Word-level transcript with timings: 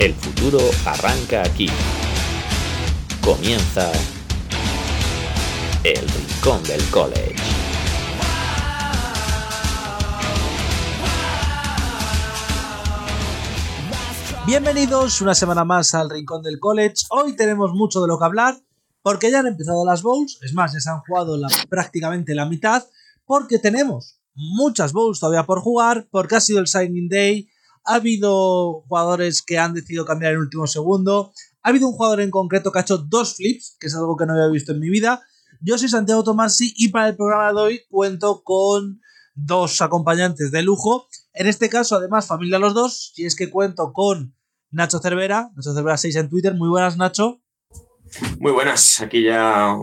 El 0.00 0.14
futuro 0.14 0.60
arranca 0.86 1.42
aquí. 1.42 1.66
Comienza 3.22 3.92
el 5.84 6.08
Rincón 6.08 6.62
del 6.62 6.82
College. 6.90 7.36
Bienvenidos 14.46 15.20
una 15.20 15.34
semana 15.34 15.66
más 15.66 15.94
al 15.94 16.08
Rincón 16.08 16.42
del 16.42 16.58
College. 16.58 16.94
Hoy 17.10 17.36
tenemos 17.36 17.74
mucho 17.74 18.00
de 18.00 18.08
lo 18.08 18.18
que 18.18 18.24
hablar 18.24 18.56
porque 19.02 19.30
ya 19.30 19.40
han 19.40 19.48
empezado 19.48 19.84
las 19.84 20.00
bowls, 20.00 20.38
es 20.40 20.54
más, 20.54 20.72
ya 20.72 20.80
se 20.80 20.88
han 20.88 21.00
jugado 21.00 21.36
la, 21.36 21.48
prácticamente 21.68 22.34
la 22.34 22.46
mitad, 22.46 22.86
porque 23.26 23.58
tenemos 23.58 24.18
muchas 24.34 24.94
bowls 24.94 25.20
todavía 25.20 25.44
por 25.44 25.60
jugar, 25.60 26.08
porque 26.10 26.36
ha 26.36 26.40
sido 26.40 26.60
el 26.60 26.68
signing 26.68 27.10
day, 27.10 27.50
ha 27.84 27.94
habido 27.94 28.82
jugadores 28.88 29.42
que 29.42 29.58
han 29.58 29.74
decidido 29.74 30.04
cambiar 30.04 30.32
en 30.32 30.38
el 30.38 30.44
último 30.44 30.66
segundo, 30.66 31.32
ha 31.62 31.68
habido 31.68 31.88
un 31.88 31.94
jugador 31.94 32.20
en 32.20 32.30
concreto 32.30 32.72
que 32.72 32.78
ha 32.78 32.82
hecho 32.82 32.98
dos 32.98 33.36
flips, 33.36 33.76
que 33.78 33.88
es 33.88 33.94
algo 33.94 34.16
que 34.16 34.26
no 34.26 34.32
había 34.32 34.48
visto 34.48 34.72
en 34.72 34.80
mi 34.80 34.88
vida. 34.88 35.22
Yo 35.60 35.76
soy 35.76 35.88
Santiago 35.88 36.24
Tomasi 36.24 36.72
y 36.76 36.88
para 36.88 37.08
el 37.08 37.16
programa 37.16 37.52
de 37.52 37.60
hoy 37.60 37.80
cuento 37.90 38.42
con 38.42 39.00
dos 39.34 39.80
acompañantes 39.80 40.50
de 40.50 40.62
lujo. 40.62 41.08
En 41.32 41.46
este 41.46 41.68
caso, 41.68 41.96
además, 41.96 42.26
familia 42.26 42.58
los 42.58 42.74
dos, 42.74 43.12
si 43.14 43.26
es 43.26 43.36
que 43.36 43.50
cuento 43.50 43.92
con 43.92 44.34
Nacho 44.70 45.00
Cervera, 45.00 45.50
Nacho 45.54 45.74
Cervera 45.74 45.96
6 45.96 46.16
en 46.16 46.30
Twitter. 46.30 46.54
Muy 46.54 46.68
buenas, 46.68 46.96
Nacho. 46.96 47.42
Muy 48.38 48.52
buenas, 48.52 49.00
aquí 49.00 49.22
ya 49.22 49.76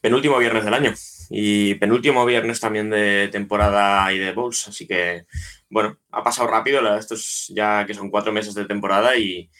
penúltimo 0.00 0.38
viernes 0.38 0.64
del 0.64 0.74
año 0.74 0.94
y 1.30 1.74
penúltimo 1.76 2.24
viernes 2.24 2.60
también 2.60 2.90
de 2.90 3.28
temporada 3.32 4.12
y 4.12 4.18
de 4.18 4.32
Bowls, 4.32 4.68
así 4.68 4.86
que 4.86 5.26
bueno, 5.68 5.98
ha 6.10 6.22
pasado 6.22 6.48
rápido, 6.48 6.96
estos 6.96 7.52
ya 7.54 7.84
que 7.86 7.94
son 7.94 8.10
cuatro 8.10 8.32
meses 8.32 8.54
de 8.54 8.66
temporada 8.66 9.16
y, 9.16 9.50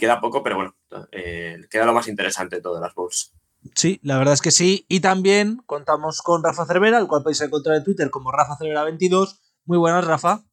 queda 0.00 0.20
poco, 0.20 0.42
pero 0.42 0.56
bueno, 0.56 0.76
eh, 1.12 1.58
queda 1.70 1.84
lo 1.84 1.92
más 1.92 2.08
interesante 2.08 2.56
de 2.56 2.62
todas 2.62 2.80
las 2.80 2.94
Bowls. 2.94 3.32
Sí, 3.74 4.00
la 4.02 4.18
verdad 4.18 4.34
es 4.34 4.40
que 4.40 4.50
sí. 4.50 4.86
Y 4.88 5.00
también 5.00 5.58
contamos 5.66 6.22
con 6.22 6.42
Rafa 6.42 6.66
Cervera, 6.66 6.98
el 6.98 7.06
cual 7.06 7.22
podéis 7.22 7.42
encontrar 7.42 7.76
en 7.76 7.84
Twitter 7.84 8.10
como 8.10 8.32
Rafa 8.32 8.56
Cervera22. 8.58 9.38
Muy 9.66 9.78
buenas, 9.78 10.04
Rafa. 10.04 10.44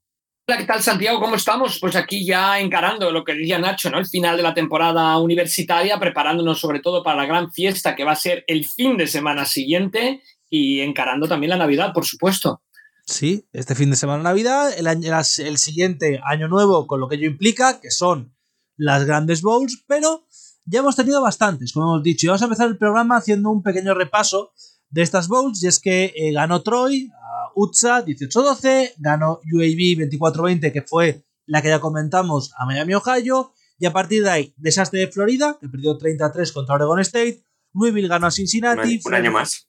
Hola, 0.48 0.58
¿qué 0.58 0.66
tal 0.66 0.82
Santiago? 0.82 1.20
¿Cómo 1.20 1.36
estamos? 1.36 1.80
Pues 1.80 1.96
aquí 1.96 2.26
ya 2.26 2.60
encarando 2.60 3.12
lo 3.12 3.24
que 3.24 3.34
decía 3.34 3.60
Nacho, 3.60 3.90
¿no? 3.90 3.98
El 3.98 4.08
final 4.08 4.36
de 4.36 4.44
la 4.44 4.54
temporada 4.54 5.18
universitaria, 5.20 6.00
preparándonos 6.00 6.60
sobre 6.60 6.80
todo 6.82 7.04
para 7.04 7.18
la 7.18 7.26
gran 7.26 7.52
fiesta 7.52 7.96
que 7.96 8.04
va 8.04 8.12
a 8.12 8.16
ser 8.16 8.44
el 8.48 8.68
fin 8.68 8.98
de 8.98 9.08
semana 9.08 9.46
siguiente 9.46 10.22
y 10.50 10.82
encarando 10.82 11.28
también 11.28 11.52
la 11.52 11.58
Navidad, 11.58 11.94
por 11.94 12.06
supuesto. 12.06 12.62
Sí, 13.06 13.48
este 13.54 13.76
fin 13.76 13.90
de 13.90 13.96
semana 13.96 14.22
Navidad, 14.22 14.72
el, 14.78 14.88
año, 14.88 15.12
el 15.40 15.58
siguiente 15.58 16.22
año 16.26 16.48
nuevo 16.48 16.86
con 16.86 17.00
lo 17.00 17.08
que 17.08 17.16
ello 17.16 17.28
implica, 17.28 17.80
que 17.80 17.92
son 17.92 18.36
las 18.78 19.06
grandes 19.06 19.42
bowls, 19.42 19.84
pero 19.88 20.26
ya 20.66 20.80
hemos 20.80 20.96
tenido 20.96 21.22
bastantes, 21.22 21.74
como 21.74 21.94
hemos 21.94 22.04
dicho. 22.04 22.26
Y 22.26 22.30
vamos 22.30 22.42
a 22.42 22.46
empezar 22.46 22.68
el 22.68 22.78
programa 22.78 23.18
haciendo 23.18 23.50
un 23.50 23.64
pequeño 23.64 23.94
repaso 23.94 24.54
de 24.90 25.02
estas 25.02 25.28
bowls, 25.28 25.64
y 25.64 25.68
es 25.68 25.80
que 25.80 26.14
eh, 26.16 26.32
ganó 26.34 26.62
Troy, 26.62 27.12
UTSA 27.56 28.06
18-12, 28.06 28.94
ganó 28.98 29.40
UAB 29.52 30.10
24-20, 30.10 30.72
que 30.72 30.82
fue 30.82 31.26
la 31.46 31.62
que 31.62 31.70
ya 31.70 31.80
comentamos 31.80 32.54
a 32.58 32.66
Miami, 32.66 32.94
Ohio, 32.94 33.54
y 33.80 33.86
a 33.86 33.94
partir 33.94 34.24
de 34.24 34.30
ahí, 34.30 34.54
desastre 34.58 35.00
de 35.00 35.08
Florida, 35.08 35.58
que 35.60 35.68
perdió 35.68 35.98
33 35.98 36.52
contra 36.52 36.76
Oregon 36.76 37.00
State, 37.00 37.44
Louisville 37.74 38.08
ganó 38.08 38.28
a 38.28 38.32
Cincinnati. 38.32 39.00
Un, 39.06 39.14
año 39.14 39.32
más. 39.32 39.69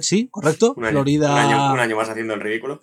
Sí, 0.00 0.28
correcto. 0.30 0.74
Florida. 0.74 1.32
Un 1.72 1.80
año, 1.80 1.96
más 1.96 2.08
haciendo 2.08 2.34
el 2.34 2.40
ridículo. 2.40 2.80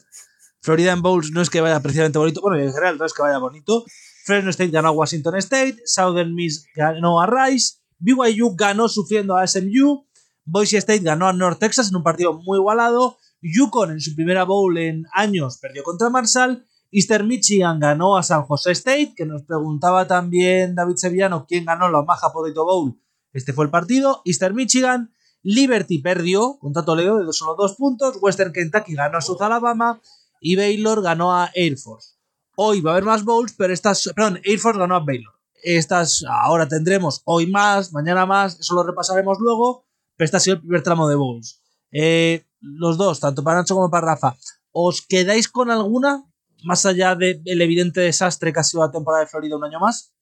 Florida 0.61 0.91
en 0.91 1.01
Bowls 1.01 1.31
no 1.31 1.41
es 1.41 1.49
que 1.49 1.61
vaya 1.61 1.79
precisamente 1.79 2.19
bonito, 2.19 2.41
bueno, 2.41 2.57
en 2.57 2.71
general 2.73 2.97
no 2.97 3.05
es 3.05 3.13
que 3.13 3.21
vaya 3.21 3.37
bonito. 3.37 3.85
Fresno 4.25 4.49
State 4.49 4.71
ganó 4.71 4.89
a 4.89 4.91
Washington 4.91 5.35
State, 5.37 5.77
Southern 5.85 6.35
Miss 6.35 6.67
ganó 6.75 7.21
a 7.21 7.27
Rice, 7.27 7.77
BYU 7.99 8.55
ganó 8.55 8.89
sufriendo 8.89 9.37
a 9.37 9.47
SMU, 9.47 10.05
Boise 10.43 10.77
State 10.77 10.99
ganó 10.99 11.27
a 11.27 11.33
North 11.33 11.59
Texas 11.59 11.89
en 11.89 11.95
un 11.95 12.03
partido 12.03 12.33
muy 12.33 12.57
igualado, 12.57 13.17
Yukon 13.41 13.91
en 13.91 14.01
su 14.01 14.15
primera 14.15 14.43
bowl 14.43 14.77
en 14.77 15.05
años 15.13 15.59
perdió 15.61 15.83
contra 15.83 16.09
Marshall. 16.09 16.65
Eastern 16.91 17.27
Michigan 17.27 17.79
ganó 17.79 18.17
a 18.17 18.23
San 18.23 18.43
Jose 18.43 18.71
State, 18.71 19.13
que 19.15 19.25
nos 19.25 19.43
preguntaba 19.43 20.07
también 20.07 20.73
David 20.73 20.95
Sevillano 20.95 21.45
quién 21.45 21.65
ganó 21.65 21.89
la 21.89 22.01
Maja 22.01 22.31
Potato 22.31 22.65
Bowl. 22.65 22.99
Este 23.33 23.53
fue 23.53 23.65
el 23.65 23.71
partido. 23.71 24.21
Eastern 24.25 24.55
Michigan. 24.55 25.13
Liberty 25.43 25.99
perdió 25.99 26.57
contra 26.59 26.83
Toledo 26.83 27.19
de 27.19 27.33
solo 27.33 27.55
dos 27.55 27.75
puntos. 27.75 28.17
Western 28.21 28.53
Kentucky 28.53 28.95
ganó 28.95 29.17
a 29.17 29.21
South 29.21 29.41
Alabama. 29.41 30.01
Y 30.39 30.55
Baylor 30.55 31.01
ganó 31.01 31.35
a 31.35 31.49
Air 31.55 31.77
Force. 31.77 32.15
Hoy 32.55 32.81
va 32.81 32.91
a 32.91 32.93
haber 32.93 33.05
más 33.05 33.23
bowls, 33.23 33.53
pero 33.57 33.73
estas. 33.73 34.09
Perdón, 34.15 34.39
Air 34.43 34.59
Force 34.59 34.79
ganó 34.79 34.95
a 34.95 34.99
Baylor. 34.99 35.33
Estas 35.63 36.23
ahora 36.29 36.67
tendremos 36.67 37.21
hoy 37.25 37.47
más, 37.47 37.91
mañana 37.91 38.25
más, 38.25 38.59
eso 38.59 38.75
lo 38.75 38.83
repasaremos 38.83 39.37
luego. 39.39 39.85
Pero 40.15 40.25
este 40.25 40.37
ha 40.37 40.39
sido 40.39 40.55
el 40.55 40.61
primer 40.61 40.83
tramo 40.83 41.07
de 41.07 41.15
bowls. 41.15 41.61
Eh, 41.91 42.45
los 42.59 42.97
dos, 42.97 43.19
tanto 43.19 43.43
para 43.43 43.57
Nacho 43.57 43.75
como 43.75 43.89
para 43.89 44.07
Rafa, 44.07 44.35
¿os 44.71 45.01
quedáis 45.01 45.47
con 45.47 45.71
alguna 45.71 46.25
más 46.63 46.85
allá 46.85 47.15
del 47.15 47.61
evidente 47.61 48.01
desastre 48.01 48.51
que 48.51 48.59
ha 48.59 48.63
sido 48.63 48.83
la 48.83 48.91
temporada 48.91 49.23
de 49.23 49.29
Florida 49.29 49.57
un 49.57 49.63
año 49.63 49.79
más? 49.79 50.13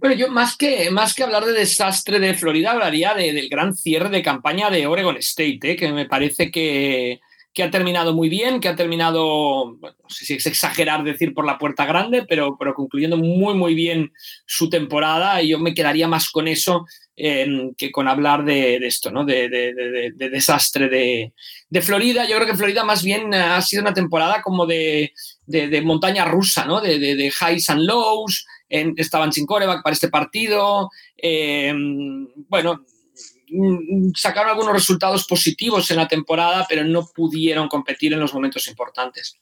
Bueno, 0.00 0.16
yo 0.16 0.28
más 0.28 0.56
que, 0.56 0.90
más 0.90 1.12
que 1.12 1.22
hablar 1.22 1.44
de 1.44 1.52
desastre 1.52 2.18
de 2.18 2.32
Florida, 2.32 2.70
hablaría 2.70 3.12
del 3.12 3.50
gran 3.50 3.74
cierre 3.74 4.08
de 4.08 4.22
campaña 4.22 4.70
de 4.70 4.86
Oregon 4.86 5.18
State, 5.18 5.60
¿eh? 5.62 5.76
que 5.76 5.92
me 5.92 6.06
parece 6.06 6.50
que, 6.50 7.20
que, 7.52 7.62
ha 7.62 7.70
terminado 7.70 8.14
muy 8.14 8.30
bien, 8.30 8.60
que 8.60 8.68
ha 8.68 8.76
terminado, 8.76 9.76
no 9.82 10.08
sé 10.08 10.24
si 10.24 10.34
es 10.34 10.46
exagerar 10.46 11.04
decir 11.04 11.34
por 11.34 11.44
la 11.44 11.58
puerta 11.58 11.84
grande, 11.84 12.24
pero, 12.26 12.56
pero 12.58 12.72
concluyendo 12.72 13.18
muy, 13.18 13.52
muy 13.52 13.74
bien 13.74 14.10
su 14.46 14.70
temporada 14.70 15.42
y 15.42 15.48
yo 15.48 15.58
me 15.58 15.74
quedaría 15.74 16.08
más 16.08 16.30
con 16.30 16.48
eso 16.48 16.86
que 17.76 17.90
con 17.92 18.08
hablar 18.08 18.44
de, 18.44 18.76
esto, 18.76 19.10
¿no? 19.10 19.24
De, 19.24 19.48
desastre 20.16 20.88
de, 20.88 21.82
Florida. 21.82 22.26
Yo 22.26 22.36
creo 22.36 22.46
que 22.46 22.56
Florida 22.56 22.84
más 22.84 23.02
bien 23.02 23.34
ha 23.34 23.60
sido 23.60 23.82
una 23.82 23.92
temporada 23.92 24.40
como 24.42 24.66
de, 24.66 25.12
montaña 25.82 26.24
rusa, 26.24 26.64
¿no? 26.64 26.80
De, 26.80 27.32
highs 27.40 27.68
and 27.68 27.82
lows. 27.82 28.46
Estaban 28.70 29.32
sin 29.32 29.46
coreback 29.46 29.82
para 29.82 29.94
este 29.94 30.08
partido. 30.08 30.90
Eh, 31.16 31.74
bueno, 32.48 32.84
mm, 33.48 34.12
sacaron 34.14 34.50
algunos 34.50 34.72
resultados 34.72 35.26
positivos 35.26 35.90
en 35.90 35.98
la 35.98 36.08
temporada, 36.08 36.66
pero 36.68 36.84
no 36.84 37.06
pudieron 37.14 37.68
competir 37.68 38.12
en 38.12 38.20
los 38.20 38.32
momentos 38.32 38.66
importantes. 38.68 39.38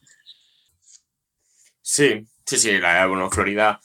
Sí, 1.81 2.27
sí, 2.45 2.59
sí. 2.59 2.71
bueno, 2.81 3.31
Florida 3.31 3.81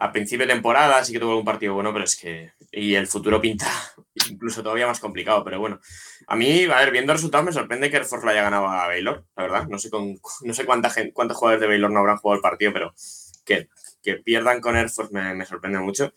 a 0.00 0.12
principio 0.12 0.46
de 0.46 0.52
temporada 0.52 1.04
sí 1.04 1.12
que 1.12 1.18
tuvo 1.18 1.38
un 1.38 1.44
partido 1.44 1.74
bueno, 1.74 1.92
pero 1.92 2.04
es 2.04 2.16
que. 2.16 2.52
Y 2.70 2.94
el 2.94 3.06
futuro 3.06 3.40
pinta 3.40 3.66
incluso 4.30 4.62
todavía 4.62 4.86
más 4.86 5.00
complicado. 5.00 5.42
Pero 5.44 5.58
bueno, 5.58 5.80
a 6.26 6.36
mí, 6.36 6.64
a 6.64 6.76
ver, 6.76 6.90
viendo 6.90 7.12
resultados, 7.12 7.46
me 7.46 7.52
sorprende 7.52 7.90
que 7.90 7.96
Air 7.96 8.04
Force 8.04 8.24
lo 8.24 8.30
haya 8.30 8.42
ganado 8.42 8.68
a 8.68 8.86
Baylor, 8.86 9.24
la 9.36 9.42
verdad. 9.42 9.66
No 9.68 9.78
sé, 9.78 9.90
con, 9.90 10.18
no 10.42 10.54
sé 10.54 10.64
cuánta 10.64 10.90
gente, 10.90 11.12
cuántos 11.12 11.36
jugadores 11.36 11.60
de 11.60 11.66
Baylor 11.66 11.90
no 11.90 12.00
habrán 12.00 12.18
jugado 12.18 12.36
el 12.36 12.42
partido, 12.42 12.72
pero 12.72 12.94
que, 13.44 13.68
que 14.02 14.16
pierdan 14.16 14.60
con 14.60 14.76
Air 14.76 14.90
Force 14.90 15.12
me, 15.12 15.44
sorprende 15.46 15.78
mucho. 15.78 16.12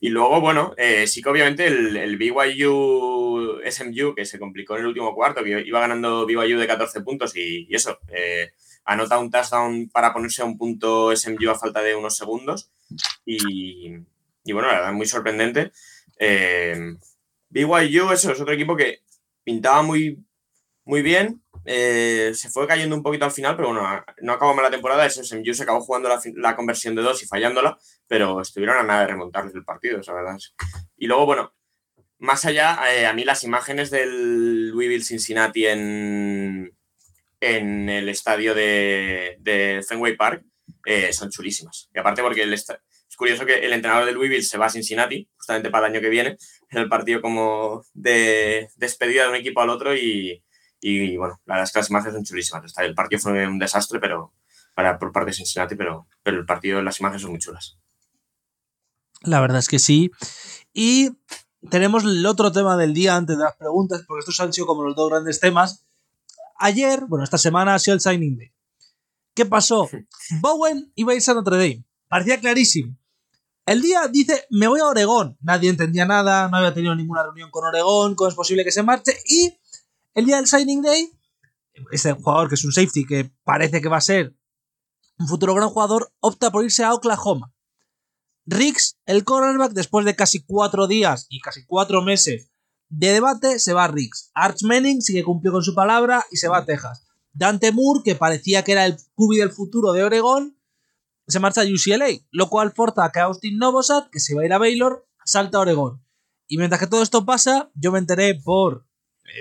Y 0.00 0.08
luego, 0.08 0.40
bueno, 0.40 0.74
eh, 0.78 1.06
sí 1.06 1.20
que 1.22 1.28
obviamente 1.28 1.66
el, 1.66 2.16
BYU 2.16 3.60
SMU, 3.70 4.14
que 4.14 4.24
se 4.24 4.38
complicó 4.38 4.74
en 4.74 4.80
el 4.80 4.86
último 4.88 5.14
cuarto, 5.14 5.44
que 5.44 5.60
iba 5.60 5.80
ganando 5.80 6.24
BYU 6.26 6.58
de 6.58 6.66
14 6.66 7.02
puntos 7.02 7.36
y, 7.36 7.66
y 7.68 7.74
eso. 7.74 7.98
Eh, 8.08 8.50
anota 8.84 9.18
un 9.18 9.30
touchdown 9.30 9.88
para 9.90 10.12
ponerse 10.12 10.42
a 10.42 10.44
un 10.44 10.58
punto 10.58 11.14
SMU 11.14 11.50
a 11.50 11.58
falta 11.58 11.82
de 11.82 11.94
unos 11.94 12.16
segundos. 12.16 12.70
Y, 13.24 13.90
bueno, 14.52 14.68
la 14.68 14.74
verdad, 14.74 14.92
muy 14.92 15.06
sorprendente. 15.06 15.72
Eh, 16.18 16.96
BYU, 17.48 18.10
eso 18.12 18.32
es 18.32 18.40
otro 18.40 18.52
equipo 18.52 18.76
que 18.76 19.00
pintaba 19.44 19.82
muy, 19.82 20.24
muy 20.84 21.02
bien. 21.02 21.42
Eh, 21.72 22.32
se 22.34 22.50
fue 22.50 22.66
cayendo 22.66 22.96
un 22.96 23.02
poquito 23.04 23.24
al 23.24 23.30
final, 23.30 23.54
pero 23.54 23.68
bueno, 23.68 24.04
no 24.22 24.32
acabó 24.32 24.52
mal 24.54 24.64
la 24.64 24.72
temporada. 24.72 25.08
SMU 25.08 25.54
se 25.54 25.62
acabó 25.62 25.80
jugando 25.80 26.08
la, 26.34 26.56
conversión 26.56 26.96
de 26.96 27.02
dos 27.02 27.22
y 27.22 27.26
fallándola, 27.26 27.78
pero 28.08 28.40
estuvieron 28.40 28.76
a 28.76 28.82
nada 28.82 29.02
de 29.02 29.06
remontarles 29.06 29.54
el 29.54 29.64
partido, 29.64 30.00
esa 30.00 30.12
verdad. 30.12 30.36
Y 30.96 31.06
luego, 31.06 31.26
bueno, 31.26 31.54
más 32.18 32.44
allá, 32.44 32.76
eh, 32.92 33.06
a 33.06 33.12
mí 33.12 33.22
las 33.22 33.44
imágenes 33.44 33.92
del 33.92 34.70
Louisville 34.70 35.04
Cincinnati 35.04 35.66
en, 35.66 36.76
en 37.38 37.88
el 37.88 38.08
estadio 38.08 38.52
de, 38.52 39.36
de 39.38 39.84
Fenway 39.88 40.16
Park 40.16 40.42
eh, 40.86 41.12
son 41.12 41.30
chulísimas. 41.30 41.88
Y 41.94 42.00
aparte 42.00 42.20
porque 42.20 42.42
es 42.52 42.66
curioso 43.16 43.46
que 43.46 43.60
el 43.60 43.72
entrenador 43.72 44.06
del 44.06 44.16
Louisville 44.16 44.42
se 44.42 44.58
va 44.58 44.66
a 44.66 44.70
Cincinnati, 44.70 45.28
justamente 45.36 45.70
para 45.70 45.86
el 45.86 45.92
año 45.92 46.00
que 46.00 46.08
viene, 46.08 46.36
en 46.68 46.78
el 46.78 46.88
partido 46.88 47.20
como 47.20 47.84
de 47.94 48.70
despedida 48.74 49.22
de 49.22 49.28
un 49.28 49.36
equipo 49.36 49.60
al 49.60 49.70
otro 49.70 49.94
y, 49.94 50.42
bueno, 51.16 51.40
la 51.44 51.54
verdad 51.54 51.64
es 51.64 51.72
que 51.72 51.78
las 51.78 51.90
imágenes 51.90 52.14
son 52.14 52.24
chulísimas. 52.24 52.72
El 52.78 52.94
partido 52.94 53.20
fue 53.20 53.46
un 53.46 53.58
desastre 53.58 54.00
pero 54.00 54.32
para, 54.74 54.98
por 54.98 55.12
parte 55.12 55.30
de 55.30 55.36
Cincinnati, 55.36 55.74
pero, 55.74 56.06
pero 56.22 56.38
el 56.38 56.46
partido, 56.46 56.80
las 56.82 56.98
imágenes 57.00 57.22
son 57.22 57.32
muy 57.32 57.40
chulas. 57.40 57.78
La 59.22 59.40
verdad 59.40 59.58
es 59.58 59.68
que 59.68 59.78
sí. 59.78 60.10
Y 60.72 61.10
tenemos 61.70 62.04
el 62.04 62.24
otro 62.24 62.50
tema 62.52 62.76
del 62.76 62.94
día 62.94 63.16
antes 63.16 63.36
de 63.36 63.44
las 63.44 63.56
preguntas, 63.56 64.02
porque 64.06 64.20
estos 64.20 64.40
han 64.40 64.52
sido 64.52 64.66
como 64.66 64.82
los 64.82 64.96
dos 64.96 65.10
grandes 65.10 65.40
temas 65.40 65.84
ayer, 66.60 67.06
bueno, 67.06 67.24
esta 67.24 67.38
semana 67.38 67.74
ha 67.74 67.78
sido 67.78 67.94
el 67.94 68.00
signing 68.00 68.36
day. 68.36 68.52
¿Ququé 69.34 69.46
pasó? 69.46 69.88
Bowen 70.40 70.92
iba 70.94 71.12
a 71.12 71.16
irse 71.16 71.30
a 71.30 71.34
Notre 71.34 71.56
Dame. 71.56 71.84
Parecía 72.08 72.38
clarísimo. 72.38 72.96
El 73.66 73.82
día 73.82 74.08
dice, 74.08 74.46
me 74.50 74.68
voy 74.68 74.80
a 74.80 74.86
Oregón. 74.86 75.36
Nadie 75.40 75.70
entendía 75.70 76.04
nada, 76.04 76.48
no 76.48 76.56
había 76.56 76.74
tenido 76.74 76.94
ninguna 76.94 77.22
reunión 77.22 77.50
con 77.50 77.64
Oregón, 77.64 78.14
cómo 78.14 78.28
es 78.28 78.34
posible 78.34 78.64
que 78.64 78.72
se 78.72 78.82
marche. 78.82 79.16
Y 79.26 79.58
el 80.14 80.26
día 80.26 80.36
del 80.36 80.46
Signing 80.46 80.82
Day, 80.82 81.12
este 81.92 82.12
jugador 82.12 82.48
que 82.48 82.54
es 82.54 82.64
un 82.64 82.72
safety 82.72 83.06
que 83.06 83.32
parece 83.44 83.80
que 83.80 83.88
va 83.88 83.98
a 83.98 84.02
ser 84.02 84.36
un 85.18 85.28
futuro 85.28 85.54
gran 85.54 85.68
jugador, 85.68 86.12
opta 86.20 86.50
por 86.50 86.64
irse 86.64 86.82
a 86.82 86.94
Oklahoma. 86.94 87.52
Riggs, 88.46 88.98
el 89.04 89.22
cornerback, 89.24 89.72
después 89.72 90.06
de 90.06 90.16
casi 90.16 90.42
cuatro 90.42 90.86
días 90.86 91.26
y 91.28 91.40
casi 91.40 91.66
cuatro 91.66 92.02
meses 92.02 92.50
de 92.88 93.12
debate, 93.12 93.58
se 93.58 93.74
va 93.74 93.84
a 93.84 93.88
Riggs. 93.88 94.30
Arch 94.34 94.62
Manning 94.62 95.02
sigue 95.02 95.22
cumplió 95.22 95.52
con 95.52 95.62
su 95.62 95.74
palabra 95.74 96.24
y 96.30 96.38
se 96.38 96.48
va 96.48 96.58
a 96.58 96.64
Texas. 96.64 97.06
Dante 97.32 97.70
Moore, 97.70 98.00
que 98.02 98.14
parecía 98.14 98.64
que 98.64 98.72
era 98.72 98.86
el 98.86 98.96
cubi 99.14 99.36
del 99.36 99.52
futuro 99.52 99.92
de 99.92 100.02
Oregón, 100.02 100.58
se 101.28 101.38
marcha 101.38 101.60
a 101.60 101.64
UCLA, 101.64 102.08
lo 102.30 102.48
cual 102.48 102.72
forza 102.72 103.04
a 103.04 103.12
que 103.12 103.20
Austin 103.20 103.58
Novosad, 103.58 104.08
que 104.10 104.20
se 104.20 104.34
va 104.34 104.42
a 104.42 104.46
ir 104.46 104.52
a 104.52 104.58
Baylor, 104.58 105.06
salta 105.24 105.58
a 105.58 105.60
Oregón. 105.60 106.04
Y 106.48 106.56
mientras 106.56 106.80
que 106.80 106.88
todo 106.88 107.02
esto 107.02 107.24
pasa, 107.24 107.70
yo 107.74 107.92
me 107.92 108.00
enteré 108.00 108.34
por 108.34 108.86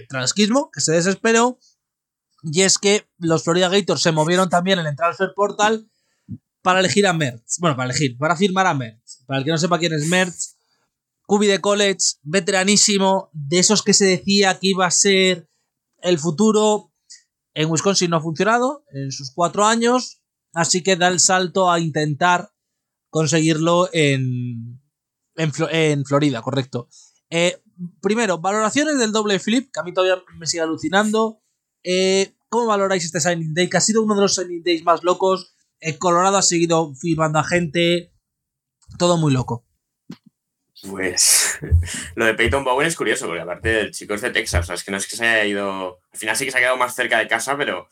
transquismo, 0.08 0.70
que 0.72 0.82
se 0.82 0.94
desesperó, 0.94 1.60
y 2.44 2.62
es 2.62 2.78
que 2.78 3.08
los 3.18 3.44
Florida 3.44 3.70
Gators 3.70 4.02
se 4.02 4.12
movieron 4.12 4.50
también 4.50 4.80
en 4.80 4.88
el 4.88 4.96
transfer 4.96 5.34
portal 5.36 5.90
para 6.62 6.80
elegir 6.80 7.08
a 7.08 7.14
Mertz. 7.14 7.58
Bueno, 7.60 7.76
para 7.76 7.90
elegir, 7.90 8.18
para 8.18 8.36
firmar 8.36 8.68
a 8.68 8.74
Mertz. 8.74 9.24
Para 9.26 9.40
el 9.40 9.46
que 9.46 9.52
no 9.52 9.58
sepa 9.58 9.80
quién 9.80 9.94
es 9.94 10.08
Mertz, 10.08 10.58
cubi 11.26 11.48
de 11.48 11.60
college, 11.60 12.18
veteranísimo, 12.24 13.30
de 13.34 13.60
esos 13.60 13.84
que 13.84 13.94
se 13.94 14.06
decía 14.06 14.60
que 14.60 14.70
iba 14.70 14.86
a 14.86 14.92
ser 14.92 15.50
el 16.02 16.18
futuro. 16.18 16.94
En 17.54 17.70
Wisconsin 17.70 18.10
no 18.10 18.18
ha 18.18 18.22
funcionado 18.22 18.86
en 18.92 19.12
sus 19.12 19.32
cuatro 19.34 19.66
años, 19.66 20.22
así 20.54 20.82
que 20.82 20.96
da 20.96 21.08
el 21.08 21.20
salto 21.20 21.70
a 21.70 21.80
intentar 21.80 22.52
conseguirlo 23.10 23.90
en, 23.92 24.82
en, 25.36 25.52
en 25.72 26.06
Florida, 26.06 26.42
correcto. 26.42 26.88
Eh, 27.30 27.62
primero, 28.02 28.40
valoraciones 28.40 29.00
del 29.00 29.12
doble 29.12 29.40
flip, 29.40 29.72
que 29.74 29.80
a 29.80 29.84
mí 29.84 29.94
todavía 29.94 30.24
me 30.38 30.48
sigue 30.48 30.62
alucinando. 30.62 31.42
Eh, 31.84 32.34
¿Cómo 32.50 32.68
valoráis 32.68 33.06
este 33.06 33.20
Signing 33.20 33.54
Day? 33.54 33.70
Que 33.70 33.78
ha 33.78 33.82
sido 33.82 34.04
uno 34.04 34.16
de 34.16 34.22
los 34.22 34.36
Signing 34.36 34.64
Days 34.64 34.84
más 34.84 35.04
locos. 35.04 35.56
Eh, 35.80 35.98
Colorado 35.98 36.38
ha 36.38 36.42
seguido 36.42 36.94
firmando 36.96 37.40
a 37.40 37.44
gente. 37.44 38.12
Todo 38.98 39.18
muy 39.18 39.32
loco. 39.32 39.66
Pues 40.90 41.60
lo 42.16 42.26
de 42.26 42.34
Peyton 42.34 42.64
Bowen 42.64 42.88
es 42.88 42.96
curioso, 42.96 43.28
porque 43.28 43.42
aparte 43.42 43.82
el 43.82 43.92
chico 43.92 44.14
es 44.14 44.22
de 44.22 44.32
Texas, 44.32 44.62
o 44.62 44.66
sea, 44.66 44.76
es 44.76 44.84
que 44.84 44.92
no 44.92 44.98
es 44.98 45.08
que 45.08 45.16
se 45.16 45.28
haya 45.28 45.46
ido. 45.46 46.00
Al 46.12 46.20
final 46.20 46.36
sí 46.36 46.46
que 46.46 46.52
se 46.52 46.58
ha 46.58 46.62
quedado 46.62 46.78
más 46.78 46.96
cerca 46.96 47.20
de 47.20 47.28
casa, 47.28 47.58
pero 47.58 47.88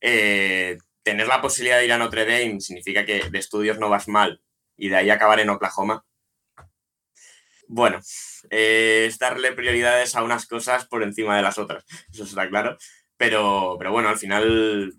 eh, 0.00 0.78
tener 1.02 1.26
la 1.26 1.40
posibilidad 1.40 1.78
de 1.78 1.86
ir 1.86 1.92
a 1.92 1.98
Notre 1.98 2.24
Dame 2.24 2.60
significa 2.60 3.04
que 3.04 3.30
de 3.30 3.38
estudios 3.38 3.78
no 3.78 3.88
vas 3.88 4.08
mal 4.08 4.42
y 4.76 4.88
de 4.88 4.96
ahí 4.96 5.10
acabar 5.10 5.40
en 5.40 5.50
Oklahoma. 5.50 6.04
Bueno, 7.74 8.00
eh, 8.50 9.06
es 9.08 9.18
darle 9.18 9.52
prioridades 9.52 10.14
a 10.14 10.22
unas 10.22 10.44
cosas 10.44 10.84
por 10.84 11.02
encima 11.02 11.38
de 11.38 11.42
las 11.42 11.56
otras, 11.56 11.86
eso 12.12 12.24
está 12.24 12.46
claro. 12.46 12.76
Pero, 13.16 13.76
pero 13.78 13.92
bueno, 13.92 14.10
al 14.10 14.18
final 14.18 14.92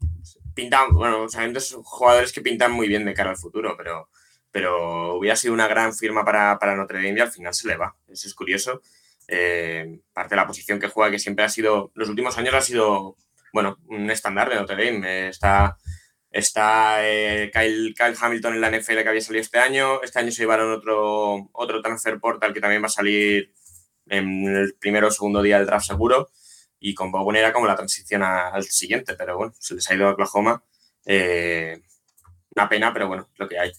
pintan, 0.56 0.90
bueno, 0.92 1.30
sabiendo 1.30 1.60
son 1.60 1.84
jugadores 1.84 2.34
que 2.34 2.42
pintan 2.42 2.72
muy 2.72 2.88
bien 2.88 3.06
de 3.06 3.14
cara 3.14 3.30
al 3.30 3.38
futuro, 3.38 3.75
pero 3.78 4.10
pero 4.52 5.16
hubiera 5.16 5.36
sido 5.36 5.54
una 5.54 5.68
gran 5.68 5.94
firma 5.94 6.25
para, 6.25 6.58
para 6.58 6.75
Notre 6.75 6.98
Dame 6.98 7.18
y 7.18 7.22
al 7.22 7.31
final 7.31 7.54
se 7.54 7.68
le 7.68 7.78
va. 7.78 7.96
Eso 8.08 8.28
es 8.28 8.34
curioso. 8.34 8.81
Eh, 9.28 10.00
parte 10.12 10.36
de 10.36 10.42
la 10.42 10.48
posición 10.48 10.80
que 10.80 10.88
juega, 10.88 11.12
que 11.12 11.20
siempre 11.20 11.46
ha 11.46 11.50
sido, 11.50 11.92
los 11.96 12.10
últimos 12.10 12.38
años 12.40 12.54
ha 12.56 12.62
sido, 12.62 13.18
bueno, 13.52 13.78
un 13.88 14.10
estándar 14.10 14.50
de 14.50 14.56
Notre 14.56 14.84
Dame. 14.84 15.28
Está 15.28 15.78
está 16.33 17.07
eh, 17.07 17.51
Kyle, 17.53 17.94
Kyle 17.95 18.15
Hamilton 18.19 18.56
en 18.56 18.62
la 18.62 18.71
NFL 18.71 19.03
que 19.03 19.09
había 19.09 19.21
salido 19.21 19.41
este 19.41 19.59
año. 19.59 20.01
Este 20.01 20.19
año 20.19 20.31
se 20.31 20.41
llevaron 20.41 20.74
otro, 20.74 21.50
otro 21.53 21.81
transfer 21.81 22.19
portal 22.19 22.53
que 22.53 22.59
también 22.59 22.81
va 22.81 22.88
a 22.88 22.89
salir 22.89 23.53
en 24.07 24.47
el 24.47 24.75
primero 24.75 25.07
o 25.07 25.12
segundo 25.12 25.44
día 25.44 25.57
del 25.57 25.68
draft 25.68 25.85
seguro. 25.85 26.31
Y 26.80 26.95
con 26.95 27.12
Bowen 27.12 27.38
era 27.38 27.53
como 27.53 27.68
la 27.68 27.75
transición 27.75 28.24
al 28.24 28.63
siguiente, 28.63 29.13
pero 29.13 29.38
bueno, 29.38 29.53
se 29.59 29.75
les 29.75 29.89
ha 29.89 29.95
ido 29.95 30.07
a 30.07 30.12
Oklahoma. 30.12 30.63
Eh, 31.06 31.81
una 32.56 32.68
pena, 32.68 32.91
pero 32.91 33.07
bueno, 33.07 33.29
lo 33.38 33.47
que 33.47 33.59
hay. 33.59 33.71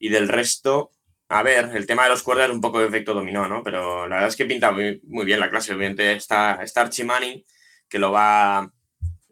Y 0.00 0.08
del 0.08 0.28
resto, 0.28 0.90
a 1.28 1.42
ver, 1.42 1.70
el 1.74 1.86
tema 1.86 2.04
de 2.04 2.10
los 2.10 2.22
cuerdas 2.22 2.50
un 2.50 2.60
poco 2.60 2.80
de 2.80 2.88
efecto 2.88 3.14
dominó, 3.14 3.48
¿no? 3.48 3.62
Pero 3.62 4.08
la 4.08 4.16
verdad 4.16 4.28
es 4.28 4.36
que 4.36 4.46
pinta 4.46 4.72
muy, 4.72 5.00
muy 5.04 5.24
bien 5.24 5.40
la 5.40 5.48
clase. 5.48 5.72
Obviamente 5.72 6.12
está, 6.12 6.60
está 6.62 6.82
Archie 6.82 7.04
Manning, 7.04 7.44
que 7.88 7.98
lo 7.98 8.12
va, 8.12 8.70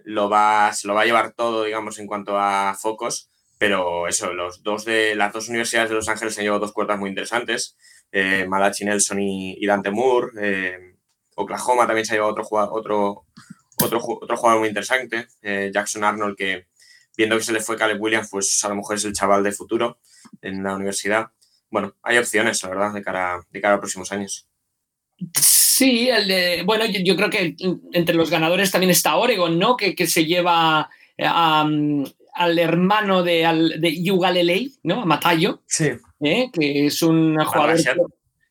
lo 0.08 0.31
va, 0.31 0.72
se 0.72 0.88
lo 0.88 0.94
va 0.94 1.02
a 1.02 1.05
llevar 1.05 1.32
todo, 1.32 1.64
digamos, 1.64 1.99
en 1.99 2.06
cuanto 2.06 2.38
a 2.38 2.75
focos. 2.75 3.31
Pero 3.58 4.08
eso, 4.08 4.32
los 4.32 4.62
dos 4.62 4.87
de 4.87 5.14
las 5.14 5.32
dos 5.34 5.49
universidades 5.50 5.90
de 5.90 5.96
Los 5.96 6.08
Ángeles 6.08 6.38
han 6.38 6.44
llevado 6.44 6.60
dos 6.60 6.72
cuerdas 6.72 6.99
muy 6.99 7.10
interesantes. 7.10 7.76
Eh, 8.10 8.46
Malachi 8.49 8.87
Nelson 8.87 9.20
y, 9.20 9.56
y 9.62 9.66
Dante 9.66 9.90
Moore. 9.90 10.28
Eh, 10.40 10.96
Oklahoma 11.34 11.87
también 11.87 12.06
se 12.06 12.12
ha 12.12 12.16
llevado 12.16 12.32
otro, 12.32 12.46
otro, 12.50 13.26
otro, 13.82 14.00
otro 14.22 14.37
jugador 14.38 14.60
muy 14.60 14.69
interesante. 14.69 15.28
Eh, 15.43 15.70
Jackson 15.75 16.05
Arnold, 16.05 16.37
que 16.37 16.69
viendo 17.14 17.37
que 17.37 17.44
se 17.44 17.52
le 17.52 17.60
fue 17.60 17.76
Caleb 17.76 18.00
Williams, 18.00 18.28
pues 18.31 18.64
a 18.64 18.69
lo 18.70 18.76
mejor 18.76 18.96
es 18.96 19.05
el 19.05 19.12
chaval 19.12 19.43
de 19.43 19.52
futuro 19.52 19.99
en 20.40 20.62
la 20.62 20.75
universidad. 20.75 21.32
Bueno, 21.70 21.94
hay 22.02 22.16
opciones, 22.16 22.62
la 22.62 22.70
verdad, 22.70 22.94
de 22.94 23.02
cara, 23.02 23.46
de 23.50 23.60
cara 23.60 23.75
a 23.75 23.81
próximos 23.81 24.10
años. 24.10 24.49
Sí, 25.78 26.08
el 26.08 26.26
de, 26.26 26.62
bueno, 26.64 26.86
yo, 26.86 26.98
yo 27.04 27.14
creo 27.14 27.30
que 27.30 27.54
entre 27.92 28.16
los 28.16 28.30
ganadores 28.30 28.72
también 28.72 28.90
está 28.90 29.14
Oregon, 29.14 29.56
¿no? 29.60 29.76
Que, 29.76 29.94
que 29.94 30.08
se 30.08 30.25
lleva 30.26 30.90
um, 31.16 32.04
al 32.34 32.58
hermano 32.58 33.22
de, 33.22 33.46
al, 33.46 33.80
de 33.80 34.72
¿no? 34.82 35.02
A 35.02 35.04
Matayo, 35.04 35.62
Sí. 35.69 35.90
¿eh? 36.20 36.50
que 36.52 36.86
es 36.86 37.00
un 37.00 37.36
jugador. 37.38 37.78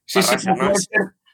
Sí, 0.05 0.21
sí, 0.21 0.35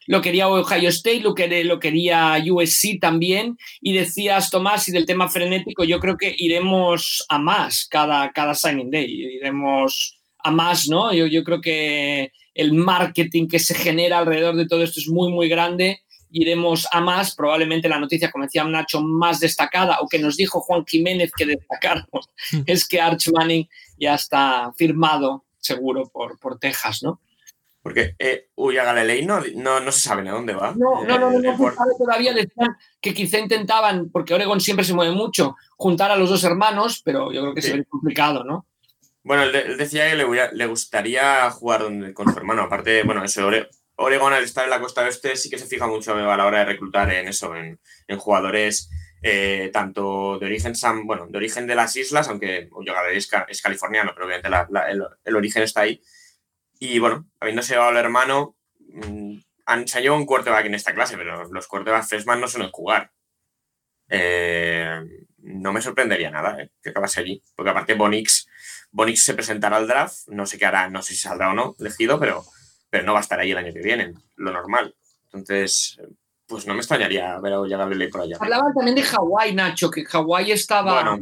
lo 0.07 0.19
quería 0.19 0.49
Ohio 0.49 0.89
State, 0.89 1.19
lo 1.19 1.35
quería, 1.35 1.63
lo 1.63 1.79
quería 1.79 2.43
USC 2.43 2.99
también. 2.99 3.59
Y 3.79 3.93
decías, 3.93 4.49
Tomás, 4.49 4.89
y 4.89 4.93
del 4.93 5.05
tema 5.05 5.29
frenético, 5.29 5.83
yo 5.83 5.99
creo 5.99 6.17
que 6.17 6.33
iremos 6.35 7.23
a 7.29 7.37
más 7.37 7.85
cada, 7.87 8.31
cada 8.31 8.55
signing 8.55 8.89
day. 8.89 9.11
Iremos 9.35 10.19
a 10.39 10.49
más, 10.49 10.89
¿no? 10.89 11.13
Yo, 11.13 11.27
yo 11.27 11.43
creo 11.43 11.61
que 11.61 12.31
el 12.53 12.73
marketing 12.73 13.47
que 13.47 13.59
se 13.59 13.73
genera 13.75 14.19
alrededor 14.19 14.55
de 14.55 14.67
todo 14.67 14.83
esto 14.83 14.99
es 14.99 15.07
muy, 15.09 15.31
muy 15.31 15.49
grande. 15.49 16.01
Iremos 16.31 16.87
a 16.91 16.99
más. 17.01 17.35
Probablemente 17.35 17.87
la 17.89 17.99
noticia, 17.99 18.31
como 18.31 18.45
decía 18.45 18.63
Nacho, 18.63 19.01
más 19.01 19.39
destacada, 19.39 19.99
o 20.01 20.07
que 20.07 20.19
nos 20.19 20.35
dijo 20.37 20.61
Juan 20.61 20.83
Jiménez 20.85 21.31
que 21.35 21.45
destacáramos, 21.45 22.29
es 22.65 22.87
que 22.87 22.99
Arch 23.01 23.29
Manning 23.31 23.67
ya 23.99 24.15
está 24.15 24.71
firmado, 24.75 25.45
seguro, 25.59 26.09
por, 26.09 26.39
por 26.39 26.57
Texas, 26.59 27.03
¿no? 27.03 27.19
Porque 27.83 28.15
eh, 28.17 28.47
Uya 28.55 28.83
Galilei 28.85 29.25
no, 29.25 29.41
no, 29.55 29.79
no 29.81 29.91
se 29.91 29.99
sabe 29.99 30.23
ni 30.23 30.29
a 30.29 30.33
dónde 30.33 30.53
va. 30.53 30.73
No, 30.73 31.03
no, 31.03 31.19
no, 31.19 31.31
no, 31.31 31.37
Eh, 31.39 31.41
no, 31.43 31.57
por- 31.57 31.75
sabe 31.75 31.91
todavía 31.97 32.33
decían 32.33 32.77
que 33.01 33.13
quizá 33.13 33.39
intentaban, 33.39 34.09
porque 34.09 34.33
Oregon 34.33 34.61
siempre 34.61 34.85
se 34.85 34.93
mueve 34.93 35.11
mucho, 35.13 35.55
juntar 35.75 36.09
a 36.09 36.15
los 36.15 36.29
dos 36.29 36.43
hermanos, 36.45 37.01
pero 37.03 37.31
yo 37.33 37.41
creo 37.41 37.53
que 37.53 37.61
Sí. 37.61 37.71
se 37.71 37.77
ve 37.77 37.85
complicado, 37.85 38.43
¿no? 38.45 38.65
Bueno, 39.23 39.43
él, 39.43 39.51
de- 39.53 39.61
él 39.61 39.77
decía 39.77 40.09
que 40.09 40.15
le, 40.15 40.25
hubiera- 40.25 40.51
le 40.51 40.65
gustaría 40.65 41.49
jugar 41.51 41.81
donde- 41.81 42.13
con 42.13 42.31
su 42.31 42.37
hermano. 42.37 42.63
Aparte, 42.63 43.03
bueno, 43.03 43.23
eso, 43.23 43.47
Ore- 43.47 43.69
Oregon 43.95 44.33
al 44.33 44.43
estar 44.43 44.63
en 44.65 44.69
la 44.71 44.79
costa 44.81 45.01
oeste 45.03 45.35
sí 45.35 45.49
que 45.49 45.57
se 45.57 45.67
fija 45.67 45.87
mucho 45.87 46.13
a 46.15 46.37
la 46.37 46.45
hora 46.45 46.59
de 46.59 46.65
reclutar 46.65 47.11
en 47.13 47.27
eso, 47.27 47.55
en, 47.55 47.79
en 48.07 48.17
jugadores 48.19 48.89
eh, 49.25 49.69
tanto 49.71 50.37
de 50.39 50.47
origen 50.47 50.73
sam- 50.75 51.05
bueno, 51.05 51.27
de 51.29 51.37
origen 51.37 51.65
de 51.65 51.75
las 51.75 51.95
islas, 51.95 52.27
aunque 52.27 52.67
Galilei 52.85 53.17
es, 53.17 53.29
es 53.47 53.61
californiano, 53.61 54.11
pero 54.13 54.25
obviamente 54.25 54.49
la- 54.49 54.67
la- 54.69 54.89
el, 54.91 55.01
el 55.23 55.35
origen 55.37 55.63
está 55.63 55.81
ahí. 55.81 56.01
Y 56.79 56.99
bueno, 56.99 57.25
habiéndose 57.39 57.73
llevado 57.73 57.91
al 57.91 57.97
hermano, 57.97 58.57
mm, 58.89 59.37
han, 59.65 59.85
llevado 59.85 60.17
un 60.17 60.25
quarterback 60.25 60.65
en 60.65 60.75
esta 60.75 60.93
clase, 60.93 61.15
pero 61.15 61.45
los 61.45 61.67
quarterbacks 61.67 62.09
freshman 62.09 62.41
no 62.41 62.49
suelen 62.49 62.71
jugar. 62.71 63.11
Eh, 64.09 64.99
no 65.37 65.71
me 65.73 65.81
sorprendería 65.81 66.29
nada 66.29 66.61
eh, 66.61 66.69
que 66.81 66.89
acabase 66.89 67.21
allí, 67.21 67.41
porque 67.55 67.69
aparte 67.71 67.93
Bonix, 67.93 68.47
Bonix 68.93 69.25
se 69.25 69.33
presentará 69.33 69.77
al 69.77 69.87
draft, 69.87 70.27
no 70.27 70.45
sé 70.45 70.57
qué 70.57 70.65
hará, 70.65 70.87
no 70.87 71.01
sé 71.01 71.13
si 71.13 71.19
saldrá 71.19 71.49
o 71.49 71.53
no 71.53 71.75
elegido, 71.79 72.19
pero, 72.19 72.45
pero 72.89 73.03
no 73.03 73.13
va 73.13 73.19
a 73.19 73.21
estar 73.21 73.39
ahí 73.39 73.51
el 73.51 73.57
año 73.57 73.73
que 73.73 73.81
viene, 73.81 74.13
lo 74.35 74.53
normal. 74.53 74.95
Entonces, 75.25 75.97
pues 76.45 76.67
no 76.67 76.75
me 76.75 76.79
extrañaría 76.79 77.39
ver 77.39 77.53
a 77.53 77.59
Gabriel 77.59 78.09
por 78.11 78.21
allá. 78.21 78.37
Hablaban 78.39 78.71
también 78.71 78.95
de 78.95 79.01
Hawái, 79.01 79.55
Nacho, 79.55 79.89
que 79.89 80.05
Hawái 80.05 80.51
estaba 80.51 80.93
Bueno, 80.93 81.17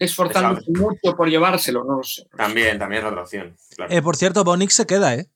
esforzándose 0.00 0.68
mucho 0.72 1.16
por 1.16 1.28
llevárselo, 1.28 1.84
no 1.84 1.98
lo 1.98 2.02
sé. 2.02 2.26
También, 2.36 2.76
también 2.80 3.02
es 3.02 3.08
otra 3.08 3.22
opción. 3.22 3.56
Claro. 3.76 3.92
Eh, 3.94 4.02
por 4.02 4.16
cierto, 4.16 4.42
Bonix 4.42 4.74
se 4.74 4.84
queda, 4.84 5.14
¿eh? 5.14 5.28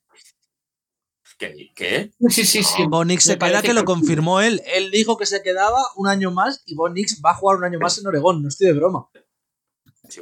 ¿Qué? 1.37 1.71
¿Qué? 1.73 2.11
Sí, 2.29 2.43
sí, 2.43 2.63
sí. 2.63 2.83
No, 2.83 2.89
Bonix 2.89 3.23
se 3.23 3.37
queda 3.37 3.61
que 3.61 3.73
lo 3.73 3.85
confirmó 3.85 4.41
él. 4.41 4.61
Él 4.65 4.91
dijo 4.91 5.17
que 5.17 5.25
se 5.25 5.41
quedaba 5.41 5.79
un 5.95 6.09
año 6.09 6.31
más 6.31 6.63
y 6.65 6.75
Bonix 6.75 7.21
va 7.23 7.31
a 7.31 7.35
jugar 7.35 7.57
un 7.59 7.63
año 7.63 7.79
más 7.79 7.97
en 7.97 8.07
Oregón. 8.07 8.41
No 8.41 8.49
estoy 8.49 8.67
de 8.67 8.73
broma. 8.73 9.07
Sí. 10.09 10.21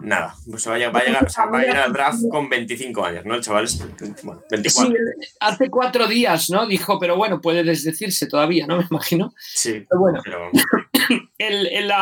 Nada, 0.00 0.34
pues 0.50 0.68
va 0.68 0.74
a 0.74 0.78
llegar, 0.78 0.94
va 0.94 1.00
a 1.00 1.04
llegar, 1.04 1.24
o 1.26 1.28
sea, 1.28 1.46
va 1.46 1.58
a 1.58 1.62
llegar 1.62 1.78
al 1.78 1.92
draft 1.92 2.20
con 2.30 2.48
25 2.48 3.04
años, 3.04 3.24
¿no? 3.24 3.34
El 3.34 3.42
chaval 3.42 3.64
es, 3.64 3.78
bueno, 4.22 4.42
24. 4.50 4.92
Sí, 4.92 5.28
hace 5.40 5.70
cuatro 5.70 6.06
días, 6.06 6.50
¿no? 6.50 6.66
Dijo, 6.66 6.98
pero 6.98 7.16
bueno, 7.16 7.40
puede 7.40 7.64
desdecirse 7.64 8.26
todavía, 8.26 8.66
¿no? 8.66 8.76
Me 8.78 8.86
imagino. 8.90 9.32
Sí, 9.38 9.84
Pero 9.88 10.00
bueno, 10.00 10.20
pero 10.22 10.50
el, 11.38 11.66
el, 11.66 11.92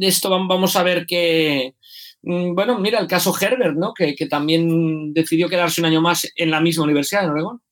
esto 0.00 0.30
vam- 0.30 0.48
vamos 0.48 0.76
a 0.76 0.82
ver 0.82 1.06
qué, 1.06 1.74
Mm, 2.22 2.54
bueno, 2.54 2.78
mira 2.78 3.00
el 3.00 3.06
caso 3.08 3.34
Herbert, 3.38 3.76
¿no? 3.76 3.92
Que, 3.94 4.14
también 4.28 5.12
decidió 5.12 5.48
quedarse 5.48 5.80
un 5.80 5.86
año 5.86 6.00
más 6.00 6.30
en 6.36 6.50
la 6.50 6.60
misma 6.60 6.84
universidad 6.84 7.24
en 7.24 7.30
Oregón. 7.30 7.62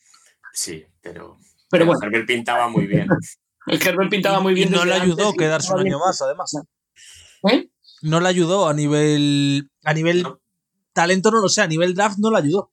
Sí, 0.52 0.84
pero, 1.00 1.38
pero 1.70 1.86
bueno. 1.86 2.00
Herbert 2.02 2.26
pintaba 2.26 2.68
muy 2.68 2.86
bien. 2.86 3.08
el 3.66 3.80
Herbert 3.86 4.10
pintaba 4.10 4.40
muy 4.40 4.54
bien. 4.54 4.68
Y 4.68 4.72
no 4.72 4.84
le 4.84 4.94
ayudó 4.94 5.32
quedarse 5.34 5.72
un 5.72 5.80
año 5.80 5.98
más, 5.98 6.20
además. 6.20 6.52
¿Eh? 7.50 7.68
No 8.02 8.20
le 8.20 8.28
ayudó 8.28 8.68
a 8.68 8.74
nivel. 8.74 9.70
A 9.84 9.94
nivel 9.94 10.26
talento, 10.92 11.30
no 11.30 11.40
lo 11.40 11.48
sé, 11.48 11.62
a 11.62 11.66
nivel 11.66 11.94
draft 11.94 12.18
no 12.18 12.30
le 12.30 12.38
ayudó 12.38 12.72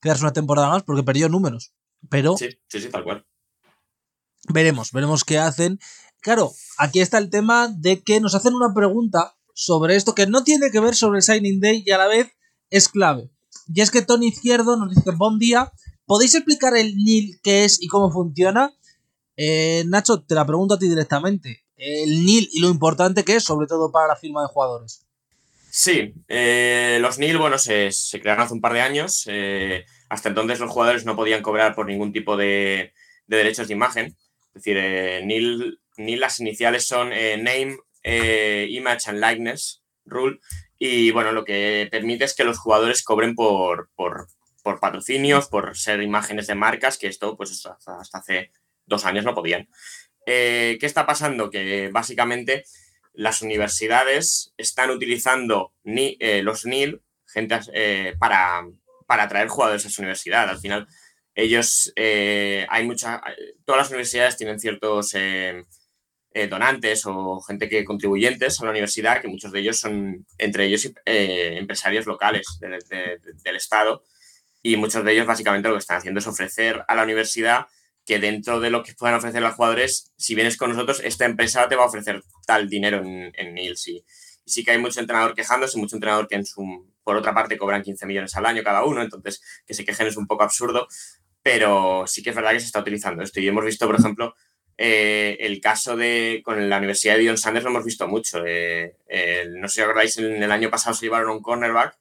quedarse 0.00 0.24
una 0.24 0.32
temporada 0.32 0.68
más 0.68 0.82
porque 0.82 1.02
perdió 1.02 1.28
números. 1.28 1.72
Pero. 2.08 2.36
Sí, 2.36 2.48
sí, 2.68 2.80
sí, 2.80 2.88
tal 2.88 3.04
cual. 3.04 3.26
Veremos, 4.52 4.92
veremos 4.92 5.24
qué 5.24 5.38
hacen. 5.38 5.78
Claro, 6.20 6.52
aquí 6.78 7.00
está 7.00 7.18
el 7.18 7.30
tema 7.30 7.68
de 7.68 8.02
que 8.02 8.20
nos 8.20 8.34
hacen 8.34 8.54
una 8.54 8.72
pregunta 8.72 9.36
sobre 9.54 9.96
esto 9.96 10.14
que 10.14 10.26
no 10.26 10.44
tiene 10.44 10.70
que 10.70 10.80
ver 10.80 10.94
sobre 10.94 11.18
el 11.18 11.22
Signing 11.22 11.60
Day 11.60 11.82
y 11.84 11.90
a 11.90 11.98
la 11.98 12.06
vez 12.06 12.28
es 12.70 12.88
clave. 12.88 13.30
Y 13.66 13.80
es 13.80 13.90
que 13.90 14.02
Tony 14.02 14.28
Izquierdo 14.28 14.76
nos 14.76 14.94
dice, 14.94 15.10
buen 15.16 15.38
día, 15.38 15.72
¿podéis 16.06 16.34
explicar 16.34 16.76
el 16.76 16.96
NIL 16.96 17.40
qué 17.42 17.64
es 17.64 17.82
y 17.82 17.88
cómo 17.88 18.10
funciona? 18.10 18.72
Eh, 19.36 19.84
Nacho, 19.86 20.22
te 20.22 20.34
la 20.34 20.46
pregunto 20.46 20.74
a 20.74 20.78
ti 20.78 20.88
directamente. 20.88 21.64
El 21.78 22.24
NIL 22.24 22.48
y 22.52 22.60
lo 22.60 22.68
importante 22.68 23.24
que 23.24 23.36
es, 23.36 23.44
sobre 23.44 23.66
todo 23.66 23.90
para 23.90 24.08
la 24.08 24.16
firma 24.16 24.42
de 24.42 24.48
jugadores. 24.48 25.06
Sí, 25.70 26.14
eh, 26.28 26.98
los 27.00 27.18
NIL, 27.18 27.38
bueno, 27.38 27.58
se, 27.58 27.90
crearon 28.20 28.44
hace 28.44 28.54
un 28.54 28.60
par 28.60 28.72
de 28.72 28.80
años. 28.80 29.24
Eh, 29.26 29.84
hasta 30.08 30.28
entonces 30.28 30.58
los 30.60 30.70
jugadores 30.70 31.04
no 31.04 31.16
podían 31.16 31.42
cobrar 31.42 31.74
por 31.74 31.86
ningún 31.86 32.12
tipo 32.12 32.36
de, 32.36 32.92
derechos 33.26 33.68
de 33.68 33.74
imagen. 33.74 34.16
Es 34.54 34.64
decir, 34.64 34.76
NIL, 35.24 35.80
NIL, 35.96 36.20
las 36.20 36.40
iniciales 36.40 36.86
son 36.86 37.10
Name, 37.10 37.78
eh, 38.02 38.66
Image 38.70 39.10
and 39.10 39.20
Likeness 39.20 39.82
Rule. 40.04 40.40
Y 40.78 41.10
bueno, 41.10 41.32
lo 41.32 41.44
que 41.44 41.88
permite 41.90 42.24
es 42.24 42.34
que 42.34 42.44
los 42.44 42.58
jugadores 42.58 43.02
cobren 43.02 43.34
por, 43.34 43.90
por, 43.94 44.28
patrocinios, 44.80 45.48
por 45.48 45.76
ser 45.76 46.02
imágenes 46.02 46.46
de 46.46 46.54
marcas, 46.54 46.98
que 46.98 47.06
esto 47.06 47.36
pues 47.36 47.66
hasta, 47.66 48.18
hace 48.18 48.52
dos 48.86 49.04
años 49.04 49.24
no 49.24 49.34
podían. 49.34 49.68
Eh, 50.30 50.76
¿Qué 50.78 50.84
está 50.84 51.06
pasando? 51.06 51.50
Que 51.50 51.88
básicamente 51.90 52.64
las 53.14 53.40
universidades 53.40 54.52
están 54.58 54.90
utilizando 54.90 55.72
ni, 55.84 56.16
eh, 56.20 56.42
los 56.42 56.66
NIL 56.66 57.00
gente, 57.26 57.58
para, 58.18 58.66
para 59.06 59.22
atraer 59.22 59.48
jugadores 59.48 59.86
a 59.86 59.90
su 59.90 60.02
universidad. 60.02 60.48
Al 60.48 60.58
final, 60.58 60.86
ellos, 61.34 61.92
hay 61.96 62.86
muchas, 62.86 63.20
todas 63.64 63.82
las 63.82 63.88
universidades 63.88 64.36
tienen 64.36 64.58
ciertos 64.58 65.14
eh, 66.38 66.46
donantes 66.46 67.02
o 67.06 67.40
gente 67.40 67.68
que 67.68 67.84
contribuyentes 67.84 68.60
a 68.60 68.64
la 68.64 68.70
universidad, 68.70 69.20
que 69.20 69.28
muchos 69.28 69.50
de 69.50 69.60
ellos 69.60 69.80
son, 69.80 70.26
entre 70.36 70.66
ellos, 70.66 70.88
eh, 71.04 71.56
empresarios 71.56 72.06
locales 72.06 72.60
del 72.60 73.56
Estado. 73.56 74.04
Y 74.62 74.76
muchos 74.76 75.04
de 75.04 75.12
ellos 75.12 75.26
básicamente 75.26 75.68
lo 75.68 75.74
que 75.74 75.80
están 75.80 75.96
haciendo 75.96 76.20
es 76.20 76.26
ofrecer 76.26 76.84
a 76.86 76.94
la 76.94 77.02
universidad 77.02 77.66
que 78.08 78.18
dentro 78.18 78.58
de 78.58 78.70
lo 78.70 78.82
que 78.82 78.94
puedan 78.94 79.16
ofrecer 79.16 79.42
los 79.42 79.54
jugadores, 79.54 80.12
si 80.16 80.34
vienes 80.34 80.56
con 80.56 80.70
nosotros, 80.70 81.00
esta 81.04 81.26
empresa 81.26 81.68
te 81.68 81.76
va 81.76 81.84
a 81.84 81.88
ofrecer 81.88 82.24
tal 82.46 82.68
dinero 82.68 82.98
en, 82.98 83.30
en 83.36 83.54
NILS. 83.54 83.88
Y, 83.88 84.04
sí 84.48 84.64
que 84.64 84.72
hay 84.72 84.78
mucho 84.78 85.00
entrenador 85.00 85.34
quejándose, 85.34 85.78
mucho 85.78 85.96
entrenador 85.96 86.26
que 86.26 86.36
en 86.36 86.44
su, 86.44 86.90
por 87.04 87.16
otra 87.16 87.34
parte 87.34 87.58
cobran 87.58 87.82
15 87.82 88.06
millones 88.06 88.34
al 88.36 88.46
año 88.46 88.62
cada 88.62 88.84
uno, 88.84 89.02
entonces 89.02 89.42
que 89.66 89.74
se 89.74 89.84
quejen 89.84 90.06
es 90.06 90.16
un 90.16 90.26
poco 90.26 90.42
absurdo, 90.42 90.88
pero 91.42 92.04
sí 92.06 92.22
que 92.22 92.30
es 92.30 92.36
verdad 92.36 92.52
que 92.52 92.60
se 92.60 92.66
está 92.66 92.80
utilizando 92.80 93.22
esto. 93.22 93.40
Y 93.40 93.48
hemos 93.48 93.64
visto, 93.64 93.86
por 93.86 93.96
ejemplo, 93.96 94.34
eh, 94.76 95.36
el 95.40 95.60
caso 95.60 95.96
de 95.96 96.40
con 96.44 96.68
la 96.68 96.78
Universidad 96.78 97.14
de 97.14 97.20
Dion 97.20 97.38
Sanders 97.38 97.64
lo 97.64 97.70
hemos 97.70 97.84
visto 97.84 98.08
mucho. 98.08 98.42
Eh, 98.46 98.94
no 99.56 99.68
sé 99.68 99.76
si 99.76 99.80
acordáis, 99.82 100.18
en 100.18 100.42
el 100.42 100.52
año 100.52 100.70
pasado 100.70 100.94
se 100.94 101.06
llevaron 101.06 101.30
un 101.30 101.42
cornerback, 101.42 101.98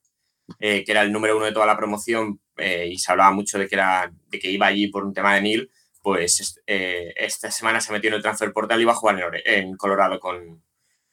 eh, 0.59 0.83
que 0.85 0.91
era 0.91 1.01
el 1.01 1.11
número 1.11 1.35
uno 1.35 1.45
de 1.45 1.51
toda 1.51 1.65
la 1.65 1.77
promoción, 1.77 2.39
y 2.59 2.97
se 2.97 3.11
hablaba 3.11 3.31
mucho 3.31 3.59
de 3.59 3.67
que, 3.67 3.75
era, 3.75 4.11
de 4.29 4.39
que 4.39 4.49
iba 4.49 4.65
allí 4.65 4.87
por 4.87 5.05
un 5.05 5.13
tema 5.13 5.35
de 5.35 5.41
Neil. 5.41 5.71
Pues 6.07 6.61
esta 6.65 7.51
semana 7.51 7.81
se 7.81 7.91
metió 7.91 8.07
en 8.07 8.13
el 8.13 8.21
transfer 8.21 8.53
portal 8.53 8.79
y 8.79 8.83
iba 8.83 8.93
a 8.93 8.95
jugar 8.95 9.41
en, 9.43 9.75
Colorado 9.75 10.21
con, 10.21 10.63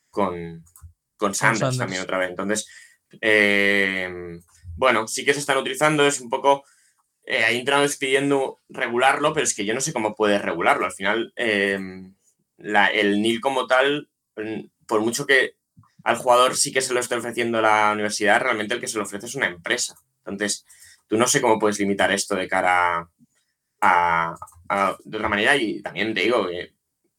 con, 0.08 0.64
con 1.16 1.34
Sanders, 1.34 1.78
también 1.78 2.02
otra 2.02 2.18
vez. 2.18 2.30
Entonces, 2.30 2.68
bueno, 4.76 5.08
sí 5.08 5.24
que 5.24 5.34
se 5.34 5.40
están 5.40 5.58
utilizando, 5.58 6.06
es 6.06 6.20
un 6.20 6.30
poco 6.30 6.64
eh, 7.26 7.42
hay 7.42 7.58
entrenadores 7.58 7.96
pidiendo 7.96 8.60
regularlo, 8.68 9.32
pero 9.32 9.44
es 9.44 9.54
que 9.54 9.64
yo 9.64 9.74
no 9.74 9.80
sé 9.80 9.92
cómo 9.92 10.14
puedes 10.14 10.42
regularlo. 10.42 10.84
Al 10.84 10.92
final, 10.92 11.32
eh, 11.36 11.78
el 12.58 13.22
NIL 13.22 13.40
como 13.40 13.66
tal, 13.66 14.10
mm, 14.36 14.66
por 14.86 15.00
mucho 15.00 15.26
que 15.26 15.56
al 16.04 16.16
jugador 16.16 16.54
sí 16.54 16.72
que 16.72 16.82
se 16.82 16.92
lo 16.92 17.00
esté 17.00 17.14
ofreciendo 17.16 17.62
la 17.62 17.92
universidad, 17.92 18.40
realmente 18.40 18.74
el 18.74 18.80
que 18.80 18.88
se 18.88 18.98
lo 18.98 19.04
ofrece 19.04 19.26
es 19.26 19.34
una 19.34 19.46
empresa. 19.46 19.96
Entonces, 20.18 20.66
tú 21.08 21.16
no 21.16 21.26
sé 21.26 21.40
cómo 21.40 21.58
puedes 21.58 21.78
limitar 21.78 22.12
esto 22.12 22.36
de 22.36 22.46
cara 22.46 23.08
a, 23.80 24.34
de 24.68 25.16
otra 25.16 25.28
manera. 25.28 25.56
Y 25.56 25.82
también 25.82 26.14
te 26.14 26.22
digo 26.22 26.48
que 26.48 26.74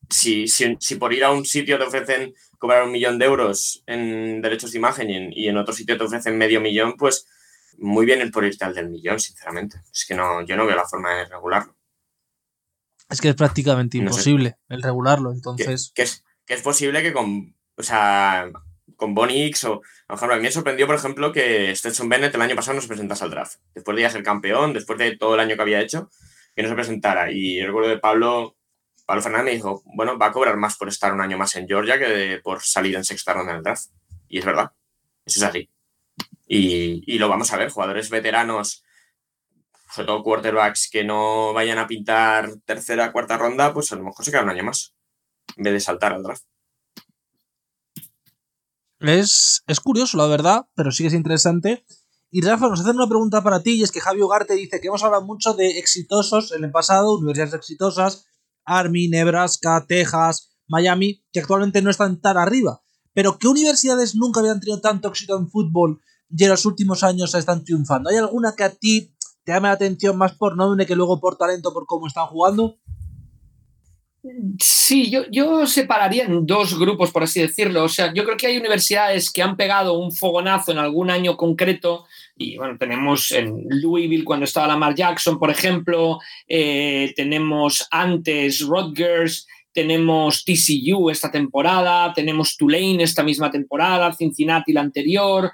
si, 0.10 0.48
si, 0.48 0.96
por 0.96 1.14
ir 1.14 1.24
a 1.24 1.32
un 1.32 1.46
sitio 1.46 1.78
te 1.78 1.86
ofrecen 1.86 2.34
cobrar 2.58 2.84
un 2.84 2.92
millón 2.92 3.18
de 3.20 3.26
euros 3.26 3.84
en 3.86 4.42
derechos 4.42 4.72
de 4.72 4.78
imagen 4.78 5.10
y 5.10 5.16
en, 5.16 5.34
y 5.34 5.48
en 5.48 5.58
otro 5.58 5.74
sitio 5.74 5.98
te 5.98 6.04
ofrecen 6.04 6.38
medio 6.38 6.62
millón, 6.62 6.96
pues 6.98 7.28
muy 7.78 8.06
bien 8.06 8.22
el 8.22 8.32
por 8.32 8.46
irte 8.46 8.66
al 8.66 8.74
del 8.74 8.90
millón, 8.90 9.20
sinceramente. 9.20 9.82
Es 9.92 10.06
que 10.06 10.16
no, 10.16 10.46
yo 10.46 10.56
no 10.56 10.66
veo 10.66 10.76
la 10.76 10.88
forma 10.88 11.14
de 11.14 11.26
regularlo. 11.26 11.76
Es 13.10 13.22
que 13.22 13.30
es 13.30 13.36
prácticamente 13.36 13.98
imposible 13.98 14.58
el 14.70 14.82
regularlo, 14.82 15.32
entonces. 15.32 15.92
Que, 15.94 16.04
es, 16.04 16.24
que 16.46 16.56
es 16.56 16.62
posible 16.62 17.04
que 17.04 17.14
con. 17.14 17.56
O 17.78 17.84
sea, 17.84 18.50
con 18.96 19.14
Bonix 19.14 19.64
o. 19.66 19.82
Por 20.08 20.18
ejemplo, 20.18 20.36
a 20.36 20.38
mí 20.38 20.44
me 20.44 20.52
sorprendió, 20.52 20.88
por 20.88 20.96
ejemplo, 20.96 21.32
que 21.32 21.76
Stetson 21.76 22.10
Bennett 22.10 22.34
el 22.34 22.42
año 22.42 22.56
pasado 22.56 22.76
no 22.76 22.82
se 22.82 22.88
presentase 22.88 23.24
al 23.24 23.32
draft. 23.32 23.58
Después 23.74 23.96
de 23.96 24.04
ya 24.04 24.10
ser 24.10 24.24
campeón, 24.24 24.74
después 24.74 24.98
de 24.98 25.18
todo 25.18 25.36
el 25.36 25.40
año 25.40 25.56
que 25.56 25.62
había 25.62 25.82
hecho, 25.82 26.10
que 26.56 26.64
no 26.64 26.70
se 26.70 26.76
presentara. 26.76 27.32
Y 27.32 27.60
el 27.60 27.68
recuerdo 27.68 27.90
de 27.90 28.00
Pablo. 28.00 28.56
Pablo 29.06 29.22
Fernández 29.22 29.54
dijo, 29.54 29.84
bueno, 29.86 30.18
va 30.18 30.28
a 30.28 30.32
cobrar 30.32 30.58
más 30.58 30.78
por 30.78 30.88
estar 30.88 31.14
un 31.14 31.22
año 31.22 31.38
más 31.38 31.56
en 31.56 31.68
Georgia 31.68 32.00
que 32.00 32.40
por 32.44 32.64
salir 32.64 32.96
en 32.96 33.06
sexta 33.06 33.34
ronda 33.34 33.52
en 33.52 33.58
el 33.58 33.64
draft. 33.64 33.92
Y 34.28 34.40
es 34.40 34.46
verdad. 34.46 34.72
Eso 35.26 35.40
es 35.40 35.44
así. 35.44 35.70
Y, 36.48 37.18
lo 37.18 37.30
vamos 37.30 37.52
a 37.52 37.58
ver, 37.58 37.70
jugadores 37.70 38.10
veteranos, 38.10 38.84
sobre 39.94 40.08
todo 40.08 40.24
quarterbacks 40.24 40.90
que 40.92 41.04
no 41.04 41.54
vayan 41.54 41.80
a 41.80 41.88
pintar 41.88 42.50
tercera, 42.66 43.12
cuarta 43.12 43.38
ronda, 43.38 43.74
pues 43.74 43.92
a 43.92 43.96
lo 43.96 44.04
mejor 44.04 44.24
se 44.24 44.32
queda 44.32 44.44
un 44.44 44.50
año 44.50 44.64
más, 44.64 44.96
en 45.56 45.64
vez 45.64 45.74
de 45.74 45.80
saltar 45.80 46.14
al 46.14 46.24
draft. 46.24 46.44
Es, 49.00 49.64
es 49.68 49.80
curioso, 49.80 50.18
la 50.18 50.28
verdad, 50.28 50.68
pero 50.76 50.92
sí 50.92 51.04
que 51.04 51.08
es 51.08 51.14
interesante. 51.14 51.86
Y 52.36 52.42
Rafa, 52.42 52.68
nos 52.68 52.82
hacen 52.82 52.98
una 52.98 53.08
pregunta 53.08 53.42
para 53.42 53.64
ti, 53.64 53.76
y 53.76 53.84
es 53.84 53.94
que 53.94 54.02
Javi 54.02 54.22
Ugarte 54.22 54.56
dice 54.56 54.82
que 54.82 54.90
hemos 54.90 55.02
hablado 55.06 55.24
mucho 55.24 55.54
de 55.54 55.80
exitosos 55.80 56.52
en 56.52 56.66
el 56.66 56.72
pasado, 56.72 57.18
universidades 57.18 57.54
exitosas, 57.54 58.26
Army, 58.66 59.08
Nebraska, 59.08 59.86
Texas, 59.88 60.50
Miami, 60.68 61.24
que 61.32 61.40
actualmente 61.40 61.82
no 61.82 61.90
están 61.90 62.20
tan 62.20 62.36
arriba. 62.36 62.82
Pero 63.14 63.38
¿qué 63.38 63.48
universidades 63.48 64.16
nunca 64.16 64.42
habían 64.42 64.60
tenido 64.60 64.82
tanto 64.82 65.08
éxito 65.08 65.38
en 65.38 65.50
fútbol 65.50 66.02
y 66.30 66.44
en 66.44 66.50
los 66.50 66.66
últimos 66.66 67.06
años 67.06 67.34
están 67.36 67.64
triunfando. 67.64 68.10
¿Hay 68.10 68.18
alguna 68.18 68.54
que 68.54 68.66
a 68.66 68.70
ti 68.70 69.16
te 69.46 69.54
llame 69.54 69.70
la 69.70 69.76
atención 69.76 70.18
más 70.18 70.34
por 70.34 70.58
nombre 70.58 70.86
que 70.86 70.98
luego 70.98 71.22
por 71.22 71.38
talento, 71.38 71.72
por 71.72 71.86
cómo 71.86 72.06
están 72.06 72.28
jugando? 72.28 72.76
Sí, 74.60 75.10
yo, 75.10 75.24
yo 75.30 75.68
separaría 75.68 76.26
en 76.26 76.46
dos 76.46 76.78
grupos, 76.80 77.12
por 77.12 77.24
así 77.24 77.42
decirlo. 77.42 77.84
O 77.84 77.90
sea, 77.90 78.14
yo 78.14 78.24
creo 78.24 78.38
que 78.38 78.48
hay 78.48 78.58
universidades 78.58 79.32
que 79.32 79.42
han 79.42 79.56
pegado 79.56 79.98
un 80.00 80.12
fogonazo 80.12 80.72
en 80.72 80.80
algún 80.80 81.10
año 81.10 81.38
concreto. 81.38 82.06
Y 82.36 82.58
bueno, 82.58 82.78
tenemos 82.78 83.32
en 83.32 83.66
Louisville 83.70 84.24
cuando 84.24 84.46
estaba 84.46 84.68
Lamar 84.68 84.96
Jackson, 84.96 85.38
por 85.38 85.52
ejemplo. 85.52 86.20
Eh, 86.48 87.14
tenemos 87.16 87.88
antes 87.92 88.62
Rutgers, 88.62 89.48
tenemos 89.72 90.44
TCU 90.44 91.10
esta 91.10 91.30
temporada, 91.30 92.14
tenemos 92.14 92.58
Tulane 92.58 93.04
esta 93.04 93.24
misma 93.24 93.52
temporada, 93.52 94.14
Cincinnati 94.14 94.74
la 94.74 94.82
anterior. 94.82 95.52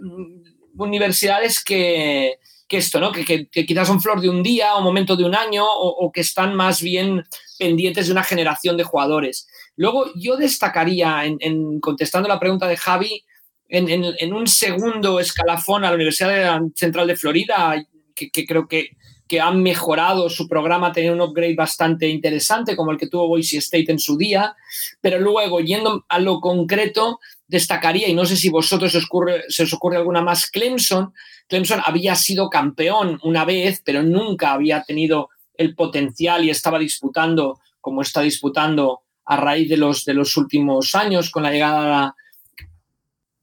Mm, 0.00 0.80
universidades 0.80 1.62
que, 1.62 2.38
esto, 2.68 3.00
¿no? 3.00 3.12
Que, 3.12 3.48
quizás 3.48 3.86
son 3.86 4.00
flor 4.00 4.20
de 4.20 4.28
un 4.28 4.42
día 4.42 4.74
o 4.74 4.80
momento 4.80 5.16
de 5.16 5.24
un 5.24 5.34
año 5.34 5.64
o, 5.66 6.10
que 6.12 6.20
están 6.20 6.54
más 6.54 6.82
bien 6.82 7.24
pendientes 7.58 8.06
de 8.06 8.12
una 8.12 8.24
generación 8.24 8.76
de 8.76 8.84
jugadores. 8.84 9.48
Luego 9.76 10.06
yo 10.14 10.36
destacaría, 10.36 11.24
en, 11.24 11.80
contestando 11.80 12.28
la 12.28 12.40
pregunta 12.40 12.66
de 12.66 12.76
Javi, 12.76 13.24
en, 13.68 14.32
un 14.32 14.46
segundo 14.46 15.18
escalafón 15.20 15.84
a 15.84 15.88
la 15.88 15.96
Universidad 15.96 16.60
Central 16.74 17.06
de 17.06 17.16
Florida, 17.16 17.84
que, 18.14 18.46
creo 18.46 18.68
que, 18.68 18.90
que 19.26 19.40
han 19.40 19.62
mejorado 19.62 20.28
su 20.28 20.46
programa, 20.48 20.92
tener 20.92 21.12
un 21.12 21.20
upgrade 21.20 21.54
bastante 21.54 22.08
interesante, 22.08 22.76
como 22.76 22.90
el 22.90 22.98
que 22.98 23.06
tuvo 23.06 23.28
Boise 23.28 23.58
State 23.58 23.90
en 23.90 23.98
su 23.98 24.16
día, 24.16 24.54
pero 25.00 25.18
luego, 25.18 25.60
yendo 25.60 26.04
a 26.08 26.18
lo 26.18 26.40
concreto, 26.40 27.20
destacaría, 27.46 28.08
y 28.08 28.14
no 28.14 28.26
sé 28.26 28.36
si 28.36 28.50
vosotros 28.50 28.92
se 28.92 28.98
os 28.98 29.04
ocurre, 29.04 29.44
se 29.48 29.62
os 29.62 29.72
ocurre 29.72 29.96
alguna 29.96 30.22
más, 30.22 30.50
Clemson. 30.50 31.12
Clemson 31.48 31.80
había 31.84 32.14
sido 32.14 32.50
campeón 32.50 33.18
una 33.22 33.44
vez, 33.44 33.80
pero 33.84 34.02
nunca 34.02 34.52
había 34.52 34.82
tenido 34.82 35.30
el 35.56 35.74
potencial 35.74 36.44
y 36.44 36.50
estaba 36.50 36.78
disputando 36.78 37.60
como 37.80 38.00
está 38.00 38.22
disputando 38.22 39.02
a 39.26 39.36
raíz 39.36 39.68
de 39.68 39.76
los, 39.76 40.06
de 40.06 40.14
los 40.14 40.38
últimos 40.38 40.94
años 40.94 41.30
con 41.30 41.42
la 41.42 41.50
llegada 41.50 42.16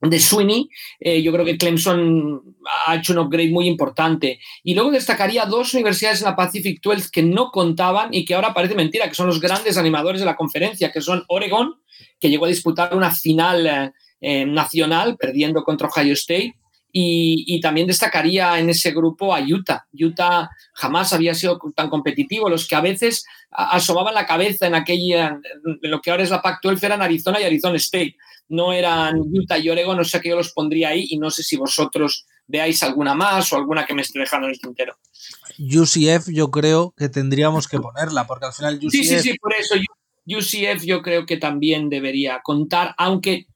de 0.02 0.18
Sweeney, 0.18 0.68
eh, 0.98 1.22
yo 1.22 1.32
creo 1.32 1.44
que 1.44 1.56
Clemson 1.56 2.56
ha 2.86 2.96
hecho 2.96 3.12
un 3.12 3.20
upgrade 3.20 3.50
muy 3.50 3.68
importante. 3.68 4.40
Y 4.64 4.74
luego 4.74 4.90
destacaría 4.90 5.46
dos 5.46 5.74
universidades 5.74 6.20
en 6.20 6.26
la 6.26 6.36
Pacific 6.36 6.80
12 6.82 7.10
que 7.12 7.22
no 7.22 7.50
contaban 7.50 8.12
y 8.12 8.24
que 8.24 8.34
ahora 8.34 8.52
parece 8.52 8.74
mentira, 8.74 9.08
que 9.08 9.14
son 9.14 9.28
los 9.28 9.40
grandes 9.40 9.78
animadores 9.78 10.20
de 10.20 10.26
la 10.26 10.36
conferencia, 10.36 10.90
que 10.90 11.00
son 11.00 11.24
Oregon, 11.28 11.74
que 12.18 12.30
llegó 12.30 12.46
a 12.46 12.48
disputar 12.48 12.96
una 12.96 13.12
final 13.12 13.66
eh, 13.66 13.92
eh, 14.20 14.44
nacional 14.44 15.16
perdiendo 15.16 15.62
contra 15.62 15.88
Ohio 15.88 16.14
State, 16.14 16.56
y, 16.94 17.58
también 17.60 17.86
destacaría 17.86 18.58
en 18.58 18.68
ese 18.68 18.90
grupo 18.90 19.34
a 19.34 19.40
Utah. 19.40 19.86
Utah 19.98 20.50
jamás 20.74 21.14
había 21.14 21.34
sido 21.34 21.58
tan 21.74 21.88
competitivo. 21.88 22.50
Los 22.50 22.68
que 22.68 22.74
a 22.74 22.82
veces 22.82 23.24
asomaban 23.50 24.12
la 24.12 24.26
cabeza 24.26 24.66
en 24.66 24.74
aquella, 24.74 25.40
lo 25.80 26.02
que 26.02 26.10
ahora 26.10 26.22
es 26.22 26.28
la 26.28 26.42
Pac-12 26.42 26.82
eran 26.82 27.00
Arizona 27.00 27.40
y 27.40 27.44
Arizona 27.44 27.76
State. 27.76 28.16
No 28.48 28.72
eran 28.72 29.18
Utah 29.20 29.58
y 29.58 29.70
Oregon, 29.70 29.96
no 29.96 30.04
sé 30.04 30.20
que 30.20 30.28
yo 30.28 30.36
los 30.36 30.52
pondría 30.52 30.90
ahí 30.90 31.06
y 31.08 31.18
no 31.18 31.30
sé 31.30 31.42
si 31.42 31.56
vosotros 31.56 32.26
veáis 32.46 32.82
alguna 32.82 33.14
más 33.14 33.52
o 33.52 33.56
alguna 33.56 33.86
que 33.86 33.94
me 33.94 34.02
esté 34.02 34.18
dejando 34.18 34.46
en 34.46 34.52
el 34.52 34.60
tintero. 34.60 34.96
UCF 35.58 36.28
yo 36.28 36.50
creo 36.50 36.92
que 36.96 37.08
tendríamos 37.08 37.68
que 37.68 37.78
ponerla, 37.78 38.26
porque 38.26 38.46
al 38.46 38.52
final 38.52 38.76
UCF... 38.76 38.90
Sí, 38.90 39.04
sí, 39.04 39.20
sí, 39.20 39.38
por 39.38 39.54
eso 39.54 39.74
UCF 40.26 40.84
yo 40.84 41.02
creo 41.02 41.24
que 41.24 41.36
también 41.36 41.88
debería 41.88 42.40
contar, 42.42 42.94
aunque 42.98 43.46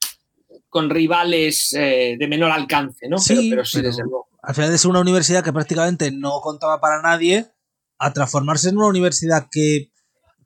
con 0.68 0.90
rivales 0.90 1.72
eh, 1.72 2.16
de 2.18 2.28
menor 2.28 2.50
alcance, 2.50 3.08
¿no? 3.08 3.18
Sí, 3.18 3.50
pero, 3.50 3.64
sí, 3.64 3.80
desde 3.80 4.02
luego. 4.02 4.28
Al 4.42 4.54
final 4.54 4.70
de 4.70 4.78
ser 4.78 4.90
una 4.90 5.00
universidad 5.00 5.42
que 5.42 5.52
prácticamente 5.52 6.10
no 6.10 6.40
contaba 6.40 6.80
para 6.80 7.02
nadie, 7.02 7.46
a 7.98 8.12
transformarse 8.12 8.68
en 8.68 8.76
una 8.76 8.88
universidad 8.88 9.48
que 9.50 9.90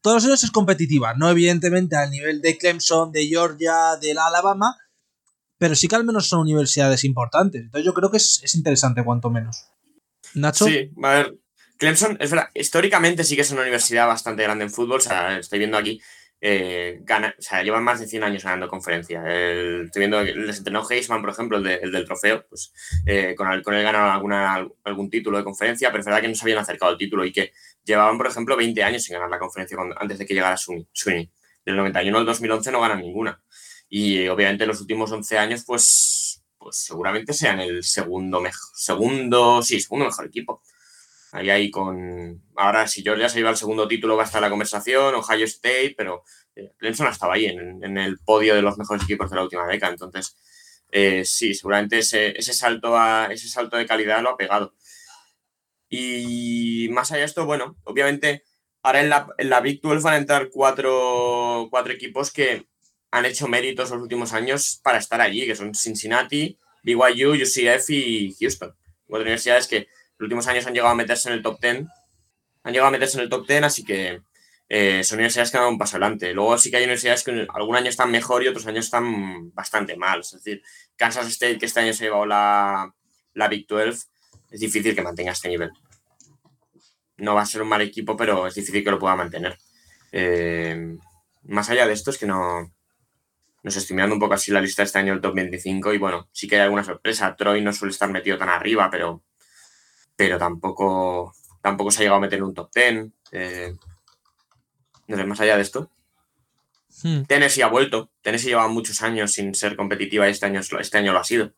todos 0.00 0.16
los 0.16 0.25
años 0.26 0.45
es 0.45 0.50
competitiva, 0.50 1.14
no 1.14 1.30
evidentemente 1.30 1.97
al 1.97 2.11
nivel 2.11 2.40
de 2.40 2.57
Clemson, 2.57 3.12
de 3.12 3.26
Georgia, 3.26 3.97
de 4.00 4.14
la 4.14 4.26
Alabama, 4.26 4.76
pero 5.59 5.75
sí 5.75 5.88
que 5.88 5.97
al 5.97 6.04
menos 6.04 6.28
son 6.28 6.40
universidades 6.40 7.04
importantes. 7.04 7.62
Entonces 7.62 7.85
yo 7.85 7.92
creo 7.92 8.11
que 8.11 8.16
es, 8.16 8.54
interesante, 8.54 9.04
cuanto 9.04 9.30
menos. 9.30 9.66
Nacho. 10.35 10.64
Sí, 10.64 10.90
a 11.02 11.11
ver, 11.11 11.38
Clemson, 11.76 12.16
es 12.21 12.30
verdad, 12.30 12.49
históricamente 12.54 13.25
sí 13.25 13.37
que 13.37 13.42
es 13.42 13.50
una 13.50 13.62
universidad 13.62 14.07
bastante 14.07 14.42
grande 14.42 14.64
en 14.64 14.71
fútbol, 14.71 14.99
o 14.99 15.02
sea, 15.02 15.38
estoy 15.38 15.59
viendo 15.59 15.76
aquí 15.76 16.00
eh, 16.42 17.00
gana, 17.02 17.35
o 17.38 17.42
sea, 17.42 17.62
llevan 17.62 17.85
más 17.85 18.00
de 18.00 18.06
100 18.06 18.23
años 18.25 18.44
ganando 18.44 18.68
conferencia. 18.68 19.20
estoy 19.85 20.00
viendo 20.00 20.23
les 20.23 20.59
entrenó 20.59 20.82
Heisman, 20.88 21.20
por 21.20 21.30
ejemplo, 21.30 21.59
el, 21.59 21.92
del 21.92 22.04
trofeo, 22.06 22.47
pues 22.49 22.73
eh, 23.06 23.35
con, 23.37 23.52
él, 23.52 23.62
con 23.62 23.75
él 23.75 23.82
ganaron 23.82 24.11
alguna, 24.11 24.66
algún 24.85 25.11
título 25.11 25.37
de 25.38 25.44
conferencia, 25.44 25.90
pero 25.90 26.00
es 26.00 26.06
verdad 26.06 26.23
que 26.23 26.28
no 26.28 26.35
se 26.35 26.44
habían 26.44 26.59
acercado 26.59 26.92
al 26.92 26.99
título 26.99 27.25
y 27.25 27.32
que 27.32 27.52
llevaban, 27.85 28.16
por 28.16 28.26
ejemplo, 28.26 28.56
20 28.56 28.82
años 28.82 29.02
sin 29.02 29.14
ganar 29.14 29.30
la 29.30 29.38
conferencia 29.38 29.76
antes 29.99 30.18
de 30.18 30.26
que 30.26 30.35
llegara 30.35 30.56
Sweeney. 30.56 31.30
Del 31.64 31.76
91 31.76 32.18
al 32.18 32.25
2011 32.25 32.73
no 32.73 32.80
ganan 32.80 33.00
ninguna. 33.00 33.42
Y 33.90 34.26
obviamente 34.28 34.66
los 34.66 34.80
últimos 34.80 35.12
11 35.12 35.37
años, 35.37 35.64
pues, 35.66 36.42
pues 36.56 36.76
seguramente 36.76 37.35
sean 37.35 37.61
el 37.61 37.82
segundo 37.82 38.40
mejor, 38.40 38.70
segundo, 38.75 39.62
sí, 39.62 39.80
segundo 39.80 40.06
mejor 40.06 40.26
equipo. 40.26 40.62
Ahí 41.32 41.49
ahí 41.50 41.70
con. 41.70 42.42
Ahora, 42.56 42.87
si 42.88 43.02
Georgia 43.02 43.28
se 43.28 43.38
lleva 43.38 43.50
el 43.50 43.56
segundo 43.56 43.87
título, 43.87 44.16
va 44.16 44.25
a 44.25 44.26
estar 44.26 44.42
la 44.42 44.50
conversación, 44.50 45.14
Ohio 45.14 45.44
State, 45.44 45.94
pero 45.96 46.25
eh, 46.56 46.72
Clemson 46.76 47.06
estaba 47.06 47.34
ahí 47.34 47.46
en, 47.46 47.99
el 47.99 48.18
podio 48.18 48.54
de 48.54 48.62
los 48.62 48.76
mejores 48.78 49.04
equipos 49.04 49.30
de 49.30 49.37
la 49.37 49.44
última 49.44 49.66
década. 49.66 49.92
Entonces, 49.92 50.37
eh, 50.90 51.25
sí, 51.25 51.54
seguramente 51.54 51.99
ese, 51.99 52.40
salto 52.42 52.96
a, 52.99 53.28
ese 53.30 53.49
salto 53.49 53.76
de 53.76 53.87
calidad 53.87 54.22
lo 54.22 54.30
ha 54.30 54.37
pegado. 54.37 54.75
Y 55.88 56.88
más 56.92 57.10
allá 57.10 57.20
de 57.20 57.26
esto, 57.26 57.46
bueno, 57.46 57.76
obviamente, 57.84 58.44
ahora 58.82 59.00
en 59.00 59.10
la, 59.10 59.28
en 59.38 59.50
la 59.50 59.60
Big 59.60 59.80
12 59.80 60.02
van 60.02 60.14
a 60.14 60.18
entrar 60.18 60.49
cuatro, 60.50 61.68
cuatro 61.70 61.92
equipos 61.92 62.32
que 62.32 62.66
han 63.12 63.25
hecho 63.25 63.49
méritos 63.49 63.90
los 63.90 64.02
últimos 64.02 64.32
años 64.32 64.80
para 64.82 64.99
estar 64.99 65.20
allí, 65.20 65.46
que 65.46 65.56
son 65.56 65.75
Cincinnati, 65.75 66.58
BYU, 66.82 67.32
UCF 67.34 67.90
y 67.90 68.37
Houston. 68.40 68.75
Cuatro 69.06 69.22
universidades 69.22 69.66
que 69.66 69.88
los 70.21 70.27
últimos 70.27 70.47
años 70.49 70.67
han 70.67 70.75
llegado 70.75 70.93
a 70.93 70.95
meterse 70.95 71.31
en 71.31 71.37
el 71.37 71.43
top 71.43 71.59
10. 71.63 71.87
Han 72.65 72.73
llegado 72.75 72.89
a 72.89 72.91
meterse 72.91 73.17
en 73.17 73.23
el 73.23 73.30
top 73.30 73.47
10, 73.47 73.63
así 73.63 73.85
que 73.87 74.21
eh, 74.69 75.02
son 75.02 75.17
universidades 75.17 75.50
que 75.50 75.56
dan 75.56 75.69
un 75.69 75.78
paso 75.78 75.97
adelante. 75.97 76.35
Luego 76.35 76.59
sí 76.59 76.71
que 76.71 76.76
hay 76.76 76.83
universidades 76.85 77.25
que 77.25 77.47
algún 77.54 77.75
año 77.75 77.89
están 77.89 78.11
mejor 78.11 78.43
y 78.43 78.49
otros 78.49 78.67
años 78.67 78.85
están 78.85 79.50
bastante 79.54 79.97
mal. 79.97 80.21
Es 80.21 80.33
decir, 80.33 80.63
Kansas 80.95 81.26
State, 81.26 81.56
que 81.56 81.65
este 81.65 81.80
año 81.80 81.95
se 81.95 82.04
ha 82.04 82.06
llevado 82.09 82.26
la, 82.26 82.95
la 83.33 83.49
Big 83.49 83.67
12, 83.67 84.09
es 84.50 84.61
difícil 84.61 84.95
que 84.95 85.00
mantenga 85.00 85.33
este 85.33 85.49
nivel. 85.49 85.71
No 87.17 87.35
va 87.35 87.41
a 87.41 87.47
ser 87.47 87.63
un 87.63 87.69
mal 87.69 87.80
equipo, 87.80 88.15
pero 88.15 88.47
es 88.47 88.54
difícil 88.54 88.85
que 88.85 88.91
lo 88.91 88.99
pueda 88.99 89.17
mantener. 89.17 89.56
Eh, 90.13 90.99
más 91.45 91.71
allá 91.71 91.87
de 91.87 91.95
esto, 91.95 92.11
es 92.11 92.19
que 92.19 92.26
no. 92.26 92.71
Nos 93.63 93.76
estoy 93.76 93.97
mirando 93.97 94.17
un 94.17 94.21
poco 94.21 94.35
así 94.35 94.50
la 94.50 94.61
lista 94.61 94.83
este 94.83 94.99
año 94.99 95.15
del 95.15 95.23
top 95.23 95.35
25 95.35 95.95
y 95.95 95.99
bueno, 95.99 96.28
sí 96.30 96.47
que 96.47 96.56
hay 96.56 96.63
alguna 96.63 96.85
sorpresa. 96.85 97.35
Troy 97.37 97.63
no 97.63 97.73
suele 97.73 97.93
estar 97.93 98.11
metido 98.11 98.37
tan 98.37 98.50
arriba, 98.50 98.91
pero 98.91 99.23
pero 100.21 100.37
tampoco, 100.37 101.35
tampoco 101.63 101.91
se 101.91 101.97
ha 101.97 102.00
llegado 102.02 102.19
a 102.19 102.21
meter 102.21 102.41
en 102.41 102.45
un 102.45 102.52
top 102.52 102.69
10. 102.75 103.11
Eh, 103.33 103.75
no 105.06 105.17
sé, 105.17 105.25
más 105.25 105.41
allá 105.41 105.56
de 105.56 105.63
esto. 105.63 105.91
Hmm. 107.02 107.23
Tennessee 107.23 107.63
ha 107.63 107.69
vuelto. 107.69 108.11
Tennessee 108.21 108.49
lleva 108.49 108.69
muchos 108.69 109.00
años 109.00 109.33
sin 109.33 109.54
ser 109.54 109.76
competitiva 109.76 110.28
y 110.28 110.33
este 110.33 110.45
año, 110.45 110.61
este 110.61 110.99
año 110.99 111.15
lo 111.15 111.21
ha 111.21 111.25
sido. 111.25 111.54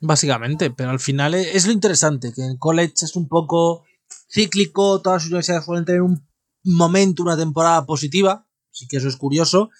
Básicamente, 0.00 0.70
pero 0.70 0.90
al 0.90 1.00
final 1.00 1.34
es 1.34 1.66
lo 1.66 1.72
interesante, 1.72 2.32
que 2.32 2.42
en 2.42 2.56
college 2.56 2.94
es 3.02 3.16
un 3.16 3.26
poco 3.26 3.84
cíclico, 4.30 5.02
todas 5.02 5.22
las 5.22 5.26
universidades 5.26 5.66
pueden 5.66 5.84
tener 5.84 6.02
un 6.02 6.24
momento, 6.62 7.24
una 7.24 7.36
temporada 7.36 7.84
positiva, 7.84 8.46
así 8.70 8.86
que 8.86 8.98
eso 8.98 9.08
es 9.08 9.16
curioso. 9.16 9.70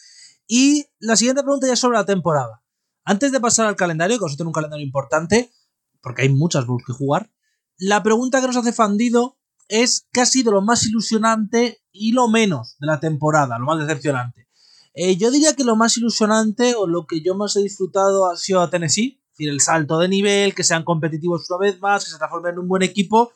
Y 0.48 0.86
la 0.98 1.14
siguiente 1.14 1.44
pregunta 1.44 1.68
ya 1.68 1.74
es 1.74 1.78
sobre 1.78 1.98
la 1.98 2.04
temporada. 2.04 2.64
Antes 3.04 3.30
de 3.30 3.38
pasar 3.38 3.68
al 3.68 3.76
calendario, 3.76 4.16
que 4.16 4.24
vosotros 4.24 4.38
tenéis 4.38 4.48
un 4.48 4.54
calendario 4.54 4.84
importante, 4.84 5.52
porque 6.02 6.22
hay 6.22 6.28
muchas 6.28 6.66
Bulls 6.66 6.84
que 6.86 6.92
jugar. 6.92 7.30
La 7.76 8.02
pregunta 8.02 8.40
que 8.40 8.46
nos 8.46 8.56
hace 8.56 8.72
Fandido 8.72 9.38
es 9.68 10.08
qué 10.12 10.22
ha 10.22 10.26
sido 10.26 10.52
lo 10.52 10.62
más 10.62 10.86
ilusionante 10.86 11.82
y 11.92 12.12
lo 12.12 12.28
menos 12.28 12.76
de 12.80 12.86
la 12.86 13.00
temporada, 13.00 13.58
lo 13.58 13.66
más 13.66 13.78
decepcionante. 13.78 14.48
Eh, 14.94 15.16
yo 15.16 15.30
diría 15.30 15.54
que 15.54 15.64
lo 15.64 15.76
más 15.76 15.96
ilusionante 15.96 16.74
o 16.74 16.86
lo 16.86 17.06
que 17.06 17.22
yo 17.22 17.34
más 17.36 17.54
he 17.56 17.62
disfrutado 17.62 18.30
ha 18.30 18.36
sido 18.36 18.60
a 18.60 18.70
Tennessee, 18.70 19.20
es 19.22 19.30
decir, 19.32 19.48
el 19.50 19.60
salto 19.60 19.98
de 19.98 20.08
nivel, 20.08 20.54
que 20.54 20.64
sean 20.64 20.82
competitivos 20.82 21.48
una 21.50 21.58
vez 21.68 21.80
más, 21.80 22.04
que 22.04 22.10
se 22.10 22.18
transformen 22.18 22.54
en 22.54 22.58
un 22.60 22.68
buen 22.68 22.82
equipo. 22.82 23.30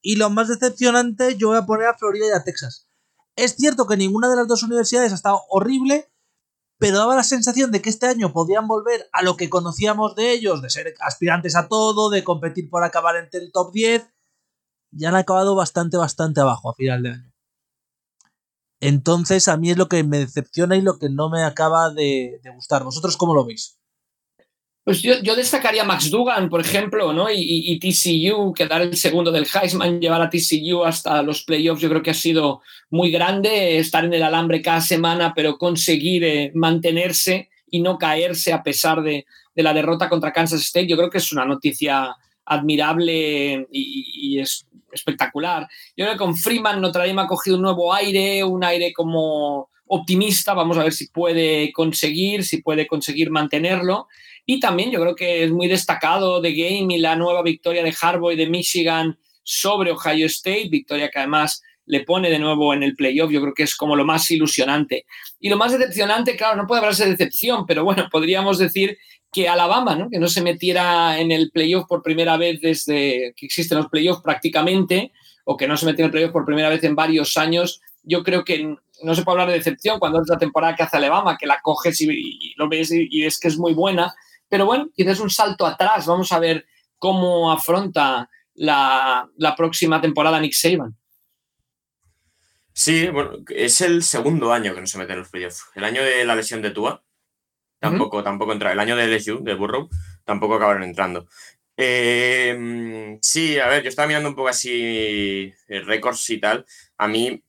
Y 0.00 0.16
lo 0.16 0.30
más 0.30 0.46
decepcionante 0.48 1.36
yo 1.36 1.48
voy 1.48 1.56
a 1.56 1.66
poner 1.66 1.88
a 1.88 1.98
Florida 1.98 2.26
y 2.28 2.38
a 2.38 2.44
Texas. 2.44 2.86
Es 3.34 3.56
cierto 3.56 3.86
que 3.86 3.96
ninguna 3.96 4.28
de 4.28 4.36
las 4.36 4.46
dos 4.46 4.62
universidades 4.62 5.10
ha 5.10 5.16
estado 5.16 5.40
horrible, 5.48 6.08
pero 6.78 6.98
daba 6.98 7.16
la 7.16 7.24
sensación 7.24 7.72
de 7.72 7.82
que 7.82 7.90
este 7.90 8.06
año 8.06 8.32
podían 8.32 8.68
volver 8.68 9.08
a 9.12 9.22
lo 9.22 9.36
que 9.36 9.50
conocíamos 9.50 10.14
de 10.14 10.32
ellos, 10.32 10.62
de 10.62 10.70
ser 10.70 10.94
aspirantes 11.00 11.56
a 11.56 11.68
todo, 11.68 12.08
de 12.10 12.24
competir 12.24 12.70
por 12.70 12.84
acabar 12.84 13.16
entre 13.16 13.40
el 13.40 13.50
top 13.52 13.72
10, 13.72 14.08
ya 14.92 15.08
han 15.08 15.16
acabado 15.16 15.54
bastante, 15.54 15.96
bastante 15.96 16.40
abajo 16.40 16.70
a 16.70 16.74
final 16.74 17.02
de 17.02 17.10
año. 17.10 17.32
Entonces 18.80 19.48
a 19.48 19.56
mí 19.56 19.70
es 19.70 19.76
lo 19.76 19.88
que 19.88 20.04
me 20.04 20.18
decepciona 20.18 20.76
y 20.76 20.82
lo 20.82 20.98
que 20.98 21.08
no 21.10 21.30
me 21.30 21.42
acaba 21.42 21.90
de, 21.90 22.40
gustar. 22.54 22.84
¿Vosotros 22.84 23.16
cómo 23.16 23.34
lo 23.34 23.44
veis? 23.44 23.77
Pues 24.88 25.02
yo, 25.02 25.36
destacaría 25.36 25.84
Max 25.84 26.10
Dugan, 26.10 26.48
por 26.48 26.62
ejemplo, 26.62 27.12
¿no? 27.12 27.26
Y, 27.30 27.78
TCU, 27.78 28.54
quedar 28.54 28.80
el 28.80 28.96
segundo 28.96 29.30
del 29.30 29.44
Heisman, 29.44 30.00
llevar 30.00 30.22
a 30.22 30.30
TCU 30.30 30.82
hasta 30.82 31.22
los 31.22 31.42
playoffs, 31.42 31.82
yo 31.82 31.90
creo 31.90 32.02
que 32.02 32.12
ha 32.12 32.14
sido 32.14 32.62
muy 32.88 33.10
grande, 33.10 33.76
estar 33.76 34.06
en 34.06 34.14
el 34.14 34.22
alambre 34.22 34.62
cada 34.62 34.80
semana, 34.80 35.34
pero 35.36 35.58
conseguir 35.58 36.24
eh, 36.24 36.52
mantenerse 36.54 37.50
y 37.70 37.82
no 37.82 37.98
caerse 37.98 38.50
a 38.54 38.62
pesar 38.62 39.02
de, 39.02 39.26
la 39.56 39.74
derrota 39.74 40.08
contra 40.08 40.32
Kansas 40.32 40.62
State, 40.62 40.86
yo 40.86 40.96
creo 40.96 41.10
que 41.10 41.18
es 41.18 41.32
una 41.32 41.44
noticia 41.44 42.16
admirable 42.46 43.68
y, 43.70 44.40
es 44.40 44.66
espectacular. 44.90 45.68
Yo 45.98 46.06
creo 46.06 46.12
que 46.12 46.18
con 46.18 46.34
Freeman 46.34 46.80
Notre 46.80 47.06
Dame 47.06 47.20
ha 47.20 47.26
cogido 47.26 47.56
un 47.56 47.62
nuevo 47.62 47.92
aire, 47.92 48.42
un 48.42 48.64
aire 48.64 48.94
como 48.94 49.68
optimista, 49.88 50.54
vamos 50.54 50.78
a 50.78 50.84
ver 50.84 50.92
si 50.92 51.08
puede 51.08 51.72
conseguir, 51.72 52.44
si 52.44 52.62
puede 52.62 52.86
conseguir 52.86 53.30
mantenerlo. 53.30 54.08
Y 54.46 54.60
también 54.60 54.90
yo 54.90 55.00
creo 55.00 55.14
que 55.14 55.44
es 55.44 55.50
muy 55.50 55.66
destacado 55.68 56.40
de 56.40 56.54
Game 56.54 56.94
y 56.94 56.98
la 56.98 57.16
nueva 57.16 57.42
victoria 57.42 57.82
de 57.82 57.94
Harbaugh 58.00 58.32
y 58.32 58.36
de 58.36 58.48
Michigan 58.48 59.18
sobre 59.42 59.90
Ohio 59.90 60.26
State, 60.26 60.68
victoria 60.70 61.10
que 61.10 61.18
además 61.18 61.62
le 61.88 62.00
pone 62.00 62.30
de 62.30 62.38
nuevo 62.38 62.74
en 62.74 62.82
el 62.82 62.94
playoff, 62.94 63.30
yo 63.30 63.40
creo 63.40 63.54
que 63.54 63.62
es 63.62 63.74
como 63.74 63.96
lo 63.96 64.04
más 64.04 64.30
ilusionante. 64.30 65.06
Y 65.40 65.48
lo 65.48 65.56
más 65.56 65.72
decepcionante, 65.72 66.36
claro, 66.36 66.56
no 66.56 66.66
puede 66.66 66.80
hablarse 66.80 67.04
de 67.04 67.12
decepción, 67.12 67.64
pero 67.66 67.82
bueno, 67.82 68.08
podríamos 68.10 68.58
decir 68.58 68.98
que 69.32 69.48
Alabama, 69.48 69.96
¿no? 69.96 70.10
que 70.10 70.18
no 70.18 70.28
se 70.28 70.42
metiera 70.42 71.18
en 71.18 71.32
el 71.32 71.50
playoff 71.50 71.86
por 71.86 72.02
primera 72.02 72.36
vez 72.36 72.60
desde 72.60 73.32
que 73.36 73.46
existen 73.46 73.78
los 73.78 73.88
playoffs 73.88 74.22
prácticamente, 74.22 75.12
o 75.44 75.56
que 75.56 75.66
no 75.66 75.78
se 75.78 75.86
metiera 75.86 76.04
en 76.04 76.08
el 76.08 76.12
playoff 76.12 76.32
por 76.32 76.44
primera 76.44 76.68
vez 76.68 76.84
en 76.84 76.94
varios 76.94 77.38
años, 77.38 77.80
yo 78.02 78.22
creo 78.22 78.44
que 78.44 78.76
no 79.02 79.14
se 79.14 79.22
puede 79.22 79.34
hablar 79.34 79.48
de 79.48 79.58
decepción 79.58 79.98
cuando 79.98 80.20
es 80.20 80.28
la 80.28 80.38
temporada 80.38 80.74
que 80.74 80.82
hace 80.82 80.96
Alabama, 80.96 81.36
que 81.38 81.46
la 81.46 81.60
coges 81.60 82.00
y, 82.00 82.54
lo 82.56 82.68
ves 82.68 82.92
y, 82.92 83.08
y 83.10 83.22
ves 83.22 83.38
que 83.38 83.48
es 83.48 83.58
muy 83.58 83.74
buena, 83.74 84.14
pero 84.48 84.66
bueno, 84.66 84.88
quizás 84.94 85.20
un 85.20 85.30
salto 85.30 85.66
atrás. 85.66 86.06
Vamos 86.06 86.32
a 86.32 86.38
ver 86.38 86.66
cómo 86.98 87.52
afronta 87.52 88.28
la, 88.58 89.54
próxima 89.56 90.00
temporada 90.00 90.40
Nick 90.40 90.52
Saban. 90.52 90.96
Sí, 92.72 93.08
bueno, 93.08 93.38
es 93.48 93.80
el 93.80 94.02
segundo 94.02 94.52
año 94.52 94.74
que 94.74 94.80
no 94.80 94.86
se 94.86 94.98
mete 94.98 95.12
en 95.12 95.20
los 95.20 95.30
playoffs. 95.30 95.64
El 95.74 95.84
año 95.84 96.02
de 96.02 96.24
la 96.24 96.36
lesión 96.36 96.62
de 96.62 96.70
Tua, 96.70 97.02
tampoco, 97.80 98.22
tampoco 98.22 98.52
entra. 98.52 98.72
El 98.72 98.80
año 98.80 98.96
de 98.96 99.06
LSU, 99.08 99.42
de 99.42 99.54
Burrow, 99.54 99.88
tampoco 100.24 100.54
acabaron 100.54 100.84
entrando. 100.84 101.26
Eh, 101.76 103.18
sí, 103.20 103.58
a 103.58 103.68
ver, 103.68 103.82
yo 103.82 103.88
estaba 103.88 104.08
mirando 104.08 104.28
un 104.28 104.36
poco 104.36 104.48
así 104.48 105.52
eh, 105.68 105.80
récords 105.80 106.30
y 106.30 106.38
tal. 106.38 106.66
A 106.96 107.08
mí 107.08 107.42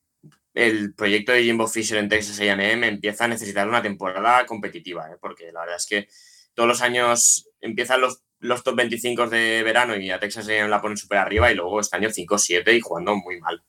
el 0.54 0.94
proyecto 0.94 1.32
de 1.32 1.44
Jimbo 1.44 1.68
Fisher 1.68 1.98
en 1.98 2.10
Texas 2.10 2.40
A&M 2.40 2.88
empieza 2.88 3.26
a 3.26 3.28
necesitar 3.28 3.68
una 3.68 3.82
temporada 3.82 4.46
competitiva, 4.46 5.10
¿eh? 5.12 5.18
porque 5.20 5.52
la 5.52 5.62
verdad 5.62 5.78
es 5.78 5.86
que 5.88 6.08
todos 6.54 6.68
los 6.68 6.82
años 6.82 7.50
empiezan 7.62 8.02
los, 8.02 8.24
los 8.40 8.64
top 8.64 8.76
25 8.76 9.28
de 9.28 9.64
verano 9.64 9.96
y 9.96 10.10
a 10.12 10.20
Texas 10.20 10.48
A&M 10.48 10.70
la 10.70 10.82
ponen 10.82 10.98
súper 10.98 11.20
arriba 11.20 11.52
y 11.52 11.56
luego 11.56 11.80
este 11.80 11.98
año 11.98 12.10
5-7 12.10 12.76
y 12.76 12.82
jugando 12.82 13.16
muy 13.16 13.40
mal, 13.40 13.64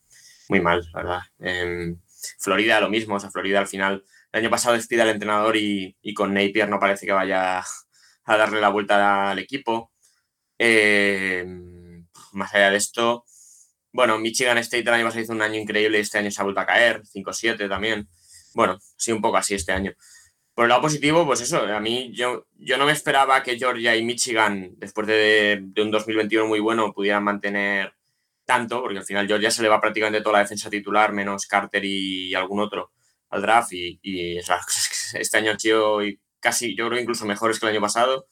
muy 0.48 0.60
mal, 0.60 0.82
¿verdad? 0.94 1.20
Florida 2.38 2.80
lo 2.80 2.90
mismo, 2.90 3.16
o 3.16 3.20
sea, 3.20 3.30
Florida 3.30 3.60
al 3.60 3.66
final, 3.66 4.04
el 4.32 4.40
año 4.40 4.50
pasado 4.50 4.74
despide 4.74 5.02
al 5.02 5.10
entrenador 5.10 5.56
y, 5.56 5.96
y 6.02 6.14
con 6.14 6.34
Napier 6.34 6.68
no 6.68 6.78
parece 6.78 7.06
que 7.06 7.12
vaya 7.12 7.62
a 8.24 8.36
darle 8.36 8.60
la 8.60 8.68
vuelta 8.68 9.30
al 9.30 9.38
equipo. 9.38 9.92
Eh, 10.58 11.44
más 12.32 12.54
allá 12.54 12.70
de 12.70 12.76
esto, 12.76 13.24
bueno, 13.92 14.18
Michigan 14.18 14.58
State 14.58 14.82
el 14.82 14.94
año 14.94 15.04
pasado 15.04 15.22
hizo 15.22 15.32
un 15.32 15.42
año 15.42 15.58
increíble 15.58 15.98
y 15.98 16.02
este 16.02 16.18
año 16.18 16.30
se 16.30 16.40
ha 16.40 16.44
vuelto 16.44 16.60
a 16.60 16.66
caer, 16.66 17.02
5-7 17.02 17.68
también. 17.68 18.08
Bueno, 18.54 18.78
sí, 18.96 19.12
un 19.12 19.20
poco 19.20 19.36
así 19.36 19.54
este 19.54 19.72
año. 19.72 19.92
Por 20.54 20.64
el 20.64 20.70
lado 20.70 20.82
positivo, 20.82 21.24
pues 21.26 21.40
eso, 21.40 21.62
a 21.62 21.80
mí 21.80 22.12
yo, 22.12 22.46
yo 22.56 22.76
no 22.76 22.86
me 22.86 22.92
esperaba 22.92 23.42
que 23.42 23.58
Georgia 23.58 23.96
y 23.96 24.04
Michigan, 24.04 24.72
después 24.76 25.06
de, 25.06 25.60
de 25.62 25.82
un 25.82 25.90
2021 25.90 26.46
muy 26.46 26.60
bueno, 26.60 26.92
pudieran 26.92 27.24
mantener 27.24 27.94
tanto, 28.44 28.82
porque 28.82 28.98
al 28.98 29.04
final 29.04 29.26
Georgia 29.26 29.50
se 29.50 29.62
le 29.62 29.68
va 29.68 29.80
prácticamente 29.80 30.20
toda 30.20 30.34
la 30.34 30.42
defensa 30.42 30.68
titular, 30.68 31.12
menos 31.12 31.46
Carter 31.46 31.84
y 31.84 32.34
algún 32.34 32.60
otro 32.60 32.90
al 33.30 33.42
draft, 33.42 33.72
y, 33.72 34.00
y 34.02 34.38
este 35.14 35.38
año 35.38 35.52
ha 35.52 35.58
sido 35.58 36.00
casi, 36.40 36.76
yo 36.76 36.88
creo, 36.88 37.00
incluso 37.00 37.26
mejores 37.26 37.60
que 37.60 37.66
el 37.66 37.72
año 37.72 37.80
pasado. 37.80 38.26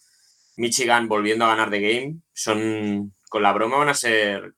Michigan 0.56 1.08
volviendo 1.08 1.44
a 1.44 1.48
ganar 1.48 1.70
The 1.70 1.80
Game. 1.80 2.16
Son, 2.32 3.14
con 3.28 3.42
la 3.42 3.52
broma 3.52 3.76
van 3.76 3.90
a 3.90 3.94
ser, 3.94 4.54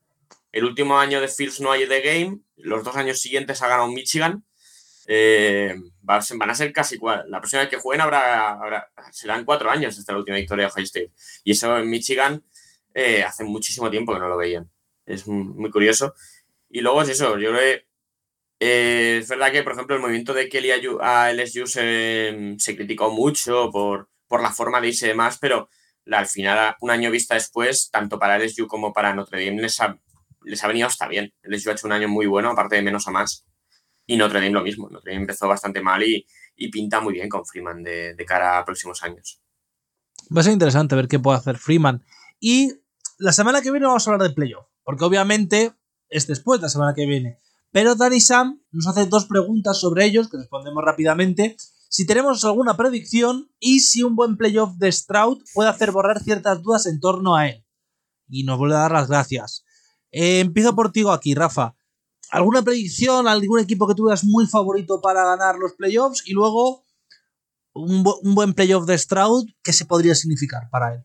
el 0.53 0.65
último 0.65 0.99
año 0.99 1.21
de 1.21 1.29
Fields 1.29 1.61
no 1.61 1.73
hay 1.73 1.87
The 1.87 2.01
Game, 2.01 2.41
los 2.57 2.85
dos 2.85 2.97
años 2.97 3.21
siguientes 3.21 3.63
ha 3.63 3.69
ganado 3.69 3.89
Michigan. 3.89 4.45
Eh, 5.07 5.75
van 6.03 6.51
a 6.51 6.55
ser 6.55 6.73
casi 6.73 6.99
La 7.27 7.41
próxima 7.41 7.63
vez 7.63 7.71
que 7.71 7.79
jueguen 7.79 8.03
habrá, 8.03 8.91
serán 9.13 9.45
cuatro 9.45 9.71
años 9.71 9.97
desde 9.97 10.13
la 10.13 10.19
última 10.19 10.37
victoria 10.37 10.67
de 10.67 10.73
Ohio 10.73 10.85
State. 10.85 11.13
Y 11.45 11.53
eso 11.53 11.79
en 11.79 11.89
Michigan 11.89 12.45
eh, 12.95 13.23
hace 13.23 13.45
muchísimo 13.45 13.91
tiempo 13.91 14.13
que 14.13 14.21
no 14.21 14.29
lo 14.29 14.37
veían. 14.37 14.71
Es 15.07 15.27
muy 15.27 15.71
curioso. 15.71 16.15
Y 16.69 16.81
luego 16.81 17.03
es 17.03 17.09
eso, 17.11 17.39
yo 17.39 17.51
creo 17.51 17.81
eh, 18.61 19.19
es 19.23 19.29
verdad 19.29 19.51
que, 19.51 19.63
por 19.63 19.73
ejemplo, 19.73 19.97
el 19.97 20.03
movimiento 20.03 20.35
de 20.35 20.49
Kelly 20.49 20.71
a 21.01 21.33
LSU 21.33 21.67
se, 21.67 22.77
criticó 22.77 23.11
mucho 23.11 23.71
por, 23.73 24.11
por 24.29 24.43
la 24.43 24.53
forma 24.53 24.81
de 24.81 24.89
irse 24.89 25.15
más, 25.15 25.39
pero 25.39 25.71
al 26.11 26.27
final, 26.27 26.77
un 26.81 26.91
año 26.91 27.11
vista 27.11 27.35
después, 27.35 27.91
tanto 27.91 28.19
para 28.19 28.39
LSU 28.39 28.67
como 28.67 28.93
para 28.93 29.15
Notre 29.15 29.45
Dame 29.45 29.63
les 29.63 29.81
ha, 29.81 29.99
les 30.43 30.63
ha 30.65 30.69
venido 30.69 30.87
hasta 30.87 31.09
bien. 31.09 31.33
LSU 31.43 31.71
ha 31.71 31.73
hecho 31.73 31.87
un 31.87 31.93
año 31.93 32.09
muy 32.09 32.27
bueno, 32.27 32.51
aparte 32.51 32.77
de 32.77 32.83
menos 32.83 33.07
a 33.09 33.11
más. 33.11 33.47
Y 34.07 34.17
Notre 34.17 34.41
Dame 34.41 34.51
lo 34.51 34.63
mismo. 34.63 34.89
Notre 34.91 35.13
Dame 35.13 35.23
empezó 35.23 35.49
bastante 35.49 35.83
mal 35.83 36.03
y, 36.03 36.27
pinta 36.71 37.01
muy 37.01 37.15
bien 37.15 37.29
con 37.29 37.47
Freeman 37.47 37.83
de, 37.83 38.25
cara 38.27 38.59
a 38.59 38.65
próximos 38.65 39.03
años. 39.03 39.41
Va 40.35 40.43
a 40.43 40.45
ser 40.45 40.53
interesante 40.53 40.95
ver 40.95 41.09
qué 41.09 41.19
puede 41.19 41.39
hacer 41.39 41.59
Freeman. 41.59 42.05
Y 42.39 42.73
la 43.19 43.33
semana 43.33 43.63
que 43.63 43.71
viene 43.71 43.87
vamos 43.87 44.07
a 44.07 44.13
hablar 44.13 44.29
de 44.29 44.35
playoff, 44.35 44.67
porque 44.83 45.05
obviamente 45.05 45.73
es 46.09 46.27
después 46.27 46.61
la 46.61 46.69
semana 46.69 46.95
que 46.95 47.07
viene. 47.07 47.39
Pero 47.73 47.95
Danny 47.95 48.21
Sam 48.21 48.63
nos 48.73 48.87
hace 48.87 49.07
dos 49.07 49.27
preguntas 49.27 49.79
sobre 49.79 50.05
ellos 50.05 50.29
que 50.29 50.39
respondemos 50.39 50.83
rápidamente 50.85 51.57
si 51.91 52.07
tenemos 52.07 52.45
alguna 52.45 52.77
predicción 52.77 53.51
y 53.59 53.81
si 53.81 54.05
un 54.05 54.15
buen 54.15 54.37
playoff 54.37 54.77
de 54.77 54.93
Stroud 54.93 55.43
puede 55.55 55.71
hacer 55.71 55.91
borrar 55.91 56.23
ciertas 56.23 56.63
dudas 56.63 56.87
en 56.87 57.01
torno 57.01 57.35
a 57.35 57.49
él. 57.49 57.67
Y 58.29 58.45
nos 58.45 58.59
vuelve 58.59 58.77
a 58.77 58.81
dar 58.81 58.93
las 58.93 59.09
gracias. 59.09 59.65
Eh, 60.13 60.41
empiezo 60.41 60.75
por 60.75 60.93
ti 60.93 61.03
aquí, 61.11 61.35
Rafa. 61.35 61.75
¿Alguna 62.31 62.63
predicción? 62.63 63.27
¿Algún 63.27 63.61
equipo 63.61 63.89
que 63.89 63.95
tuvieras 63.95 64.25
muy 64.25 64.47
favorito 64.47 65.01
para 65.01 65.25
ganar 65.25 65.57
los 65.57 65.73
playoffs? 65.73 66.23
Y 66.27 66.33
luego, 66.33 66.85
un, 67.73 68.03
buen 68.03 68.55
playoff 68.55 68.87
de 68.87 68.97
Stroud, 68.97 69.49
¿qué 69.63 69.73
se 69.73 69.85
podría 69.85 70.15
significar 70.15 70.69
para 70.71 70.95
él? 70.95 71.05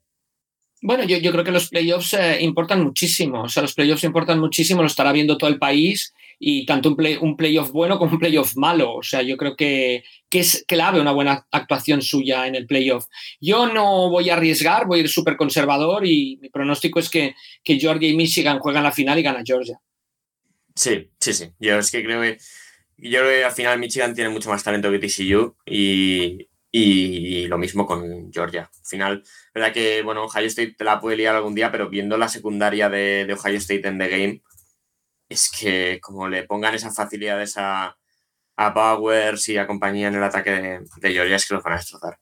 Bueno, 0.82 1.04
yo, 1.04 1.32
creo 1.32 1.44
que 1.44 1.52
los 1.52 1.70
playoffs 1.70 2.14
eh, 2.14 2.38
importan 2.42 2.84
muchísimo. 2.84 3.44
O 3.44 3.50
sea, 3.50 3.64
los 3.64 3.74
playoffs 3.74 4.04
importan 4.04 4.40
muchísimo, 4.40 4.82
lo 4.82 4.88
estará 4.88 5.12
viendo 5.12 5.38
todo 5.38 5.50
el 5.50 5.58
país 5.58 6.14
y 6.40 6.66
tanto 6.66 6.90
un, 6.90 6.96
play, 6.96 7.18
un 7.20 7.38
playoff 7.38 7.72
bueno 7.72 7.98
como 7.98 8.14
un 8.14 8.20
playoff 8.20 8.56
malo. 8.56 8.96
O 8.96 9.04
sea, 9.04 9.22
yo 9.22 9.38
creo 9.38 9.56
que, 9.56 10.04
que, 10.30 10.40
es 10.40 10.66
clave 10.68 11.00
una 11.00 11.12
buena 11.12 11.48
actuación 11.52 12.02
suya 12.02 12.48
en 12.48 12.56
el 12.56 12.68
playoff. 12.68 13.06
Yo 13.40 13.72
no 13.72 14.10
voy 14.10 14.30
a 14.30 14.34
arriesgar, 14.34 14.88
voy 14.88 15.00
a 15.00 15.02
ir 15.04 15.10
súper 15.10 15.38
conservador 15.38 16.06
y 16.06 16.38
mi 16.42 16.50
pronóstico 16.50 17.00
es 17.00 17.10
que, 17.10 17.36
que 17.64 17.80
Georgia 17.80 18.10
y 18.10 18.16
Michigan 18.16 18.60
juegan 18.60 18.84
la 18.84 18.92
final 18.92 19.20
y 19.20 19.24
gana 19.24 19.44
Georgia. 19.46 19.80
Sí, 20.76 21.10
sí, 21.20 21.34
sí. 21.34 21.52
Yo 21.60 21.80
es 21.80 21.90
que 21.90 22.04
creo 22.04 22.22
que, 22.22 22.38
yo 22.98 23.20
creo 23.20 23.32
que 23.32 23.46
al 23.46 23.52
final 23.52 23.80
Michigan 23.80 24.14
tiene 24.14 24.30
mucho 24.30 24.50
más 24.50 24.64
talento 24.64 24.92
que 24.92 25.00
TCU 25.00 25.56
y, 25.66 26.48
y 26.78 27.48
lo 27.48 27.58
mismo 27.58 27.86
con 27.86 28.34
Georgia. 28.34 28.64
Al 28.64 28.86
final, 28.86 29.24
verdad 29.54 29.72
que, 29.72 30.02
bueno, 30.02 30.26
Ohio 30.26 30.48
State 30.48 30.76
te 30.78 30.84
la 30.84 31.00
puede 31.00 31.16
liar 31.16 31.34
algún 31.34 31.56
día, 31.56 31.72
pero 31.72 31.90
viendo 31.90 32.18
la 32.18 32.28
secundaria 32.28 32.90
de, 32.90 33.26
de 33.26 33.34
Ohio 33.34 33.58
State 33.58 33.88
en 33.88 33.98
The 33.98 34.08
Game, 34.10 34.42
es 35.30 35.50
que 35.50 36.00
como 36.02 36.28
le 36.28 36.44
pongan 36.44 36.76
esas 36.76 36.96
facilidades 36.96 37.58
a, 37.58 37.98
a 38.58 39.00
y 39.48 39.58
a 39.58 39.68
compañía 39.68 40.08
en 40.08 40.16
el 40.16 40.24
ataque 40.24 40.52
de, 40.52 40.80
de 40.98 41.14
Georgia, 41.14 41.36
es 41.36 41.48
que 41.48 41.54
los 41.56 41.64
van 41.64 41.74
a 41.74 41.78
destrozar. 41.78 42.20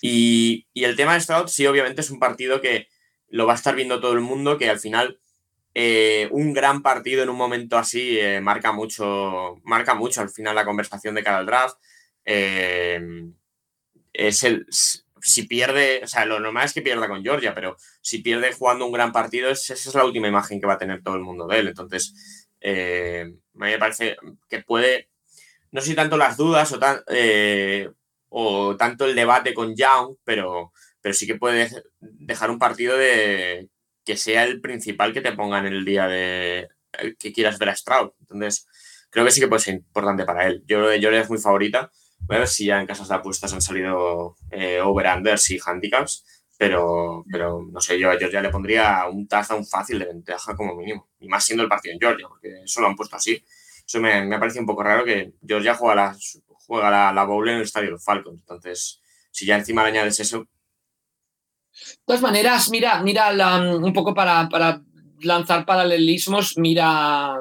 Y, 0.00 0.66
y, 0.72 0.84
el 0.84 0.96
tema 0.96 1.14
de 1.14 1.20
Stroud, 1.20 1.46
sí, 1.46 1.66
obviamente 1.66 2.00
es 2.00 2.10
un 2.10 2.18
partido 2.18 2.60
que 2.60 2.88
lo 3.28 3.46
va 3.46 3.52
a 3.52 3.56
estar 3.56 3.74
viendo 3.76 4.00
todo 4.00 4.12
el 4.12 4.20
mundo, 4.20 4.58
que 4.58 4.68
al 4.68 4.80
final 4.80 5.20
eh, 5.74 6.28
un 6.32 6.52
gran 6.52 6.82
partido 6.82 7.22
en 7.22 7.30
un 7.30 7.36
momento 7.36 7.78
así 7.78 8.18
eh, 8.18 8.40
marca, 8.40 8.72
mucho, 8.72 9.56
marca 9.64 9.94
mucho 9.94 10.20
al 10.20 10.28
final 10.28 10.54
la 10.54 10.64
conversación 10.64 11.14
de 11.14 11.22
cara 11.22 11.38
al 11.38 11.46
draft. 11.46 11.76
Eh, 12.24 13.00
es 14.12 14.42
el, 14.42 14.66
si 15.22 15.44
pierde, 15.44 16.00
o 16.02 16.06
sea, 16.06 16.24
lo 16.24 16.40
normal 16.40 16.64
es 16.64 16.72
que 16.72 16.82
pierda 16.82 17.08
con 17.08 17.22
Georgia, 17.22 17.54
pero 17.54 17.76
si 18.00 18.18
pierde 18.18 18.52
jugando 18.52 18.86
un 18.86 18.92
gran 18.92 19.12
partido, 19.12 19.50
esa 19.50 19.74
es 19.74 19.94
la 19.94 20.04
última 20.04 20.28
imagen 20.28 20.60
que 20.60 20.66
va 20.66 20.74
a 20.74 20.78
tener 20.78 21.02
todo 21.02 21.14
el 21.14 21.22
mundo 21.22 21.46
de 21.46 21.60
él. 21.60 21.68
Entonces, 21.68 22.48
eh, 22.60 23.22
a 23.22 23.64
mí 23.64 23.70
me 23.70 23.78
parece 23.78 24.16
que 24.48 24.60
puede, 24.60 25.08
no 25.70 25.80
sé 25.80 25.94
tanto 25.94 26.16
las 26.16 26.36
dudas 26.36 26.72
o, 26.72 26.80
eh, 27.08 27.90
o 28.28 28.76
tanto 28.76 29.04
el 29.04 29.14
debate 29.14 29.54
con 29.54 29.76
Young, 29.76 30.16
pero, 30.24 30.72
pero 31.00 31.14
sí 31.14 31.26
que 31.26 31.36
puede 31.36 31.70
dejar 32.00 32.50
un 32.50 32.58
partido 32.58 32.96
de 32.96 33.68
que 34.04 34.16
sea 34.16 34.44
el 34.44 34.60
principal 34.60 35.12
que 35.12 35.20
te 35.20 35.32
ponga 35.32 35.58
en 35.58 35.66
el 35.66 35.84
día 35.84 36.08
de 36.08 36.68
que 37.18 37.32
quieras 37.32 37.58
ver 37.58 37.70
a 37.70 37.76
Stroud. 37.76 38.10
Entonces, 38.20 38.66
creo 39.10 39.24
que 39.24 39.30
sí 39.30 39.40
que 39.40 39.48
puede 39.48 39.62
ser 39.62 39.74
importante 39.74 40.24
para 40.24 40.46
él. 40.48 40.62
Yo 40.66 40.90
Georgia 40.90 41.20
es 41.20 41.30
muy 41.30 41.38
favorita 41.38 41.92
Voy 42.26 42.36
a 42.36 42.40
ver 42.40 42.48
si 42.48 42.66
ya 42.66 42.80
en 42.80 42.86
casas 42.86 43.08
de 43.08 43.14
apuestas 43.14 43.52
han 43.52 43.60
salido 43.60 44.36
eh, 44.50 44.80
over-unders 44.80 45.50
y 45.50 45.58
handicaps, 45.64 46.24
pero, 46.56 47.24
pero 47.30 47.66
no 47.70 47.80
sé, 47.80 47.98
yo 47.98 48.10
a 48.10 48.16
Georgia 48.16 48.40
le 48.40 48.50
pondría 48.50 49.04
un 49.10 49.28
un 49.56 49.66
fácil 49.66 49.98
de 49.98 50.06
ventaja 50.06 50.54
como 50.54 50.76
mínimo, 50.76 51.08
y 51.20 51.28
más 51.28 51.44
siendo 51.44 51.62
el 51.64 51.68
partido 51.68 51.94
en 51.94 52.00
Georgia, 52.00 52.28
porque 52.28 52.62
eso 52.64 52.80
lo 52.80 52.86
han 52.86 52.96
puesto 52.96 53.16
así. 53.16 53.42
Eso 53.84 54.00
me, 54.00 54.24
me 54.24 54.38
parece 54.38 54.60
un 54.60 54.66
poco 54.66 54.82
raro 54.82 55.04
que 55.04 55.32
Georgia 55.44 55.74
juega 55.74 55.94
la, 55.94 56.16
juega 56.66 56.90
la, 56.90 57.12
la 57.12 57.24
bowl 57.24 57.48
en 57.48 57.56
el 57.56 57.62
estadio 57.62 57.86
de 57.86 57.92
los 57.92 58.04
Falcons, 58.04 58.40
entonces 58.40 59.00
si 59.30 59.46
ya 59.46 59.56
encima 59.56 59.82
le 59.82 59.88
añades 59.88 60.20
eso. 60.20 60.46
De 61.72 62.04
todas 62.04 62.22
maneras, 62.22 62.70
mira, 62.70 63.02
mira 63.02 63.32
un 63.60 63.92
poco 63.92 64.14
para, 64.14 64.48
para 64.48 64.82
lanzar 65.20 65.64
paralelismos, 65.64 66.56
mira 66.58 67.40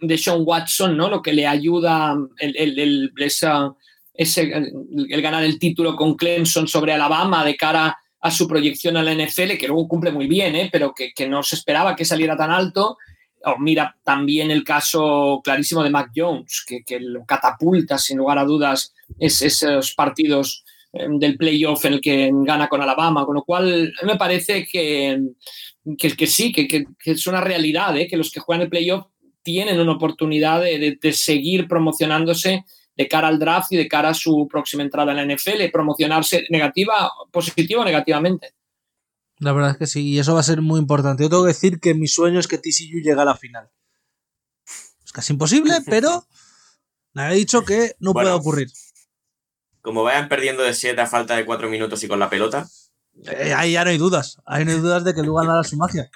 de 0.00 0.18
Sean 0.18 0.42
Watson, 0.44 0.96
¿no? 0.96 1.08
Lo 1.08 1.22
que 1.22 1.32
le 1.32 1.46
ayuda 1.46 2.16
el, 2.38 2.56
el, 2.56 2.78
el 2.78 3.12
esa, 3.18 3.74
ese, 4.16 4.42
el, 4.42 5.22
ganar 5.22 5.44
el 5.44 5.58
título 5.58 5.96
con 5.96 6.14
Clemson 6.14 6.66
sobre 6.66 6.92
Alabama 6.92 7.44
de 7.44 7.56
cara 7.56 7.96
a 8.20 8.30
su 8.30 8.48
proyección 8.48 8.96
a 8.96 9.02
la 9.02 9.14
NFL, 9.14 9.56
que 9.58 9.68
luego 9.68 9.86
cumple 9.86 10.10
muy 10.10 10.26
bien, 10.26 10.56
¿eh? 10.56 10.68
pero 10.72 10.92
que, 10.94 11.28
no 11.28 11.42
se 11.42 11.56
esperaba 11.56 11.94
que 11.94 12.04
saliera 12.04 12.36
tan 12.36 12.50
alto. 12.50 12.96
O 13.44 13.58
mira 13.58 13.96
también 14.02 14.50
el 14.50 14.64
caso 14.64 15.40
clarísimo 15.44 15.84
de 15.84 15.90
Mac 15.90 16.10
Jones, 16.14 16.64
que, 16.66 16.82
que 16.82 16.98
lo 16.98 17.24
catapulta 17.24 17.98
sin 17.98 18.18
lugar 18.18 18.38
a 18.38 18.44
dudas 18.44 18.92
es, 19.20 19.42
esos 19.42 19.94
partidos 19.94 20.64
em, 20.92 21.18
del 21.18 21.36
playoff 21.36 21.84
en 21.84 21.92
el 21.94 22.00
que 22.00 22.30
gana 22.32 22.66
con 22.66 22.82
Alabama, 22.82 23.24
con 23.24 23.36
lo 23.36 23.44
cual 23.44 23.92
me 24.02 24.16
parece 24.16 24.66
que, 24.66 25.20
que, 25.96 26.26
sí, 26.26 26.50
que, 26.50 26.86
es 27.04 27.26
una 27.28 27.40
realidad, 27.40 27.96
¿eh? 27.96 28.08
que 28.08 28.16
los 28.16 28.32
que 28.32 28.40
juegan 28.40 28.62
el 28.62 28.70
playoff 28.70 29.06
tienen 29.44 29.78
una 29.78 29.92
oportunidad 29.92 30.60
de, 30.62 30.98
de 31.00 31.12
seguir 31.12 31.68
promocionándose 31.68 32.64
de 32.96 33.08
cara 33.08 33.28
al 33.28 33.38
draft 33.38 33.72
y 33.72 33.76
de 33.76 33.88
cara 33.88 34.10
a 34.10 34.14
su 34.14 34.48
próxima 34.50 34.82
entrada 34.82 35.12
en 35.12 35.28
la 35.28 35.34
NFL, 35.34 35.70
promocionarse 35.72 36.46
negativa, 36.50 37.10
positiva 37.30 37.82
o 37.82 37.84
negativamente. 37.84 38.54
La 39.38 39.52
verdad 39.52 39.72
es 39.72 39.76
que 39.76 39.86
sí, 39.86 40.08
y 40.08 40.18
eso 40.18 40.34
va 40.34 40.40
a 40.40 40.44
ser 40.44 40.62
muy 40.62 40.80
importante. 40.80 41.22
Yo 41.22 41.28
tengo 41.28 41.44
que 41.44 41.48
decir 41.48 41.78
que 41.78 41.94
mi 41.94 42.08
sueño 42.08 42.40
es 42.40 42.48
que 42.48 42.56
TCU 42.56 43.00
llegue 43.02 43.20
a 43.20 43.24
la 43.24 43.36
final. 43.36 43.68
Es 45.04 45.12
casi 45.12 45.34
imposible, 45.34 45.74
pero 45.86 46.24
me 47.12 47.22
ha 47.22 47.30
dicho 47.30 47.64
que 47.64 47.96
no 47.98 48.12
puede 48.12 48.30
ocurrir. 48.30 48.68
como 49.82 50.02
vayan 50.02 50.28
perdiendo 50.28 50.62
de 50.62 50.74
7 50.74 51.00
a 51.00 51.06
falta 51.06 51.36
de 51.36 51.44
4 51.44 51.68
minutos 51.68 52.02
y 52.02 52.08
con 52.08 52.18
la 52.18 52.30
pelota. 52.30 52.66
Eh, 53.24 53.54
ahí 53.54 53.72
ya 53.72 53.84
no 53.84 53.90
hay 53.90 53.98
dudas. 53.98 54.38
Ahí 54.46 54.64
no 54.64 54.72
hay 54.72 54.78
dudas 54.78 55.04
de 55.04 55.14
que 55.14 55.22
Lugan 55.22 55.48
hará 55.48 55.64
su 55.64 55.76
magia. 55.76 56.10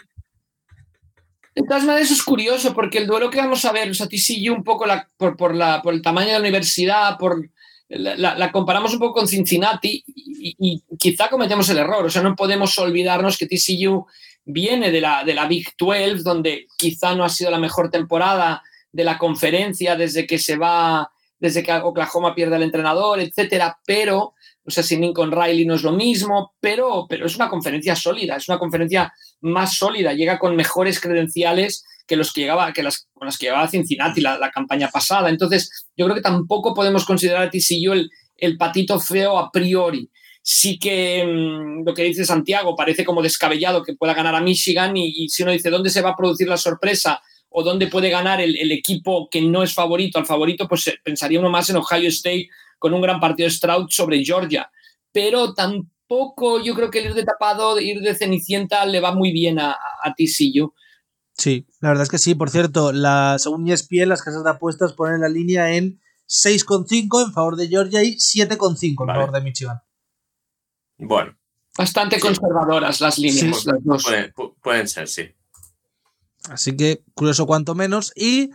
De 1.60 1.66
todas 1.66 1.84
maneras, 1.84 2.10
es 2.10 2.22
curioso, 2.22 2.72
porque 2.72 2.96
el 2.96 3.06
duelo 3.06 3.28
que 3.28 3.36
vamos 3.36 3.62
a 3.66 3.72
ver, 3.72 3.90
o 3.90 3.94
sea, 3.94 4.08
TCU 4.08 4.54
un 4.54 4.64
poco 4.64 4.86
por, 5.18 5.36
por, 5.36 5.54
la, 5.54 5.82
por 5.82 5.92
el 5.92 6.00
tamaño 6.00 6.28
de 6.28 6.32
la 6.32 6.40
universidad, 6.40 7.18
por 7.18 7.50
la, 7.90 8.34
la 8.34 8.50
comparamos 8.50 8.94
un 8.94 8.98
poco 8.98 9.20
con 9.20 9.28
Cincinnati 9.28 10.02
y, 10.06 10.56
y, 10.58 10.82
quizá 10.96 11.28
cometemos 11.28 11.68
el 11.68 11.76
error. 11.76 12.06
O 12.06 12.10
sea, 12.10 12.22
no 12.22 12.34
podemos 12.34 12.78
olvidarnos 12.78 13.36
que 13.36 13.46
TCU 13.46 14.06
viene 14.46 14.90
de 14.90 15.02
la, 15.02 15.22
de 15.22 15.34
la 15.34 15.46
Big 15.46 15.74
12, 15.78 16.22
donde 16.22 16.66
quizá 16.78 17.14
no 17.14 17.24
ha 17.24 17.28
sido 17.28 17.50
la 17.50 17.58
mejor 17.58 17.90
temporada 17.90 18.62
de 18.90 19.04
la 19.04 19.18
conferencia 19.18 19.96
desde 19.96 20.26
que 20.26 20.38
se 20.38 20.56
va, 20.56 21.12
desde 21.38 21.62
que 21.62 21.72
Oklahoma 21.72 22.34
pierde 22.34 22.56
al 22.56 22.62
entrenador, 22.62 23.20
etcétera, 23.20 23.78
pero 23.84 24.32
o 24.70 24.72
sea, 24.72 24.84
sin 24.84 25.00
Lincoln 25.00 25.32
Riley 25.32 25.64
no 25.64 25.74
es 25.74 25.82
lo 25.82 25.90
mismo, 25.90 26.54
pero, 26.60 27.06
pero 27.08 27.26
es 27.26 27.34
una 27.34 27.48
conferencia 27.48 27.96
sólida, 27.96 28.36
es 28.36 28.48
una 28.48 28.58
conferencia 28.58 29.12
más 29.40 29.76
sólida, 29.76 30.12
llega 30.12 30.38
con 30.38 30.54
mejores 30.54 31.00
credenciales 31.00 31.84
que, 32.06 32.14
los 32.14 32.32
que, 32.32 32.42
llegaba, 32.42 32.72
que 32.72 32.84
las, 32.84 33.08
con 33.12 33.26
las 33.26 33.36
que 33.36 33.46
llegaba 33.46 33.66
Cincinnati 33.66 34.20
la, 34.20 34.50
campaña 34.52 34.88
pasada. 34.88 35.28
Entonces, 35.28 35.88
yo 35.96 36.06
creo 36.06 36.14
que 36.14 36.22
tampoco 36.22 36.72
podemos 36.72 37.04
considerar 37.04 37.42
a 37.42 37.50
TCU 37.50 37.92
el, 37.92 38.10
el 38.36 38.56
patito 38.56 39.00
feo 39.00 39.38
a 39.38 39.50
priori. 39.50 40.08
Sí 40.40 40.78
que 40.78 41.24
mmm, 41.26 41.84
lo 41.84 41.92
que 41.92 42.04
dice 42.04 42.24
Santiago 42.24 42.76
parece 42.76 43.04
como 43.04 43.22
descabellado 43.22 43.82
que 43.82 43.94
pueda 43.94 44.14
ganar 44.14 44.36
a 44.36 44.40
Michigan 44.40 44.96
y, 44.96 45.24
y, 45.24 45.28
si 45.30 45.42
uno 45.42 45.50
dice 45.50 45.68
dónde 45.68 45.90
se 45.90 46.00
va 46.00 46.10
a 46.10 46.16
producir 46.16 46.48
la 46.48 46.56
sorpresa 46.56 47.20
o 47.48 47.64
dónde 47.64 47.88
puede 47.88 48.08
ganar 48.08 48.40
el, 48.40 48.56
el 48.56 48.70
equipo 48.70 49.28
que 49.28 49.42
no 49.42 49.64
es 49.64 49.74
favorito 49.74 50.20
al 50.20 50.26
favorito, 50.26 50.68
pues 50.68 50.86
eh, 50.86 50.98
pensaría 51.02 51.40
uno 51.40 51.50
más 51.50 51.68
en 51.70 51.76
Ohio 51.76 52.08
State 52.08 52.48
con 52.80 52.92
un 52.92 53.00
gran 53.00 53.20
partido 53.20 53.46
de 53.46 53.54
Stroud 53.54 53.86
sobre 53.90 54.24
Georgia. 54.24 54.68
Pero 55.12 55.54
tampoco 55.54 56.60
yo 56.60 56.74
creo 56.74 56.90
que 56.90 56.98
el 56.98 57.06
ir 57.10 57.14
de 57.14 57.24
tapado, 57.24 57.78
ir 57.78 58.00
de 58.00 58.16
Cenicienta 58.16 58.84
le 58.86 58.98
va 58.98 59.14
muy 59.14 59.30
bien 59.30 59.60
a, 59.60 59.76
a 60.02 60.14
TCU. 60.14 60.74
Sí, 61.40 61.66
la 61.80 61.90
verdad 61.90 62.02
es 62.02 62.10
que 62.10 62.18
sí. 62.18 62.34
Por 62.34 62.50
cierto, 62.50 62.92
la, 62.92 63.36
según 63.38 63.68
ESPN, 63.70 64.08
las 64.08 64.22
casas 64.22 64.42
de 64.42 64.50
apuestas 64.50 64.92
ponen 64.94 65.20
la 65.20 65.28
línea 65.28 65.72
en 65.72 66.00
6,5 66.28 67.26
en 67.26 67.32
favor 67.32 67.56
de 67.56 67.68
Georgia 67.68 68.02
y 68.02 68.16
7,5 68.16 68.84
en 68.88 69.06
vale. 69.06 69.18
favor 69.20 69.32
de 69.32 69.40
Michigan. 69.40 69.80
Bueno. 70.98 71.36
Bastante 71.78 72.16
sí. 72.16 72.22
conservadoras 72.22 73.00
las 73.00 73.18
líneas. 73.18 73.60
Sí, 73.62 73.68
las 73.68 73.84
dos. 73.84 74.02
Pueden, 74.02 74.32
pueden, 74.62 74.88
ser, 74.88 75.08
sí. 75.08 75.34
Así 76.50 76.76
que 76.76 77.04
curioso 77.14 77.46
cuanto 77.46 77.74
menos. 77.74 78.12
Y 78.16 78.50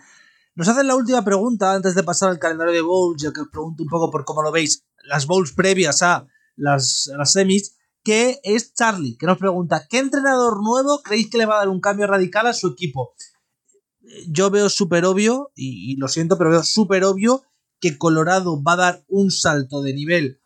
nos 0.56 0.68
hacen 0.70 0.88
la 0.88 0.96
última 0.96 1.24
pregunta 1.24 1.74
antes 1.74 1.96
de 1.96 2.04
pasar 2.04 2.30
al 2.30 2.40
calendario 2.40 2.74
de 2.74 2.82
Bowls, 2.82 3.22
ya 3.22 3.32
que 3.34 3.42
os 3.42 3.50
pregunto 3.50 3.84
un 3.84 3.90
poco 3.90 4.10
por 4.10 4.24
cómo 4.24 4.42
lo 4.42 4.52
veis, 4.52 4.86
las 5.04 5.28
Bowls 5.28 5.52
previas 5.52 6.02
a 6.02 6.26
las, 6.56 7.10
las 7.18 7.34
semis, 7.34 7.78
que 8.04 8.40
es 8.44 8.74
Charlie, 8.74 9.18
que 9.18 9.26
nos 9.26 9.38
pregunta, 9.38 9.86
¿qué 9.90 10.00
entrenador 10.00 10.64
nuevo 10.64 11.02
creéis 11.04 11.30
que 11.30 11.38
le 11.38 11.46
va 11.46 11.56
a 11.56 11.60
dar 11.60 11.70
un 11.70 11.82
cambio 11.82 12.08
radical 12.08 12.48
a 12.48 12.54
su 12.54 12.70
equipo? 12.70 13.14
Yo 14.30 14.50
veo 14.50 14.70
súper 14.70 15.06
obvio, 15.06 15.52
y, 15.56 15.92
y, 15.92 15.98
lo 15.98 16.08
siento, 16.08 16.38
pero 16.38 16.52
veo 16.52 16.64
súper 16.64 17.04
obvio 17.04 17.44
que 17.82 17.98
Colorado 17.98 18.64
va 18.64 18.74
a 18.74 18.78
dar 18.78 19.06
un 19.10 19.32
salto 19.32 19.82
de 19.82 19.94
nivel 19.94 20.40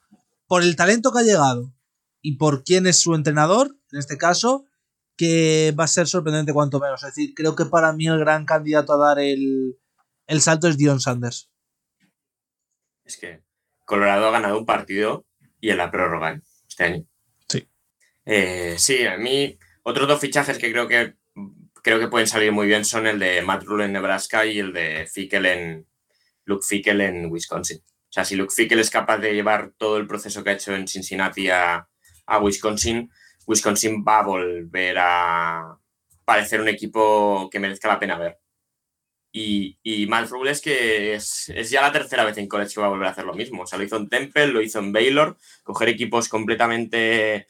por 0.48 0.64
el 0.64 0.76
talento 0.76 1.12
que 1.12 1.20
ha 1.20 1.24
llegado 1.24 1.74
y 2.22 2.38
por 2.38 2.64
quién 2.64 2.88
es 2.88 2.98
su 2.98 3.14
entrenador, 3.14 3.78
en 3.92 4.00
este 4.00 4.18
caso, 4.18 4.66
que 5.16 5.76
va 5.78 5.84
a 5.84 5.88
ser 5.88 6.08
sorprendente 6.08 6.54
cuanto 6.54 6.80
menos. 6.80 7.04
Es 7.04 7.14
decir, 7.14 7.34
creo 7.36 7.56
que 7.56 7.66
para 7.66 7.94
mí 7.94 8.08
el 8.08 8.20
gran 8.20 8.46
candidato 8.46 8.94
a 8.94 8.98
dar 8.98 9.20
el, 9.20 9.78
el 10.30 10.42
salto 10.42 10.68
es 10.68 10.78
Dion 10.78 11.02
Sanders. 11.02 11.50
Es 13.04 13.18
que 13.18 13.42
Colorado 13.84 14.28
ha 14.28 14.32
ganado 14.32 14.60
un 14.60 14.66
partido 14.66 15.26
y 15.60 15.72
en 15.72 15.78
la 15.78 15.90
prórroga 15.90 16.40
este 16.68 16.84
año. 16.84 17.06
Sí. 17.48 17.68
Eh, 18.26 18.76
sí, 18.78 19.06
a 19.08 19.18
mí 19.18 19.58
otros 19.82 20.08
dos 20.08 20.22
fichajes 20.22 20.60
que 20.60 20.72
creo 20.72 20.88
que 20.88 21.16
creo 21.82 22.00
que 22.00 22.10
pueden 22.10 22.28
salir 22.28 22.52
muy 22.52 22.68
bien 22.68 22.86
son 22.86 23.08
el 23.08 23.18
de 23.18 23.42
Matt 23.42 23.64
Rule 23.64 23.86
en 23.86 23.94
Nebraska 23.94 24.46
y 24.46 24.60
el 24.60 24.72
de 24.72 25.08
Fickel 25.12 25.48
en 25.48 25.88
Luke 26.46 26.66
Fickel 26.66 27.02
en 27.02 27.32
Wisconsin. 27.32 27.80
O 27.80 28.12
sea, 28.12 28.24
si 28.24 28.36
Luke 28.36 28.54
Fickel 28.56 28.80
es 28.80 28.92
capaz 28.92 29.18
de 29.18 29.34
llevar 29.34 29.72
todo 29.78 29.98
el 29.98 30.06
proceso 30.06 30.44
que 30.44 30.52
ha 30.52 30.54
hecho 30.54 30.76
en 30.76 30.88
Cincinnati 30.88 31.50
a, 31.50 31.88
a 32.28 32.40
Wisconsin, 32.40 33.10
Wisconsin 33.48 34.06
va 34.08 34.20
a 34.20 34.24
volver 34.24 34.98
a 35.00 35.76
parecer 36.24 36.62
un 36.62 36.68
equipo 36.68 37.50
que 37.50 37.60
merezca 37.60 37.88
la 37.88 38.00
pena 38.00 38.20
ver. 38.20 38.38
Y, 39.32 39.78
y 39.84 40.08
Matt 40.08 40.30
Rule 40.30 40.52
es 40.52 40.62
que 40.62 41.14
es, 41.14 41.50
es, 41.50 41.70
ya 41.70 41.82
la 41.82 41.92
tercera 41.92 42.26
vez 42.26 42.38
en 42.38 42.48
college 42.48 42.74
que 42.74 42.82
va 42.82 42.88
a 42.88 42.90
volver 42.90 43.08
a 43.08 43.12
hacer 43.12 43.26
lo 43.26 43.34
mismo. 43.34 43.64
O 43.64 43.68
sea, 43.68 43.78
lo 43.78 43.86
hizo 43.86 43.98
en 43.98 44.10
Temple, 44.10 44.48
lo 44.48 44.62
hizo 44.62 44.80
en 44.80 44.92
Baylor, 44.92 45.38
coger 45.64 45.90
equipos 45.90 46.30
completamente 46.30 47.48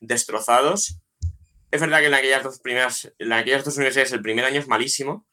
destrozados. 0.00 0.98
Es 1.70 1.80
verdad 1.80 2.00
que 2.00 2.06
en 2.06 2.14
aquellas 2.14 2.42
dos 2.42 2.60
primeras, 2.60 3.12
en 3.18 3.32
aquellas 3.32 3.64
dos 3.64 3.76
universidades 3.76 4.12
el 4.12 4.20
primer 4.20 4.44
año 4.44 4.60
es 4.60 4.68
malísimo, 4.68 5.26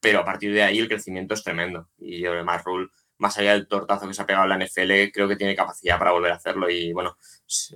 pero 0.00 0.20
a 0.20 0.24
partir 0.24 0.52
de 0.52 0.62
ahí 0.62 0.78
el 0.78 0.88
crecimiento 0.88 1.34
es 1.34 1.42
tremendo. 1.42 1.88
Y 1.98 2.20
yo 2.20 2.32
de 2.32 2.44
Matt 2.44 2.64
Rule, 2.64 2.90
más 3.18 3.36
allá 3.38 3.52
del 3.52 3.66
tortazo 3.66 4.06
que 4.06 4.14
se 4.14 4.22
ha 4.22 4.26
pegado 4.26 4.44
en 4.44 4.58
la 4.58 4.64
NFL, 4.64 5.10
creo 5.12 5.28
que 5.28 5.36
tiene 5.36 5.56
capacidad 5.56 5.98
para 5.98 6.12
volver 6.12 6.32
a 6.32 6.36
hacerlo. 6.36 6.70
Y 6.70 6.92
bueno, 6.92 7.16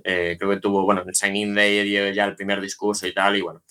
eh, 0.03 0.37
creo 0.39 0.51
que 0.51 0.59
tuvo, 0.59 0.83
bueno, 0.83 1.03
el 1.05 1.15
signing 1.15 1.53
day 1.53 2.13
ya 2.13 2.25
el 2.25 2.35
primer 2.35 2.61
discurso 2.61 3.07
y 3.07 3.13
tal, 3.13 3.35
y 3.35 3.41
bueno, 3.41 3.61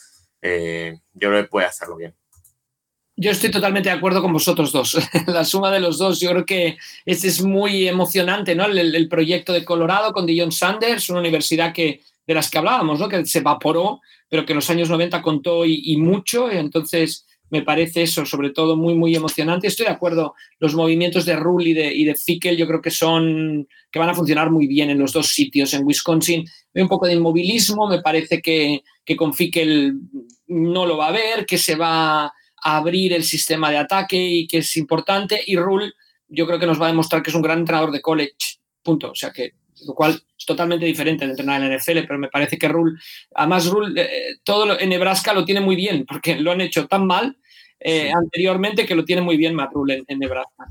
eh, 0.42 0.98
yo 1.12 1.28
creo 1.30 1.42
que 1.42 1.48
puede 1.48 1.66
hacerlo 1.66 1.96
bien. 1.96 2.14
Yo 3.18 3.30
estoy 3.30 3.50
totalmente 3.50 3.88
de 3.88 3.94
acuerdo 3.94 4.20
con 4.20 4.32
vosotros 4.32 4.72
dos. 4.72 4.96
La 5.26 5.44
suma 5.44 5.70
de 5.70 5.80
los 5.80 5.96
dos, 5.96 6.20
yo 6.20 6.30
creo 6.30 6.44
que 6.44 6.76
este 7.06 7.28
es 7.28 7.42
muy 7.42 7.88
emocionante, 7.88 8.54
¿no? 8.54 8.66
El, 8.66 8.94
el 8.94 9.08
proyecto 9.08 9.54
de 9.54 9.64
Colorado 9.64 10.12
con 10.12 10.26
Dion 10.26 10.52
Sanders, 10.52 11.08
una 11.08 11.20
universidad 11.20 11.72
que, 11.72 12.02
de 12.26 12.34
las 12.34 12.50
que 12.50 12.58
hablábamos, 12.58 13.00
¿no? 13.00 13.08
Que 13.08 13.24
se 13.24 13.38
evaporó, 13.38 14.00
pero 14.28 14.44
que 14.44 14.52
en 14.52 14.56
los 14.56 14.68
años 14.68 14.90
90 14.90 15.22
contó 15.22 15.64
y, 15.64 15.80
y 15.84 15.96
mucho. 15.96 16.50
Entonces, 16.50 17.26
me 17.48 17.62
parece 17.62 18.02
eso, 18.02 18.26
sobre 18.26 18.50
todo, 18.50 18.76
muy, 18.76 18.94
muy 18.94 19.14
emocionante. 19.14 19.68
Estoy 19.68 19.86
de 19.86 19.92
acuerdo, 19.92 20.34
los 20.58 20.74
movimientos 20.74 21.24
de 21.24 21.36
Rule 21.36 21.70
y 21.70 21.72
de, 21.72 21.94
y 21.94 22.04
de 22.04 22.16
Fickel 22.16 22.56
yo 22.56 22.66
creo 22.66 22.82
que 22.82 22.90
son, 22.90 23.68
que 23.90 23.98
van 23.98 24.08
a 24.08 24.14
funcionar 24.14 24.50
muy 24.50 24.66
bien 24.66 24.90
en 24.90 24.98
los 24.98 25.12
dos 25.12 25.28
sitios. 25.28 25.72
En 25.74 25.84
Wisconsin 25.86 26.44
hay 26.74 26.82
un 26.82 26.88
poco 26.88 27.06
de 27.06 27.14
inmovilismo, 27.14 27.88
me 27.88 28.02
parece 28.02 28.42
que, 28.42 28.82
que 29.04 29.16
con 29.16 29.32
Fickel 29.32 29.94
no 30.48 30.86
lo 30.86 30.96
va 30.96 31.08
a 31.08 31.12
ver, 31.12 31.46
que 31.46 31.56
se 31.58 31.76
va 31.76 32.32
abrir 32.62 33.12
el 33.12 33.24
sistema 33.24 33.70
de 33.70 33.78
ataque 33.78 34.16
y 34.16 34.46
que 34.46 34.58
es 34.58 34.76
importante. 34.76 35.42
Y 35.46 35.56
Rule 35.56 35.92
yo 36.28 36.46
creo 36.46 36.58
que 36.58 36.66
nos 36.66 36.80
va 36.80 36.86
a 36.86 36.90
demostrar 36.90 37.22
que 37.22 37.30
es 37.30 37.36
un 37.36 37.42
gran 37.42 37.60
entrenador 37.60 37.92
de 37.92 38.00
college, 38.00 38.58
punto. 38.82 39.10
O 39.10 39.14
sea 39.14 39.30
que, 39.30 39.54
lo 39.86 39.94
cual 39.94 40.20
es 40.38 40.46
totalmente 40.46 40.86
diferente 40.86 41.24
de 41.24 41.32
entrenar 41.32 41.62
en 41.62 41.76
NFL, 41.76 42.06
pero 42.06 42.18
me 42.18 42.28
parece 42.28 42.58
que 42.58 42.68
Rule, 42.68 42.98
además 43.34 43.66
Rule, 43.66 44.00
eh, 44.00 44.36
todo 44.42 44.66
lo, 44.66 44.80
en 44.80 44.88
Nebraska 44.88 45.32
lo 45.32 45.44
tiene 45.44 45.60
muy 45.60 45.76
bien, 45.76 46.04
porque 46.06 46.36
lo 46.36 46.52
han 46.52 46.60
hecho 46.60 46.86
tan 46.86 47.06
mal 47.06 47.36
eh, 47.78 48.08
sí. 48.08 48.12
anteriormente 48.14 48.86
que 48.86 48.94
lo 48.94 49.04
tiene 49.04 49.22
muy 49.22 49.36
bien 49.36 49.54
Matt 49.54 49.72
Rule 49.72 49.94
en, 49.94 50.04
en 50.08 50.18
Nebraska. 50.18 50.66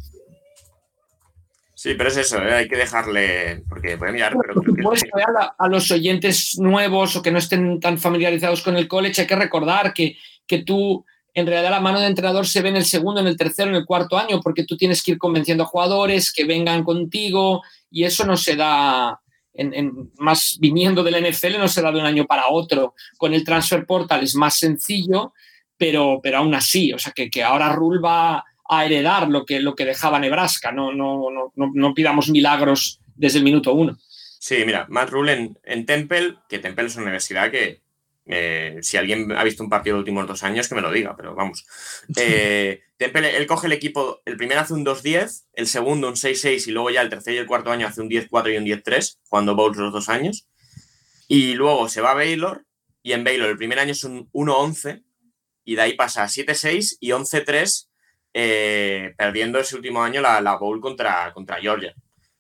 Sí, 1.76 1.94
pero 1.94 2.10
es 2.10 2.18
eso, 2.18 2.42
¿eh? 2.42 2.54
hay 2.54 2.68
que 2.68 2.78
dejarle, 2.78 3.64
porque 3.70 3.98
puede 3.98 4.14
mirar, 4.14 4.36
pero 4.42 4.62
creo 4.62 4.92
que... 4.92 5.22
a, 5.22 5.56
a, 5.60 5.68
los 5.68 5.92
oyentes 5.92 6.58
nuevos 6.58 7.16
o 7.16 7.22
que 7.22 7.32
no 7.32 7.38
estén 7.38 7.80
tan 7.80 8.00
familiarizados 8.00 8.64
con 8.64 8.78
el 8.78 8.88
college, 8.88 9.22
hay 9.22 9.28
que 9.28 9.36
recordar 9.36 9.94
que, 9.94 10.18
que 10.48 10.64
tú 10.64 11.06
en 11.36 11.46
realidad 11.46 11.70
la 11.70 11.82
mano 11.82 12.00
de 12.00 12.08
entrenador 12.08 12.48
se 12.48 12.62
ve 12.62 12.70
en 12.70 12.78
el 12.78 12.86
segundo, 12.86 13.20
en 13.20 13.28
el 13.28 13.36
tercero, 13.36 13.70
en 13.70 13.76
el 13.76 13.86
cuarto 13.86 14.18
año, 14.18 14.40
porque 14.42 14.64
tú 14.64 14.78
tienes 14.78 15.04
que 15.04 15.12
ir 15.12 15.18
convenciendo 15.18 15.66
a 15.66 15.68
jugadores 15.68 16.32
que 16.32 16.46
vengan 16.46 16.84
contigo 16.86 17.62
y 17.92 18.06
eso 18.06 18.26
no 18.26 18.38
se 18.38 18.56
da, 18.56 19.20
en, 19.54 20.12
más 20.18 20.58
viniendo 20.62 21.04
del 21.04 21.30
NFL, 21.30 21.58
no 21.60 21.68
se 21.68 21.82
da 21.82 21.92
de 21.92 22.00
un 22.00 22.06
año 22.06 22.26
para 22.26 22.48
otro. 22.48 22.96
Con 23.18 23.34
el 23.34 23.44
transfer 23.44 23.86
portal 23.86 24.24
es 24.24 24.34
más 24.36 24.58
sencillo, 24.58 25.34
pero, 25.78 26.22
pero 26.24 26.38
aún 26.38 26.56
así, 26.56 26.94
o 26.94 26.98
sea, 26.98 27.12
que, 27.12 27.30
que 27.30 27.44
ahora 27.44 27.74
Rule 27.74 28.00
va 28.00 28.42
a 28.70 28.86
heredar 28.86 29.28
lo 29.28 29.46
que, 29.46 29.60
lo 29.60 29.76
que 29.76 29.84
dejaba 29.84 30.20
Nebraska, 30.20 30.72
no, 30.72 30.94
no, 30.94 31.30
no, 31.30 31.52
no, 31.54 31.72
no 31.74 31.94
pidamos 31.94 32.30
milagros 32.30 33.02
desde 33.14 33.40
el 33.40 33.44
minuto 33.44 33.74
uno. 33.74 33.98
Sí, 34.40 34.64
mira, 34.66 34.86
Matt 34.90 35.10
Rule 35.10 35.34
en, 35.34 35.60
en 35.66 35.86
Temple, 35.86 36.36
que 36.48 36.60
Temple 36.60 36.86
es 36.86 36.96
una 36.96 37.04
universidad 37.04 37.52
que 37.52 37.82
eh, 38.28 38.80
si 38.82 38.98
alguien 38.98 39.32
ha 39.32 39.44
visto 39.44 39.64
un 39.64 39.70
partido 39.70 39.96
de 39.96 40.00
los 40.00 40.04
últimos 40.04 40.28
dos 40.28 40.44
años, 40.44 40.68
que 40.68 40.76
me 40.76 40.82
lo 40.82 40.92
diga, 40.92 41.16
pero 41.16 41.36
vamos. 41.36 41.66
Eh, 42.18 42.82
él 43.00 43.48
coge 43.48 43.68
el 43.68 43.74
equipo, 43.74 44.22
el 44.26 44.38
primero 44.38 44.62
hace 44.62 44.74
un 44.74 44.86
2-10, 44.86 45.46
el 45.54 45.68
segundo 45.68 46.08
un 46.08 46.16
6-6 46.16 46.68
y 46.68 46.72
luego 46.72 46.90
ya 46.90 47.02
el 47.02 47.10
tercer 47.10 47.36
y 47.36 47.38
el 47.38 47.46
cuarto 47.46 47.72
año 47.72 47.88
hace 47.88 48.02
un 48.02 48.10
10-4 48.10 48.54
y 48.54 48.58
un 48.58 48.66
10-3, 48.66 49.20
jugando 49.30 49.56
Bowls 49.56 49.78
los 49.78 49.94
dos 49.94 50.10
años. 50.10 50.48
Y 51.28 51.54
luego 51.54 51.88
se 51.90 52.02
va 52.02 52.12
a 52.12 52.16
Baylor 52.16 52.66
y 53.04 53.14
en 53.14 53.24
Baylor 53.24 53.50
el 53.50 53.58
primer 53.58 53.80
año 53.80 53.92
es 53.92 54.04
un 54.04 54.30
1-11 54.32 55.04
y 55.64 55.76
de 55.76 55.82
ahí 55.82 55.94
pasa 55.94 56.24
a 56.24 56.28
7-6 56.28 56.98
y 57.00 57.10
11-3, 57.10 57.90
eh, 58.34 59.14
perdiendo 59.18 59.60
ese 59.60 59.76
último 59.76 60.04
año 60.04 60.22
la, 60.22 60.42
la 60.42 60.58
Bowl 60.58 60.82
contra, 60.82 61.32
contra 61.34 61.60
Georgia. 61.60 61.96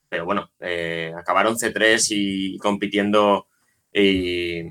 Pero 0.09 0.25
bueno, 0.25 0.51
eh, 0.59 1.13
acabar 1.17 1.47
11-3 1.47 2.07
y 2.09 2.57
compitiendo. 2.57 3.47
Y, 3.91 4.61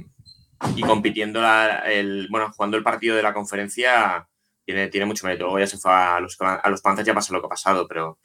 y 0.76 0.82
compitiendo 0.82 1.40
la, 1.40 1.78
el, 1.90 2.28
bueno, 2.30 2.50
jugando 2.52 2.76
el 2.76 2.82
partido 2.82 3.16
de 3.16 3.22
la 3.22 3.34
conferencia 3.34 4.28
tiene, 4.64 4.88
tiene 4.88 5.06
mucho 5.06 5.26
mérito. 5.26 5.44
Luego 5.44 5.58
ya 5.58 5.66
se 5.66 5.78
fue 5.78 5.92
a 5.92 6.20
los, 6.20 6.36
a 6.40 6.70
los 6.70 6.80
Panthers, 6.80 7.06
ya 7.06 7.14
pasó 7.14 7.32
lo 7.32 7.40
que 7.40 7.46
ha 7.46 7.50
pasado, 7.50 7.86
pero 7.88 8.18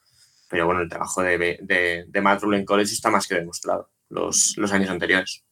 pero 0.49 0.65
bueno, 0.65 0.81
el 0.81 0.89
trabajo 0.89 1.21
de, 1.21 1.37
de, 1.37 2.05
de 2.07 2.21
Matt 2.21 2.41
Rule 2.41 2.57
en 2.57 2.65
college 2.65 2.91
está 2.91 3.11
más 3.11 3.27
que 3.27 3.35
demostrado 3.35 3.91
los, 4.09 4.55
los 4.57 4.71
años 4.71 4.89
anteriores. 4.89 5.45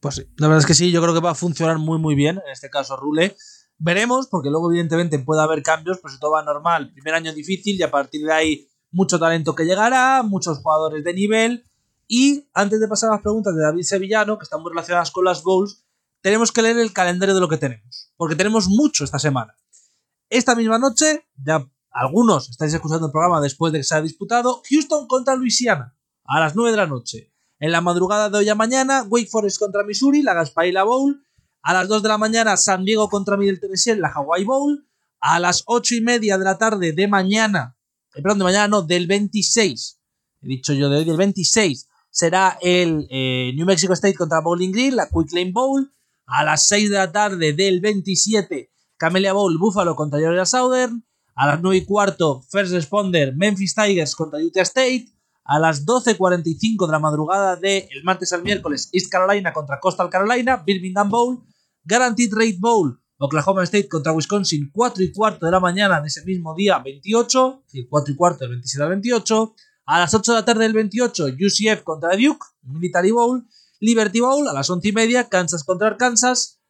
Pues 0.00 0.14
sí, 0.14 0.22
la 0.38 0.48
verdad 0.48 0.60
es 0.60 0.66
que 0.66 0.74
sí, 0.74 0.90
yo 0.90 1.02
creo 1.02 1.12
que 1.12 1.20
va 1.20 1.32
a 1.32 1.34
funcionar 1.34 1.78
muy 1.78 1.98
muy 1.98 2.14
bien, 2.14 2.40
en 2.44 2.52
este 2.52 2.70
caso 2.70 2.96
Rule. 2.96 3.36
Veremos, 3.76 4.28
porque 4.28 4.50
luego 4.50 4.70
evidentemente 4.70 5.18
puede 5.18 5.42
haber 5.42 5.62
cambios, 5.62 5.98
pero 6.00 6.14
si 6.14 6.20
todo 6.20 6.30
va 6.30 6.42
normal, 6.42 6.92
primer 6.92 7.14
año 7.14 7.34
difícil 7.34 7.76
y 7.78 7.82
a 7.82 7.90
partir 7.90 8.24
de 8.24 8.32
ahí 8.32 8.68
mucho 8.90 9.18
talento 9.18 9.54
que 9.54 9.64
llegará, 9.64 10.22
muchos 10.22 10.58
jugadores 10.58 11.04
de 11.04 11.12
nivel. 11.12 11.64
Y 12.06 12.48
antes 12.52 12.80
de 12.80 12.88
pasar 12.88 13.10
a 13.10 13.14
las 13.14 13.22
preguntas 13.22 13.54
de 13.54 13.62
David 13.62 13.82
Sevillano, 13.82 14.38
que 14.38 14.44
están 14.44 14.62
muy 14.62 14.70
relacionadas 14.70 15.10
con 15.10 15.24
las 15.24 15.42
Bowls, 15.42 15.84
tenemos 16.20 16.52
que 16.52 16.62
leer 16.62 16.78
el 16.78 16.92
calendario 16.92 17.34
de 17.34 17.40
lo 17.40 17.48
que 17.48 17.58
tenemos, 17.58 18.12
porque 18.16 18.36
tenemos 18.36 18.68
mucho 18.68 19.04
esta 19.04 19.18
semana. 19.18 19.54
Esta 20.30 20.54
misma 20.54 20.78
noche, 20.78 21.26
ya 21.36 21.66
algunos 21.90 22.50
estáis 22.50 22.74
escuchando 22.74 23.06
el 23.06 23.12
programa 23.12 23.40
después 23.40 23.72
de 23.72 23.80
que 23.80 23.84
se 23.84 23.94
ha 23.94 24.02
disputado, 24.02 24.62
Houston 24.70 25.06
contra 25.06 25.36
Luisiana, 25.36 25.96
a 26.24 26.40
las 26.40 26.56
9 26.56 26.70
de 26.70 26.76
la 26.76 26.86
noche. 26.86 27.32
En 27.60 27.72
la 27.72 27.80
madrugada 27.80 28.30
de 28.30 28.38
hoy 28.38 28.48
a 28.48 28.54
mañana, 28.54 29.04
Wake 29.08 29.28
Forest 29.28 29.58
contra 29.58 29.84
Missouri, 29.84 30.22
la 30.22 30.34
Gaspailla 30.34 30.82
Bowl. 30.82 31.24
A 31.62 31.72
las 31.72 31.88
2 31.88 32.02
de 32.02 32.08
la 32.08 32.18
mañana, 32.18 32.56
San 32.56 32.84
Diego 32.84 33.08
contra 33.08 33.36
Middle 33.36 33.58
Tennessee, 33.58 33.94
la 33.96 34.08
Hawaii 34.08 34.44
Bowl. 34.44 34.86
A 35.20 35.38
las 35.38 35.62
8 35.66 35.94
y 35.94 36.00
media 36.00 36.36
de 36.36 36.44
la 36.44 36.58
tarde 36.58 36.92
de 36.92 37.08
mañana, 37.08 37.76
eh, 38.14 38.22
perdón, 38.22 38.38
de 38.38 38.44
mañana 38.44 38.68
no, 38.68 38.82
del 38.82 39.06
26, 39.06 40.00
he 40.42 40.46
dicho 40.46 40.72
yo 40.72 40.88
de 40.88 40.98
hoy, 40.98 41.04
del 41.04 41.16
26, 41.16 41.88
será 42.14 42.56
el 42.62 43.08
eh, 43.10 43.52
New 43.56 43.66
Mexico 43.66 43.92
State 43.92 44.14
contra 44.14 44.40
Bowling 44.40 44.70
Green, 44.70 44.94
la 44.94 45.08
Quick 45.08 45.32
Lane 45.32 45.50
Bowl. 45.52 45.92
A 46.26 46.44
las 46.44 46.68
6 46.68 46.88
de 46.90 46.96
la 46.96 47.10
tarde 47.12 47.52
del 47.52 47.80
27, 47.80 48.70
Camellia 48.96 49.32
Bowl, 49.34 49.58
Buffalo 49.58 49.96
contra 49.96 50.20
Georgia 50.20 50.46
Southern. 50.46 51.04
A 51.34 51.48
las 51.48 51.60
9 51.60 51.76
y 51.76 51.84
cuarto, 51.84 52.40
First 52.48 52.72
Responder, 52.72 53.34
Memphis 53.34 53.74
Tigers 53.74 54.14
contra 54.14 54.38
Utah 54.38 54.62
State. 54.62 55.06
A 55.44 55.58
las 55.58 55.84
12.45 55.84 56.86
de 56.86 56.92
la 56.92 57.00
madrugada 57.00 57.56
del 57.56 57.88
martes 58.04 58.32
al 58.32 58.44
miércoles, 58.44 58.88
East 58.92 59.10
Carolina 59.10 59.52
contra 59.52 59.80
Coastal 59.80 60.08
Carolina, 60.08 60.62
Birmingham 60.64 61.10
Bowl. 61.10 61.44
Guaranteed 61.84 62.32
Rate 62.32 62.56
Bowl, 62.60 62.98
Oklahoma 63.18 63.64
State 63.64 63.88
contra 63.88 64.12
Wisconsin, 64.12 64.70
4 64.72 65.02
y 65.02 65.12
cuarto 65.12 65.46
de 65.46 65.52
la 65.52 65.60
mañana 65.60 66.00
de 66.00 66.06
ese 66.06 66.24
mismo 66.24 66.54
día 66.54 66.78
28, 66.78 67.62
es 67.66 67.72
decir, 67.72 67.88
4 67.90 68.14
y 68.14 68.16
cuarto 68.16 68.38
del 68.38 68.50
27 68.50 68.82
al 68.82 68.88
28. 68.90 69.54
A 69.86 69.98
las 70.00 70.14
8 70.14 70.32
de 70.32 70.38
la 70.38 70.44
tarde 70.44 70.64
del 70.64 70.72
28, 70.72 71.26
UCF 71.26 71.82
contra 71.82 72.16
Duke, 72.16 72.44
Military 72.62 73.10
Bowl. 73.10 73.46
Liberty 73.80 74.20
Bowl, 74.20 74.48
a 74.48 74.52
las 74.52 74.70
11 74.70 74.88
y 74.88 74.92
media, 74.92 75.28
Kansas 75.28 75.62
contra 75.62 75.88
Arkansas. 75.88 76.60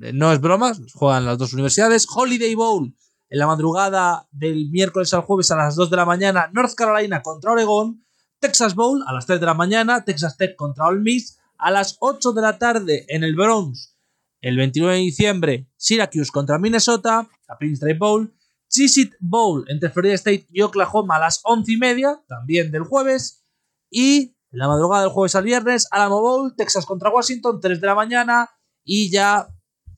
Eh, 0.00 0.12
No 0.14 0.32
es 0.32 0.40
broma, 0.40 0.72
juegan 0.94 1.26
las 1.26 1.36
dos 1.36 1.52
universidades. 1.52 2.06
Holiday 2.08 2.54
Bowl, 2.54 2.94
en 3.28 3.38
la 3.38 3.46
madrugada 3.46 4.26
del 4.30 4.70
miércoles 4.70 5.12
al 5.12 5.22
jueves 5.22 5.50
a 5.50 5.56
las 5.56 5.76
2 5.76 5.90
de 5.90 5.96
la 5.96 6.06
mañana, 6.06 6.48
North 6.52 6.74
Carolina 6.74 7.22
contra 7.22 7.52
Oregon. 7.52 8.02
Texas 8.38 8.74
Bowl, 8.74 9.04
a 9.06 9.12
las 9.12 9.26
3 9.26 9.38
de 9.40 9.46
la 9.46 9.52
mañana, 9.54 10.02
Texas 10.02 10.38
Tech 10.38 10.56
contra 10.56 10.86
Ole 10.86 11.00
Miss. 11.00 11.38
A 11.58 11.70
las 11.70 11.98
8 12.00 12.32
de 12.32 12.40
la 12.40 12.58
tarde 12.58 13.04
en 13.08 13.22
el 13.22 13.36
Bronx, 13.36 13.94
el 14.40 14.56
29 14.56 14.94
de 14.94 15.00
diciembre, 15.02 15.68
Syracuse 15.76 16.30
contra 16.32 16.58
Minnesota, 16.58 17.28
la 17.46 17.58
Prince 17.58 17.92
Bowl. 17.98 18.34
Cheez-It 18.70 19.14
Bowl 19.18 19.64
entre 19.68 19.90
Florida 19.90 20.14
State 20.14 20.46
y 20.50 20.62
Oklahoma 20.62 21.16
a 21.16 21.20
las 21.20 21.40
11 21.42 21.72
y 21.72 21.76
media, 21.76 22.22
también 22.28 22.70
del 22.70 22.84
jueves. 22.84 23.44
Y 23.90 24.36
la 24.50 24.68
madrugada 24.68 25.02
del 25.02 25.12
jueves 25.12 25.34
al 25.34 25.44
viernes, 25.44 25.88
Alamo 25.90 26.20
Bowl, 26.20 26.54
Texas 26.56 26.86
contra 26.86 27.10
Washington, 27.10 27.60
3 27.60 27.80
de 27.80 27.86
la 27.86 27.94
mañana. 27.94 28.50
Y 28.84 29.10
ya 29.10 29.48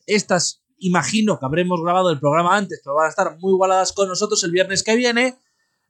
estas, 0.07 0.65
imagino 0.79 1.39
que 1.39 1.47
habremos 1.47 1.83
grabado 1.83 2.11
el 2.11 2.19
programa 2.19 2.57
antes, 2.57 2.81
pero 2.83 2.97
van 2.97 3.07
a 3.07 3.11
estar 3.11 3.39
muy 3.39 3.53
igualadas 3.53 3.93
con 3.93 4.09
nosotros 4.09 4.43
el 4.45 4.51
viernes 4.51 4.83
que 4.83 4.97
viene. 4.97 5.39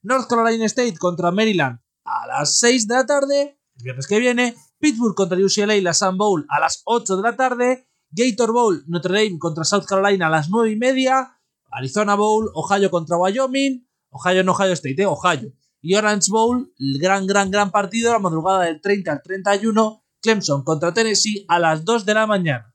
North 0.02 0.28
Carolina 0.28 0.66
State 0.66 0.96
contra 0.98 1.30
Maryland 1.30 1.78
a 2.04 2.26
las 2.26 2.58
6 2.58 2.88
de 2.88 2.94
la 2.94 3.06
tarde, 3.06 3.58
el 3.76 3.82
viernes 3.82 4.06
que 4.06 4.18
viene. 4.18 4.56
Pittsburgh 4.78 5.14
contra 5.14 5.38
UCLA 5.38 5.76
y 5.76 5.80
la 5.80 5.94
Sun 5.94 6.18
Bowl 6.18 6.44
a 6.48 6.58
las 6.58 6.82
8 6.84 7.16
de 7.16 7.22
la 7.22 7.36
tarde. 7.36 7.86
Gator 8.10 8.52
Bowl, 8.52 8.84
Notre 8.88 9.14
Dame 9.14 9.38
contra 9.38 9.64
South 9.64 9.84
Carolina 9.86 10.26
a 10.26 10.30
las 10.30 10.50
9 10.50 10.72
y 10.72 10.76
media. 10.76 11.38
Arizona 11.72 12.14
Bowl, 12.14 12.50
Ohio 12.54 12.90
contra 12.90 13.16
Wyoming. 13.16 13.86
Ohio 14.10 14.44
no 14.44 14.52
Ohio 14.52 14.72
State, 14.72 15.02
eh, 15.02 15.06
Ohio. 15.06 15.52
Y 15.80 15.94
Orange 15.94 16.30
Bowl, 16.30 16.72
el 16.78 16.98
gran, 17.00 17.26
gran, 17.26 17.50
gran 17.50 17.70
partido, 17.70 18.12
la 18.12 18.18
madrugada 18.18 18.64
del 18.64 18.80
30 18.80 19.10
al 19.12 19.22
31. 19.22 20.04
Clemson 20.20 20.62
contra 20.62 20.94
Tennessee 20.94 21.44
a 21.48 21.58
las 21.58 21.84
2 21.84 22.04
de 22.04 22.14
la 22.14 22.26
mañana. 22.28 22.72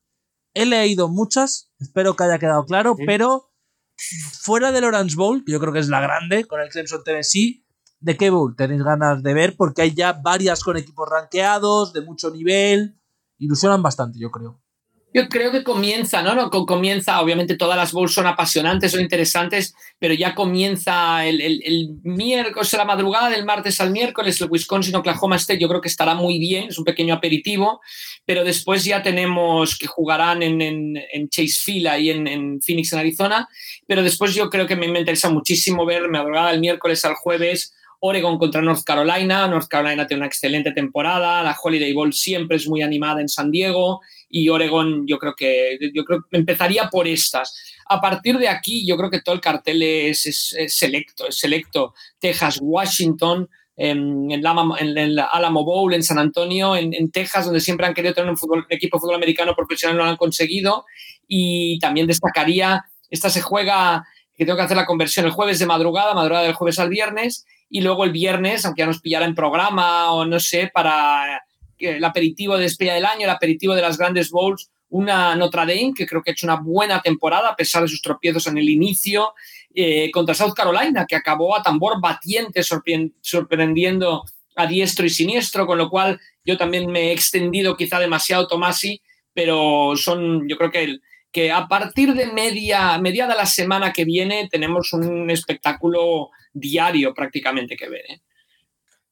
He 0.53 0.65
leído 0.65 1.07
muchas, 1.07 1.71
espero 1.79 2.15
que 2.15 2.23
haya 2.25 2.39
quedado 2.39 2.65
claro, 2.65 2.95
Sí. 2.97 3.03
pero 3.05 3.53
fuera 4.41 4.71
del 4.71 4.83
Orange 4.83 5.15
Bowl, 5.15 5.43
que 5.45 5.53
yo 5.53 5.59
creo 5.59 5.71
que 5.71 5.79
es 5.79 5.87
la 5.87 6.01
grande, 6.01 6.45
con 6.45 6.59
el 6.59 6.69
Clemson 6.69 7.03
Tennessee, 7.03 7.65
¿de 7.99 8.17
qué 8.17 8.29
bowl 8.29 8.55
tenéis 8.55 8.83
ganas 8.83 9.23
de 9.23 9.33
ver? 9.33 9.55
Porque 9.55 9.81
hay 9.83 9.93
ya 9.93 10.13
varias 10.13 10.63
con 10.63 10.75
equipos 10.77 11.07
rankeados, 11.09 11.93
de 11.93 12.01
mucho 12.01 12.29
nivel, 12.31 12.99
ilusionan 13.37 13.81
bastante, 13.81 14.19
yo 14.19 14.29
creo. 14.29 14.61
Yo 15.13 15.29
creo 15.29 15.51
que 15.51 15.63
comienza, 15.63 16.21
¿no? 16.21 16.35
no 16.35 16.49
Co- 16.49 16.65
comienza, 16.65 17.21
obviamente 17.21 17.55
todas 17.55 17.77
las 17.77 17.91
bowls 17.93 18.13
son 18.13 18.27
apasionantes, 18.27 18.91
son 18.91 19.01
interesantes, 19.01 19.73
pero 19.97 20.13
ya 20.13 20.35
comienza 20.35 21.25
el, 21.25 21.39
el- 21.41 21.61
el 21.65 21.89
miércoles, 22.03 22.71
la 22.73 22.83
madrugada 22.85 23.29
del 23.29 23.45
martes 23.45 23.79
al 23.81 23.91
miércoles, 23.91 24.39
el 24.41 24.49
Wisconsin-Oklahoma 24.51 25.37
State, 25.37 25.59
yo 25.61 25.69
creo 25.69 25.81
que 25.81 25.87
estará 25.87 26.13
muy 26.13 26.37
bien, 26.39 26.67
es 26.67 26.77
un 26.77 26.83
pequeño 26.83 27.13
aperitivo, 27.15 27.79
pero 28.25 28.43
después 28.43 28.83
ya 28.83 29.01
tenemos 29.01 29.77
que 29.77 29.87
jugarán 29.87 30.43
en, 30.43 30.61
en, 30.61 30.97
en 31.11 31.29
Chase 31.29 31.61
Field, 31.63 31.87
ahí 31.87 32.09
en, 32.09 32.27
en 32.27 32.61
Phoenix, 32.61 32.91
en 32.93 32.99
Arizona, 32.99 33.47
pero 33.87 34.03
después 34.03 34.35
yo 34.35 34.49
creo 34.49 34.67
que 34.67 34.75
me, 34.75 34.87
me 34.89 34.99
interesa 34.99 35.29
muchísimo 35.29 35.85
ver 35.85 36.09
madrugada 36.09 36.51
del 36.51 36.59
miércoles 36.59 37.03
al 37.05 37.15
jueves. 37.15 37.73
Oregon 37.99 38.37
contra 38.37 38.61
North 38.61 38.83
Carolina. 38.83 39.47
North 39.47 39.67
Carolina 39.67 40.05
tiene 40.05 40.19
una 40.19 40.27
excelente 40.27 40.71
temporada. 40.71 41.41
La 41.41 41.57
Holiday 41.59 41.91
Bowl 41.93 42.13
siempre 42.13 42.57
es 42.57 42.67
muy 42.67 42.83
animada 42.83 43.21
en 43.21 43.27
San 43.27 43.49
Diego 43.49 44.01
y 44.29 44.49
Oregon 44.49 45.05
yo 45.07 45.17
creo 45.19 45.33
que 45.35 45.77
yo 45.93 46.03
creo 46.03 46.25
empezaría 46.31 46.89
por 46.89 47.07
estas. 47.07 47.55
A 47.87 48.01
partir 48.01 48.37
de 48.37 48.49
aquí 48.49 48.85
yo 48.85 48.97
creo 48.97 49.09
que 49.09 49.21
todo 49.21 49.35
el 49.35 49.41
cartel 49.41 49.81
es, 49.83 50.25
es- 50.25 50.53
es 50.57 50.75
selecto, 50.77 51.27
es 51.27 51.37
selecto. 51.39 51.93
Texas, 52.19 52.59
Washington, 52.61 53.47
en, 53.75 54.29
en, 54.31 54.43
en 54.79 54.97
el 54.97 55.19
Alamo 55.19 55.63
Bowl, 55.63 55.93
en 55.93 56.03
San 56.03 56.17
Antonio, 56.19 56.75
en, 56.75 56.93
en 56.93 57.11
Texas, 57.11 57.45
donde 57.45 57.59
siempre 57.61 57.85
han 57.85 57.93
querido 57.93 58.13
tener 58.13 58.29
un, 58.29 58.65
equipo 58.69 58.97
de 58.97 59.01
fútbol 59.01 59.15
americano 59.15 59.53
profesional, 59.55 59.95
no 59.97 60.03
lo 60.03 60.09
han 60.09 60.17
conseguido. 60.17 60.85
Y 61.27 61.77
también 61.79 62.07
destacaría, 62.07 62.83
esta 63.09 63.29
se 63.29 63.41
juega, 63.41 64.03
que 64.35 64.45
tengo 64.45 64.57
que 64.57 64.63
hacer 64.63 64.77
la 64.77 64.85
conversión 64.85 65.25
el 65.25 65.31
jueves 65.31 65.59
de 65.59 65.65
madrugada, 65.67 66.13
madrugada 66.13 66.45
del 66.45 66.53
jueves 66.55 66.79
al 66.79 66.89
viernes, 66.89 67.45
y 67.69 67.81
luego 67.81 68.03
el 68.03 68.11
viernes, 68.11 68.65
aunque 68.65 68.79
ya 68.81 68.87
nos 68.87 68.99
pillara 69.01 69.25
en 69.25 69.35
programa 69.35 70.11
o 70.11 70.25
no 70.25 70.39
sé, 70.39 70.71
para 70.73 71.41
el 71.79 72.03
aperitivo 72.03 72.55
de 72.57 72.63
despedida 72.63 72.93
del 72.95 73.05
año, 73.05 73.23
el 73.25 73.29
aperitivo 73.29 73.75
de 73.75 73.81
las 73.81 73.97
grandes 73.97 74.29
bowls, 74.31 74.69
una 74.89 75.35
Notre 75.35 75.61
Dame 75.61 75.93
que 75.95 76.05
creo 76.05 76.21
que 76.23 76.31
ha 76.31 76.33
hecho 76.33 76.45
una 76.45 76.55
buena 76.55 77.01
temporada 77.01 77.49
a 77.49 77.55
pesar 77.55 77.81
de 77.83 77.89
sus 77.89 78.01
tropiezos 78.01 78.47
en 78.47 78.57
el 78.57 78.69
inicio, 78.69 79.33
eh, 79.73 80.09
contra 80.11 80.33
South 80.33 80.53
Carolina, 80.55 81.05
que 81.07 81.15
acabó 81.15 81.55
a 81.57 81.61
tambor 81.61 81.99
batiente, 82.01 82.61
sorpre- 82.61 83.11
sorprendiendo 83.21 84.23
a 84.55 84.65
diestro 84.65 85.05
y 85.05 85.09
siniestro, 85.09 85.67
con 85.67 85.77
lo 85.77 85.89
cual 85.89 86.19
yo 86.45 86.57
también 86.57 86.89
me 86.89 87.09
he 87.09 87.11
extendido 87.11 87.75
quizá 87.75 87.99
demasiado, 87.99 88.47
Tomasi, 88.47 89.01
pero 89.33 89.93
son, 89.95 90.47
yo 90.49 90.57
creo 90.57 90.71
que, 90.71 90.83
el- 90.83 91.01
que 91.31 91.51
a 91.51 91.67
partir 91.67 92.13
de 92.13 92.27
media, 92.27 92.97
mediada 92.97 93.35
la 93.35 93.45
semana 93.45 93.91
que 93.93 94.05
viene 94.05 94.47
tenemos 94.49 94.93
un 94.93 95.29
espectáculo 95.29 96.29
diario 96.53 97.13
prácticamente 97.13 97.75
que 97.75 97.89
ver. 97.89 98.01
¿eh? 98.09 98.21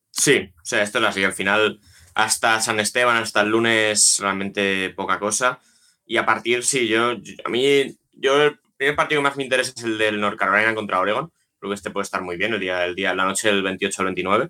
Sí, 0.09 0.37
o 0.55 0.65
sea, 0.65 0.81
esto 0.81 0.99
es 0.99 1.05
así. 1.05 1.23
Al 1.23 1.33
final, 1.33 1.79
hasta 2.15 2.59
San 2.61 2.79
Esteban, 2.79 3.17
hasta 3.17 3.41
el 3.41 3.49
lunes, 3.49 4.17
realmente 4.19 4.89
poca 4.91 5.19
cosa. 5.19 5.59
Y 6.05 6.17
a 6.17 6.25
partir, 6.25 6.63
sí, 6.63 6.87
yo, 6.87 7.13
yo- 7.13 7.33
a 7.45 7.49
mí, 7.49 7.97
yo 8.13 8.41
el 8.41 8.59
primer 8.77 8.95
partido 8.95 9.21
que 9.21 9.27
más 9.27 9.37
me 9.37 9.43
interesa 9.43 9.73
es 9.75 9.83
el 9.83 9.97
del 9.97 10.19
North 10.19 10.37
Carolina 10.39 10.73
contra 10.73 10.99
Oregon. 10.99 11.31
Creo 11.59 11.69
que 11.71 11.75
este 11.75 11.91
puede 11.91 12.03
estar 12.03 12.21
muy 12.21 12.37
bien, 12.37 12.53
el 12.53 12.59
día, 12.59 12.85
el 12.85 12.95
día 12.95 13.13
la 13.13 13.25
noche 13.25 13.47
del 13.49 13.63
28 13.63 14.01
al 14.01 14.05
29. 14.07 14.49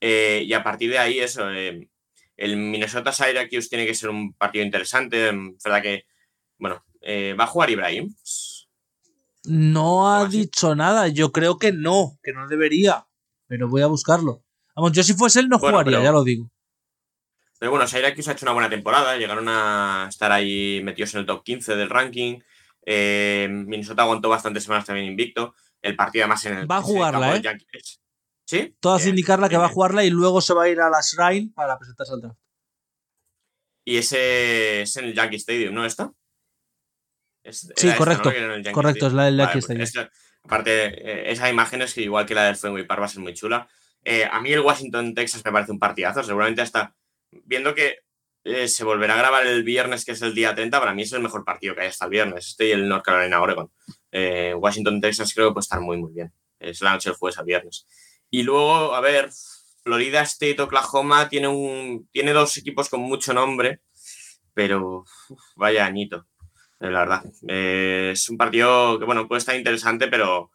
Eh, 0.00 0.42
y 0.46 0.52
a 0.52 0.62
partir 0.62 0.90
de 0.90 0.98
ahí, 0.98 1.18
eso, 1.20 1.50
eh, 1.50 1.88
el 2.36 2.56
Minnesota 2.56 3.12
Syracuse 3.12 3.68
tiene 3.68 3.86
que 3.86 3.94
ser 3.94 4.10
un 4.10 4.32
partido 4.34 4.64
interesante. 4.64 5.28
Es 5.28 5.62
verdad 5.64 5.82
que, 5.82 6.04
bueno, 6.58 6.84
eh, 7.00 7.34
¿va 7.38 7.44
a 7.44 7.48
jugar 7.48 7.70
Ibrahim? 7.70 8.14
No 9.44 10.12
ha 10.12 10.26
dicho 10.28 10.74
nada, 10.74 11.08
yo 11.08 11.32
creo 11.32 11.58
que 11.58 11.72
no, 11.72 12.18
que 12.22 12.32
no 12.32 12.46
debería, 12.48 13.06
pero 13.46 13.68
voy 13.68 13.82
a 13.82 13.86
buscarlo. 13.86 14.42
Vamos, 14.76 14.92
yo 14.92 15.02
si 15.02 15.14
fuese 15.14 15.40
él 15.40 15.48
no 15.48 15.58
Bueno, 15.58 15.78
jugaría, 15.78 15.98
pero- 15.98 16.04
ya 16.04 16.12
lo 16.12 16.24
digo. 16.24 16.50
Pero 17.58 17.70
bueno, 17.72 17.86
Syracuse 17.86 18.30
ha 18.30 18.32
hecho 18.34 18.44
una 18.46 18.52
buena 18.52 18.70
temporada, 18.70 19.16
llegaron 19.16 19.48
a 19.48 20.06
estar 20.08 20.30
ahí 20.32 20.80
metidos 20.84 21.14
en 21.14 21.20
el 21.20 21.26
top 21.26 21.42
15 21.42 21.74
del 21.76 21.90
ranking. 21.90 22.38
Eh, 22.86 23.48
Minnesota 23.50 24.02
aguantó 24.02 24.28
bastantes 24.28 24.62
semanas 24.64 24.84
también 24.86 25.06
invicto. 25.06 25.54
El 25.82 25.96
partido 25.96 26.24
además 26.24 26.44
en 26.46 26.58
el 26.58 26.70
Va 26.70 26.76
a 26.76 26.78
el 26.78 26.84
jugarla, 26.84 27.42
campo 27.42 27.64
¿eh? 27.72 27.80
¿Sí? 28.46 28.76
Todas 28.80 29.02
Bien, 29.02 29.10
indicarla 29.10 29.48
que 29.48 29.56
va 29.58 29.66
a 29.66 29.70
jugarla 29.70 30.04
y 30.04 30.10
luego 30.10 30.40
se 30.40 30.54
va 30.54 30.62
a 30.64 30.68
ir 30.68 30.80
a 30.80 30.88
la 30.88 31.00
Shrine 31.02 31.50
para 31.54 31.76
presentarse 31.78 32.14
al 32.14 32.20
draft. 32.22 32.38
Y 33.84 33.96
ese 33.98 34.82
es 34.82 34.96
en 34.96 35.06
el 35.06 35.14
Yankee 35.14 35.36
Stadium, 35.36 35.74
¿no 35.74 35.84
está? 35.84 36.10
Es- 37.44 37.72
Sí, 37.76 37.88
esta, 37.88 37.96
correcto. 37.98 38.32
Correcto, 38.72 39.06
es 39.06 39.12
la 39.12 39.24
del 39.24 39.36
Vale, 39.36 39.44
Yankee 39.48 39.52
pues 39.52 39.64
Stadium. 39.64 39.82
esta- 39.84 40.10
aparte, 40.44 40.84
eh, 40.86 41.32
esa 41.32 41.50
imagen 41.50 41.82
es 41.82 41.94
que 41.94 42.02
igual 42.02 42.26
que 42.26 42.34
la 42.34 42.44
del 42.46 42.56
Fenway 42.56 42.86
Park 42.86 43.00
va 43.02 43.06
a 43.06 43.08
ser 43.08 43.20
muy 43.22 43.34
chula. 43.34 43.68
Eh, 44.04 44.24
a 44.30 44.40
mí 44.40 44.52
el 44.52 44.60
Washington 44.60 45.14
Texas 45.14 45.44
me 45.44 45.52
parece 45.52 45.72
un 45.72 45.78
partidazo. 45.78 46.22
Seguramente 46.22 46.62
hasta 46.62 46.94
viendo 47.30 47.74
que 47.74 47.98
eh, 48.44 48.68
se 48.68 48.84
volverá 48.84 49.14
a 49.14 49.18
grabar 49.18 49.46
el 49.46 49.62
viernes, 49.62 50.04
que 50.04 50.12
es 50.12 50.22
el 50.22 50.34
día 50.34 50.54
30, 50.54 50.80
para 50.80 50.94
mí 50.94 51.02
es 51.02 51.12
el 51.12 51.22
mejor 51.22 51.44
partido 51.44 51.74
que 51.74 51.82
hay 51.82 51.88
hasta 51.88 52.06
el 52.06 52.10
viernes. 52.10 52.48
Este 52.48 52.68
y 52.68 52.70
el 52.72 52.88
North 52.88 53.04
Carolina 53.04 53.42
Oregon. 53.42 53.70
Eh, 54.10 54.54
Washington 54.56 55.00
Texas 55.00 55.32
creo 55.34 55.48
que 55.48 55.54
puede 55.54 55.64
estar 55.64 55.80
muy, 55.80 55.98
muy 55.98 56.12
bien. 56.12 56.32
Es 56.58 56.80
la 56.80 56.92
noche 56.92 57.10
del 57.10 57.18
jueves 57.18 57.38
al 57.38 57.44
viernes. 57.44 57.86
Y 58.30 58.42
luego, 58.42 58.94
a 58.94 59.00
ver, 59.00 59.30
Florida 59.82 60.22
State, 60.22 60.60
Oklahoma 60.62 61.28
tiene, 61.28 61.48
un, 61.48 62.08
tiene 62.10 62.32
dos 62.32 62.56
equipos 62.56 62.88
con 62.88 63.00
mucho 63.00 63.32
nombre, 63.34 63.80
pero 64.54 65.04
vaya 65.56 65.84
añito, 65.86 66.26
eh, 66.80 66.90
la 66.90 67.00
verdad. 67.00 67.24
Es 67.46 68.28
un 68.30 68.38
partido 68.38 68.98
que, 68.98 69.04
bueno, 69.04 69.28
puede 69.28 69.40
estar 69.40 69.56
interesante, 69.56 70.08
pero, 70.08 70.50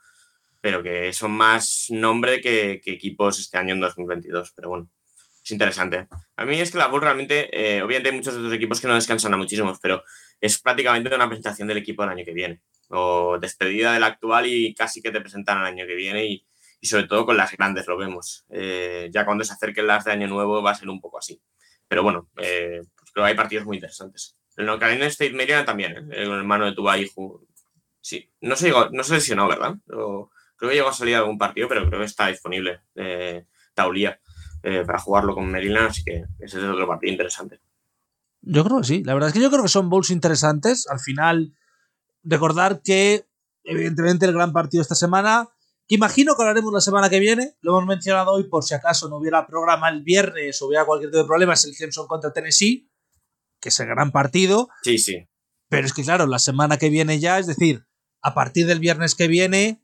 pero 0.62 0.82
que 0.82 1.14
son 1.14 1.32
más 1.32 1.88
nombre 1.90 2.42
que, 2.42 2.82
que 2.84 2.94
equipos 2.94 3.40
este 3.40 3.58
año 3.58 3.76
en 3.76 3.82
2022. 3.82 4.52
Pero 4.56 4.70
bueno, 4.70 4.90
es 5.44 5.52
interesante. 5.52 6.08
A 6.38 6.46
mí 6.46 6.60
es 6.60 6.72
que 6.72 6.78
la 6.78 6.88
Bull 6.88 7.02
realmente, 7.02 7.50
eh, 7.52 7.82
obviamente 7.82 8.10
hay 8.10 8.16
muchos 8.16 8.34
estos 8.36 8.54
equipos 8.54 8.80
que 8.80 8.88
no 8.88 8.96
descansan 8.96 9.34
a 9.34 9.38
muchísimos, 9.38 9.78
pero 9.82 10.04
es 10.40 10.60
prácticamente 10.62 11.14
una 11.14 11.28
presentación 11.28 11.68
del 11.68 11.78
equipo 11.78 12.02
del 12.04 12.12
año 12.12 12.26
que 12.26 12.34
viene. 12.34 12.62
O 12.90 13.38
despedida 13.40 13.94
del 13.94 14.04
actual 14.04 14.46
y 14.48 14.74
casi 14.74 15.02
que 15.02 15.12
te 15.12 15.20
presentan 15.22 15.58
al 15.58 15.66
año 15.66 15.86
que 15.86 15.96
viene 15.96 16.26
y, 16.26 16.46
sobre 16.82 17.08
todo 17.08 17.26
con 17.26 17.38
las 17.38 17.52
grandes 17.52 17.88
lo 17.88 17.98
vemos. 17.98 18.46
Eh, 18.50 19.10
ya 19.12 19.26
cuando 19.26 19.44
se 19.44 19.54
acerquen 19.54 19.88
las 19.88 20.06
de 20.06 20.12
año 20.12 20.28
nuevo 20.28 20.62
va 20.62 20.72
a 20.72 20.76
ser 20.76 20.90
un 20.90 21.02
poco 21.02 21.18
así. 21.18 21.42
Pero 21.88 22.04
bueno, 22.04 22.30
eh, 22.38 22.82
pues 22.96 23.12
creo 23.12 23.26
que 23.26 23.30
hay 23.32 23.36
partidos 23.36 23.66
muy 23.66 23.78
interesantes. 23.78 24.38
El 24.56 24.68
Carolina 24.80 25.08
State 25.08 25.34
Maryland 25.34 25.66
también, 25.66 26.10
el 26.14 26.30
hermano 26.32 26.66
de 26.66 26.74
Tuba 26.74 26.98
Hijo. 26.98 27.42
Sí, 28.02 28.30
no 28.42 28.56
se, 28.56 28.68
llegó- 28.68 28.90
no 28.92 29.04
se 29.04 29.16
lesionó, 29.16 29.48
¿verdad? 29.48 29.76
O- 29.92 30.30
creo 30.56 30.70
que 30.70 30.76
llegó 30.76 30.90
a 30.90 30.94
salir 30.94 31.16
algún 31.16 31.38
partido, 31.38 31.68
pero 31.68 31.88
creo 31.88 32.00
que 32.00 32.06
está 32.06 32.28
disponible 32.28 32.82
Taulía 33.74 34.20
eh, 34.64 34.84
para 34.86 34.98
jugarlo 34.98 35.36
con 35.36 35.52
Maryland, 35.52 35.90
así 35.90 36.04
que 36.04 36.24
ese 36.40 36.58
es 36.58 36.64
otro 36.64 36.88
partido 36.88 37.12
interesante. 37.12 37.60
Yo 38.42 38.64
creo 38.64 38.80
que 38.80 38.88
sí. 38.88 39.04
La 39.04 39.14
verdad 39.14 39.30
es 39.30 39.34
que 39.34 39.42
yo 39.42 39.50
creo 39.50 39.64
que 39.64 39.70
son 39.70 39.90
bowls 39.90 40.10
interesantes. 40.10 40.88
Al 40.90 41.00
final, 41.00 41.54
recordar 42.24 42.82
que, 42.82 43.28
evidentemente, 43.64 44.26
el 44.26 44.34
gran 44.34 44.54
partido 44.54 44.82
esta 44.82 44.96
semana, 44.96 45.50
que 45.88 45.96
imagino 45.96 46.36
que 46.36 46.44
hablaremos 46.44 46.74
la 46.74 46.82
semana 46.82 47.10
que 47.10 47.20
viene, 47.20 47.56
lo 47.62 47.74
hemos 47.74 47.88
mencionado 47.88 48.32
hoy 48.32 48.44
por 48.46 48.64
si 48.64 48.74
acaso 48.74 49.10
no 49.10 49.18
hubiera 49.18 49.46
programa 49.48 49.90
el 49.90 50.02
viernes 50.02 50.62
o 50.62 50.68
hubiera 50.68 50.86
cualquier 50.86 51.12
tipo 51.12 51.22
de 51.24 51.28
problema, 51.28 51.54
es 51.54 51.66
el 51.66 51.76
Clemson 51.76 52.08
contra 52.08 52.32
Tennessee, 52.32 52.90
que 53.60 53.70
es 53.70 53.80
el 53.80 53.88
gran 53.88 54.12
partido. 54.12 54.70
Sí, 54.82 54.98
sí. 54.98 55.28
Pero 55.70 55.86
es 55.86 55.94
que, 55.94 56.04
claro, 56.04 56.28
la 56.28 56.40
semana 56.40 56.78
que 56.78 56.90
viene 56.90 57.20
ya, 57.20 57.40
es 57.40 57.48
decir, 57.48 57.86
a 58.22 58.34
partir 58.34 58.66
del 58.68 58.80
viernes 58.80 59.16
que 59.16 59.28
viene, 59.28 59.84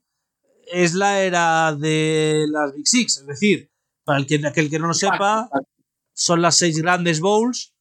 es 0.72 0.94
la 0.94 1.22
era 1.22 1.76
de 1.76 2.46
las 2.50 2.74
Big 2.76 2.88
Six. 2.88 3.18
Es 3.18 3.26
decir, 3.26 3.72
para 4.10 4.22
el 4.22 4.26
que, 4.26 4.42
aquel 4.44 4.72
que 4.72 4.80
no 4.80 4.88
lo 4.88 4.96
sepa, 4.96 5.52
son 6.14 6.42
las 6.42 6.58
seis 6.58 6.82
grandes 6.82 7.20
bowls, 7.20 7.76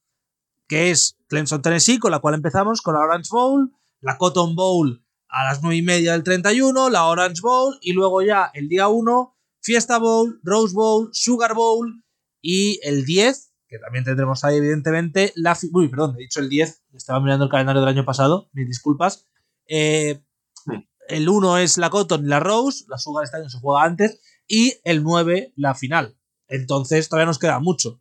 que 0.67 0.91
es 0.91 1.17
Clemson 1.27 1.63
Tennessee, 1.63 1.99
con 1.99 2.11
la 2.11 2.19
cual 2.19 2.35
empezamos, 2.35 2.83
con 2.83 2.93
la 2.93 3.01
Orange 3.01 3.31
Bowl, 3.33 3.73
la 4.03 4.19
Cotton 4.19 4.55
Bowl 4.55 5.03
a 5.31 5.45
las 5.45 5.63
9 5.63 5.77
y 5.77 5.81
media 5.81 6.13
del 6.13 6.25
31, 6.25 6.91
la 6.91 7.07
Orange 7.07 7.41
Bowl, 7.41 7.79
y 7.81 7.95
luego 7.95 8.21
ya 8.21 8.51
el 8.53 8.69
día 8.69 8.89
1, 8.89 9.39
Fiesta 9.63 9.99
Bowl, 9.99 10.39
Rose 10.43 10.75
Bowl, 10.75 11.09
Sugar 11.13 11.55
Bowl, 11.55 12.05
y 12.43 12.79
el 12.83 13.07
10, 13.07 13.55
que 13.67 13.79
también 13.79 14.05
tendremos 14.05 14.45
ahí, 14.45 14.59
evidentemente, 14.59 15.33
la. 15.35 15.57
Uy, 15.73 15.89
perdón, 15.89 16.17
he 16.19 16.25
dicho 16.25 16.41
el 16.41 16.51
10, 16.51 16.85
estaba 16.93 17.21
mirando 17.21 17.47
el 17.47 17.51
calendario 17.51 17.81
del 17.81 17.89
año 17.89 18.05
pasado, 18.05 18.51
mis 18.53 18.67
disculpas. 18.67 19.27
Eh, 19.67 20.23
el 21.09 21.27
1 21.27 21.57
es 21.57 21.79
la 21.79 21.89
Cotton 21.89 22.27
y 22.27 22.29
la 22.29 22.39
Rose, 22.39 22.85
la 22.87 22.99
Sugar 22.99 23.25
este 23.25 23.39
año 23.39 23.49
se 23.49 23.61
juega 23.61 23.85
antes, 23.85 24.21
y 24.49 24.75
el 24.85 25.03
9 25.03 25.53
la 25.57 25.75
final. 25.75 26.17
Entonces 26.49 27.09
todavía 27.09 27.27
nos 27.27 27.39
queda 27.39 27.61
mucho. 27.61 28.01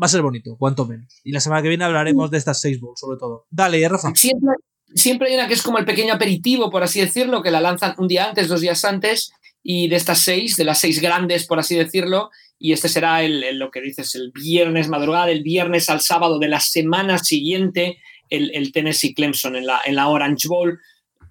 Va 0.00 0.06
a 0.06 0.08
ser 0.08 0.22
bonito, 0.22 0.56
cuanto 0.56 0.86
menos. 0.86 1.20
Y 1.24 1.32
la 1.32 1.40
semana 1.40 1.60
que 1.62 1.68
viene 1.68 1.84
hablaremos 1.84 2.30
de 2.30 2.38
estas 2.38 2.60
6 2.60 2.78
bowls, 2.80 3.00
sobre 3.00 3.18
todo. 3.18 3.46
Dale, 3.50 3.86
Rafa. 3.88 4.12
Siempre, 4.14 4.54
siempre 4.94 5.28
hay 5.28 5.34
una 5.34 5.48
que 5.48 5.54
es 5.54 5.62
como 5.62 5.78
el 5.78 5.84
pequeño 5.84 6.14
aperitivo, 6.14 6.70
por 6.70 6.84
así 6.84 7.00
decirlo, 7.00 7.42
que 7.42 7.50
la 7.50 7.60
lanzan 7.60 7.94
un 7.98 8.06
día 8.06 8.28
antes, 8.28 8.46
dos 8.46 8.60
días 8.60 8.84
antes, 8.84 9.32
y 9.60 9.88
de 9.88 9.96
estas 9.96 10.20
seis, 10.20 10.56
de 10.56 10.62
las 10.64 10.78
seis 10.78 11.00
grandes, 11.00 11.46
por 11.46 11.58
así 11.58 11.74
decirlo, 11.74 12.30
y 12.60 12.72
este 12.72 12.88
será 12.88 13.24
el, 13.24 13.42
el- 13.42 13.58
lo 13.58 13.72
que 13.72 13.80
dices, 13.80 14.14
el 14.14 14.30
viernes 14.32 14.88
madrugada, 14.88 15.30
el 15.32 15.42
viernes 15.42 15.90
al 15.90 16.00
sábado 16.00 16.38
de 16.38 16.48
la 16.48 16.60
semana 16.60 17.18
siguiente, 17.18 17.98
el, 18.30 18.52
el 18.54 18.70
Tennessee 18.72 19.14
Clemson 19.14 19.56
en 19.56 19.66
la, 19.66 19.80
en 19.84 19.96
la 19.96 20.06
Orange 20.08 20.46
Bowl. 20.46 20.78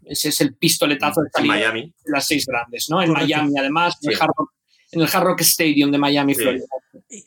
Ese 0.10 0.30
es 0.30 0.41
el 0.41 0.55
pistoletazo 0.55 1.22
de 1.22 1.28
En 1.28 1.32
salida 1.34 1.53
Miami. 1.53 1.82
de 2.03 2.12
las 2.12 2.26
seis 2.28 2.45
grandes, 2.45 2.88
¿no? 2.89 3.01
En 3.01 3.10
Correcto. 3.10 3.28
Miami, 3.28 3.53
además, 3.60 3.97
en, 4.01 4.12
el. 4.12 4.18
Hard 4.22 4.32
Rock, 4.38 4.51
en 4.91 5.01
el 5.01 5.08
Hard 5.12 5.24
Rock 5.24 5.41
Stadium 5.41 5.91
de 5.91 5.97
Miami, 5.97 6.34
Sí. 6.36 6.41
Florida. 6.41 6.66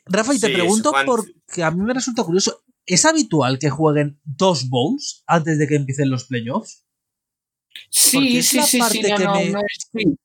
Rafa, 0.06 0.34
y 0.34 0.40
te 0.40 0.46
Sí, 0.48 0.52
pregunto 0.52 0.90
Juan- 0.90 1.06
porque 1.06 1.62
a 1.62 1.70
mí 1.70 1.82
me 1.82 1.94
resulta 1.94 2.22
curioso. 2.24 2.62
¿Es 2.86 3.04
habitual 3.04 3.58
que 3.58 3.70
jueguen 3.70 4.20
dos 4.24 4.68
bowls 4.68 5.22
antes 5.26 5.58
de 5.58 5.66
que 5.68 5.76
empiecen 5.76 6.10
los 6.10 6.24
playoffs? 6.24 6.84
Porque 8.12 8.28
Sí, 8.28 8.38
es 8.38 8.48
sí, 8.48 8.56
la 8.58 8.62
sí, 8.64 8.78
parte 8.78 8.94
sí, 8.96 9.02
que 9.02 9.24
no, 9.24 9.34
me- 9.34 9.50
no 9.50 9.58
es- 9.60 9.88
sí. 9.92 10.16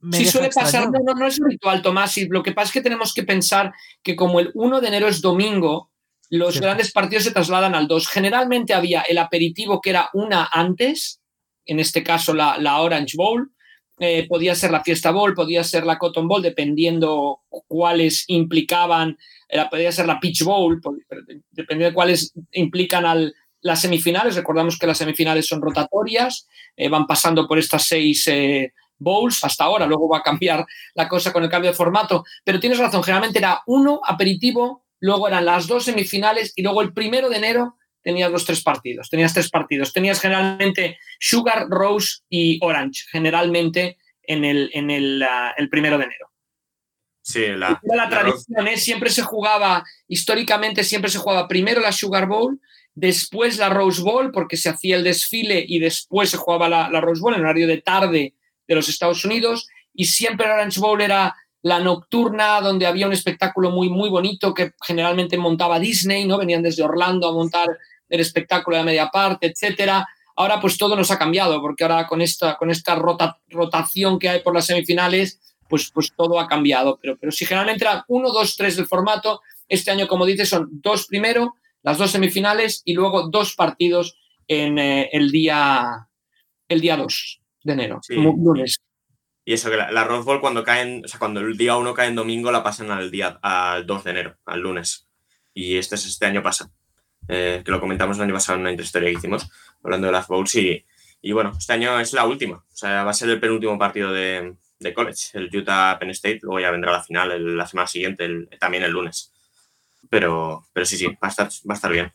Me 0.00 0.18
sí, 0.18 0.26
suele 0.26 0.50
pasar, 0.54 0.84
no, 0.90 1.00
no, 1.04 1.14
no 1.14 1.26
es 1.26 1.40
habitual, 1.42 1.82
Tomás. 1.82 2.16
Y 2.18 2.28
lo 2.28 2.42
que 2.42 2.52
pasa 2.52 2.66
es 2.68 2.72
que 2.72 2.80
tenemos 2.80 3.12
que 3.12 3.24
pensar 3.24 3.72
que 4.02 4.14
como 4.14 4.38
el 4.40 4.50
1 4.54 4.80
de 4.80 4.88
enero 4.88 5.08
es 5.08 5.20
domingo, 5.20 5.90
los 6.30 6.60
grandes 6.60 6.92
partidos 6.92 7.24
se 7.24 7.32
trasladan 7.32 7.74
al 7.74 7.88
2. 7.88 8.06
Generalmente 8.08 8.72
había 8.74 9.02
el 9.02 9.18
aperitivo 9.18 9.80
que 9.80 9.90
era 9.90 10.10
una 10.12 10.48
antes, 10.52 11.20
en 11.66 11.80
este 11.80 12.02
caso 12.02 12.32
la, 12.32 12.80
Orange 12.80 13.16
Bowl, 13.16 13.50
eh, 13.98 14.26
podía 14.28 14.54
ser 14.54 14.70
la 14.70 14.82
Fiesta 14.82 15.10
Bowl, 15.10 15.34
podía 15.34 15.64
ser 15.64 15.84
la 15.84 15.98
Cotton 15.98 16.28
Bowl, 16.28 16.42
dependiendo 16.42 17.40
cuáles 17.66 18.24
implicaban, 18.28 19.16
era, 19.48 19.68
podía 19.70 19.92
ser 19.92 20.06
la 20.06 20.20
Peach 20.20 20.42
Bowl, 20.42 20.80
dependiendo 21.50 21.90
de 21.90 21.94
cuáles 21.94 22.32
implican 22.52 23.06
al, 23.06 23.34
las 23.60 23.80
semifinales. 23.80 24.36
Recordamos 24.36 24.78
que 24.78 24.86
las 24.86 24.98
semifinales 24.98 25.46
son 25.46 25.60
rotatorias, 25.60 26.46
eh, 26.76 26.88
van 26.88 27.06
pasando 27.06 27.46
por 27.46 27.58
estas 27.58 27.84
seis 27.84 28.26
eh, 28.28 28.72
bowls 28.98 29.44
hasta 29.44 29.64
ahora, 29.64 29.86
luego 29.86 30.08
va 30.08 30.18
a 30.18 30.22
cambiar 30.22 30.64
la 30.94 31.08
cosa 31.08 31.32
con 31.32 31.42
el 31.42 31.50
cambio 31.50 31.70
de 31.70 31.76
formato, 31.76 32.24
pero 32.44 32.60
tienes 32.60 32.78
razón, 32.78 33.02
generalmente 33.02 33.38
era 33.38 33.62
uno 33.66 34.00
aperitivo, 34.04 34.84
luego 35.00 35.28
eran 35.28 35.44
las 35.44 35.66
dos 35.66 35.84
semifinales 35.84 36.52
y 36.56 36.62
luego 36.62 36.80
el 36.80 36.94
primero 36.94 37.28
de 37.28 37.36
enero 37.36 37.76
tenías 38.06 38.30
los 38.30 38.44
tres 38.44 38.62
partidos, 38.62 39.10
tenías 39.10 39.34
tres 39.34 39.50
partidos, 39.50 39.92
tenías 39.92 40.20
generalmente 40.20 40.96
Sugar, 41.18 41.66
Rose 41.68 42.18
y 42.30 42.60
Orange, 42.62 43.02
generalmente 43.10 43.98
en 44.22 44.44
el, 44.44 44.70
en 44.74 44.92
el, 44.92 45.24
ah, 45.24 45.52
el 45.56 45.68
primero 45.68 45.98
de 45.98 46.04
enero. 46.04 46.30
Sí, 47.20 47.48
la, 47.48 47.80
la 47.82 47.96
la 47.96 48.08
tradición, 48.08 48.68
¿eh? 48.68 48.76
siempre 48.76 49.10
se 49.10 49.22
jugaba, 49.22 49.82
históricamente 50.06 50.84
siempre 50.84 51.10
se 51.10 51.18
jugaba 51.18 51.48
primero 51.48 51.80
la 51.80 51.90
Sugar 51.90 52.28
Bowl, 52.28 52.60
después 52.94 53.58
la 53.58 53.70
Rose 53.70 54.00
Bowl, 54.02 54.30
porque 54.30 54.56
se 54.56 54.68
hacía 54.68 54.94
el 54.94 55.02
desfile 55.02 55.64
y 55.66 55.80
después 55.80 56.30
se 56.30 56.36
jugaba 56.36 56.68
la, 56.68 56.88
la 56.88 57.00
Rose 57.00 57.20
Bowl 57.20 57.34
en 57.34 57.40
horario 57.40 57.66
de 57.66 57.82
tarde 57.82 58.34
de 58.68 58.74
los 58.76 58.88
Estados 58.88 59.24
Unidos, 59.24 59.66
y 59.92 60.04
siempre 60.04 60.46
la 60.46 60.54
Orange 60.54 60.78
Bowl 60.78 61.00
era 61.00 61.34
la 61.62 61.80
nocturna, 61.80 62.60
donde 62.60 62.86
había 62.86 63.08
un 63.08 63.12
espectáculo 63.12 63.72
muy, 63.72 63.88
muy 63.88 64.08
bonito 64.08 64.54
que 64.54 64.74
generalmente 64.86 65.36
montaba 65.36 65.80
Disney, 65.80 66.24
¿no? 66.24 66.38
Venían 66.38 66.62
desde 66.62 66.84
Orlando 66.84 67.28
a 67.28 67.32
montar 67.32 67.66
el 68.08 68.20
espectáculo 68.20 68.76
de 68.76 68.84
media 68.84 69.08
parte, 69.08 69.46
etcétera. 69.46 70.06
Ahora 70.36 70.60
pues 70.60 70.76
todo 70.76 70.96
nos 70.96 71.10
ha 71.10 71.18
cambiado, 71.18 71.60
porque 71.60 71.84
ahora 71.84 72.06
con 72.06 72.20
esta, 72.20 72.56
con 72.56 72.70
esta 72.70 72.94
rota- 72.94 73.38
rotación 73.48 74.18
que 74.18 74.28
hay 74.28 74.40
por 74.40 74.54
las 74.54 74.66
semifinales, 74.66 75.40
pues, 75.68 75.90
pues 75.92 76.12
todo 76.16 76.38
ha 76.38 76.46
cambiado. 76.46 76.98
Pero, 77.00 77.16
pero 77.18 77.32
si 77.32 77.44
generalmente 77.46 77.84
era 77.84 78.04
uno, 78.08 78.30
dos, 78.30 78.56
tres 78.56 78.76
del 78.76 78.86
formato, 78.86 79.40
este 79.68 79.90
año, 79.90 80.06
como 80.06 80.26
dices, 80.26 80.48
son 80.50 80.68
dos 80.70 81.06
primero, 81.06 81.54
las 81.82 81.98
dos 81.98 82.10
semifinales 82.10 82.82
y 82.84 82.92
luego 82.94 83.28
dos 83.28 83.54
partidos 83.54 84.18
en 84.48 84.78
eh, 84.78 85.08
el 85.12 85.30
día 85.30 86.08
el 86.68 86.80
día 86.80 86.96
2 86.96 87.40
de 87.64 87.72
enero, 87.72 88.00
Sí. 88.02 88.14
lunes. 88.14 88.78
Y 89.44 89.52
eso, 89.52 89.70
que 89.70 89.76
la, 89.76 89.90
la 89.92 90.02
Rose 90.04 90.24
Bowl 90.24 90.40
cuando 90.40 90.64
caen, 90.64 91.02
o 91.04 91.08
sea, 91.08 91.20
cuando 91.20 91.38
el 91.40 91.56
día 91.56 91.76
1 91.76 91.94
cae 91.94 92.08
en 92.08 92.16
domingo, 92.16 92.50
la 92.50 92.64
pasan 92.64 92.90
al 92.90 93.10
día, 93.12 93.38
al 93.42 93.86
2 93.86 94.02
de 94.04 94.10
enero, 94.10 94.36
al 94.44 94.60
lunes. 94.60 95.06
Y 95.54 95.76
este, 95.78 95.94
es- 95.94 96.06
este 96.06 96.26
año 96.26 96.42
pasa. 96.42 96.70
Eh, 97.28 97.62
que 97.64 97.70
lo 97.70 97.80
comentamos 97.80 98.16
el 98.18 98.24
año 98.24 98.34
pasado 98.34 98.56
en 98.56 98.62
una 98.62 98.72
historia 98.72 99.08
que 99.10 99.16
hicimos, 99.18 99.48
hablando 99.82 100.06
de 100.06 100.12
las 100.12 100.26
Bowls. 100.28 100.54
Y, 100.56 100.84
y 101.22 101.32
bueno, 101.32 101.52
este 101.58 101.72
año 101.72 101.98
es 102.00 102.12
la 102.12 102.24
última. 102.26 102.56
O 102.58 102.76
sea, 102.76 103.04
va 103.04 103.10
a 103.10 103.14
ser 103.14 103.28
el 103.30 103.40
penúltimo 103.40 103.78
partido 103.78 104.12
de, 104.12 104.56
de 104.78 104.94
college, 104.94 105.30
el 105.38 105.50
Utah 105.56 105.98
Penn 105.98 106.10
State. 106.10 106.40
Luego 106.42 106.60
ya 106.60 106.70
vendrá 106.70 106.92
la 106.92 107.02
final 107.02 107.32
el- 107.32 107.56
la 107.56 107.66
semana 107.66 107.86
siguiente, 107.88 108.24
el- 108.24 108.48
también 108.60 108.82
el 108.84 108.92
lunes. 108.92 109.32
Pero, 110.08 110.64
pero 110.72 110.86
sí, 110.86 110.96
sí, 110.96 111.06
va 111.06 111.16
a 111.22 111.28
estar, 111.28 111.48
va 111.68 111.72
a 111.72 111.74
estar 111.74 111.90
bien. 111.92 112.12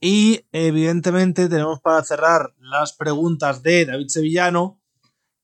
Y 0.00 0.46
evidentemente 0.52 1.48
tenemos 1.48 1.80
para 1.80 2.02
cerrar 2.02 2.54
las 2.58 2.94
preguntas 2.94 3.62
de 3.62 3.84
David 3.84 4.08
Sevillano, 4.08 4.78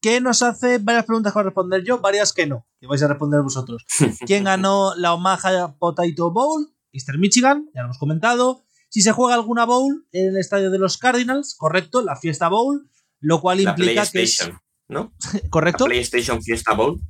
que 0.00 0.20
nos 0.20 0.42
hace 0.42 0.78
varias 0.78 1.04
preguntas 1.04 1.32
que 1.32 1.38
voy 1.38 1.42
a 1.42 1.44
responder 1.44 1.84
yo, 1.84 1.98
varias 1.98 2.32
que 2.32 2.46
no, 2.46 2.66
que 2.80 2.86
vais 2.86 3.02
a 3.02 3.08
responder 3.08 3.42
vosotros. 3.42 3.84
¿Quién 4.26 4.44
ganó 4.44 4.94
la 4.96 5.12
Omaha 5.14 5.76
Potato 5.78 6.30
Bowl? 6.30 6.72
Eastern 6.96 7.20
Michigan, 7.20 7.70
ya 7.74 7.82
lo 7.82 7.86
hemos 7.86 7.98
comentado. 7.98 8.64
si 8.88 9.02
se 9.02 9.12
juega 9.12 9.34
alguna 9.34 9.64
bowl 9.64 10.06
en 10.12 10.28
el 10.28 10.36
estadio 10.38 10.70
de 10.70 10.78
los 10.78 10.98
Cardinals, 10.98 11.54
correcto, 11.58 12.02
la 12.02 12.16
Fiesta 12.16 12.48
Bowl, 12.48 12.90
lo 13.20 13.40
cual 13.40 13.62
La 13.62 13.70
implica 13.70 13.92
que 13.94 14.00
es 14.00 14.10
PlayStation, 14.10 14.58
¿no? 14.88 15.14
correcto, 15.50 15.86
La 15.86 15.90
PlayStation 15.90 16.42
Fiesta 16.42 16.72
Bowl. 16.74 17.00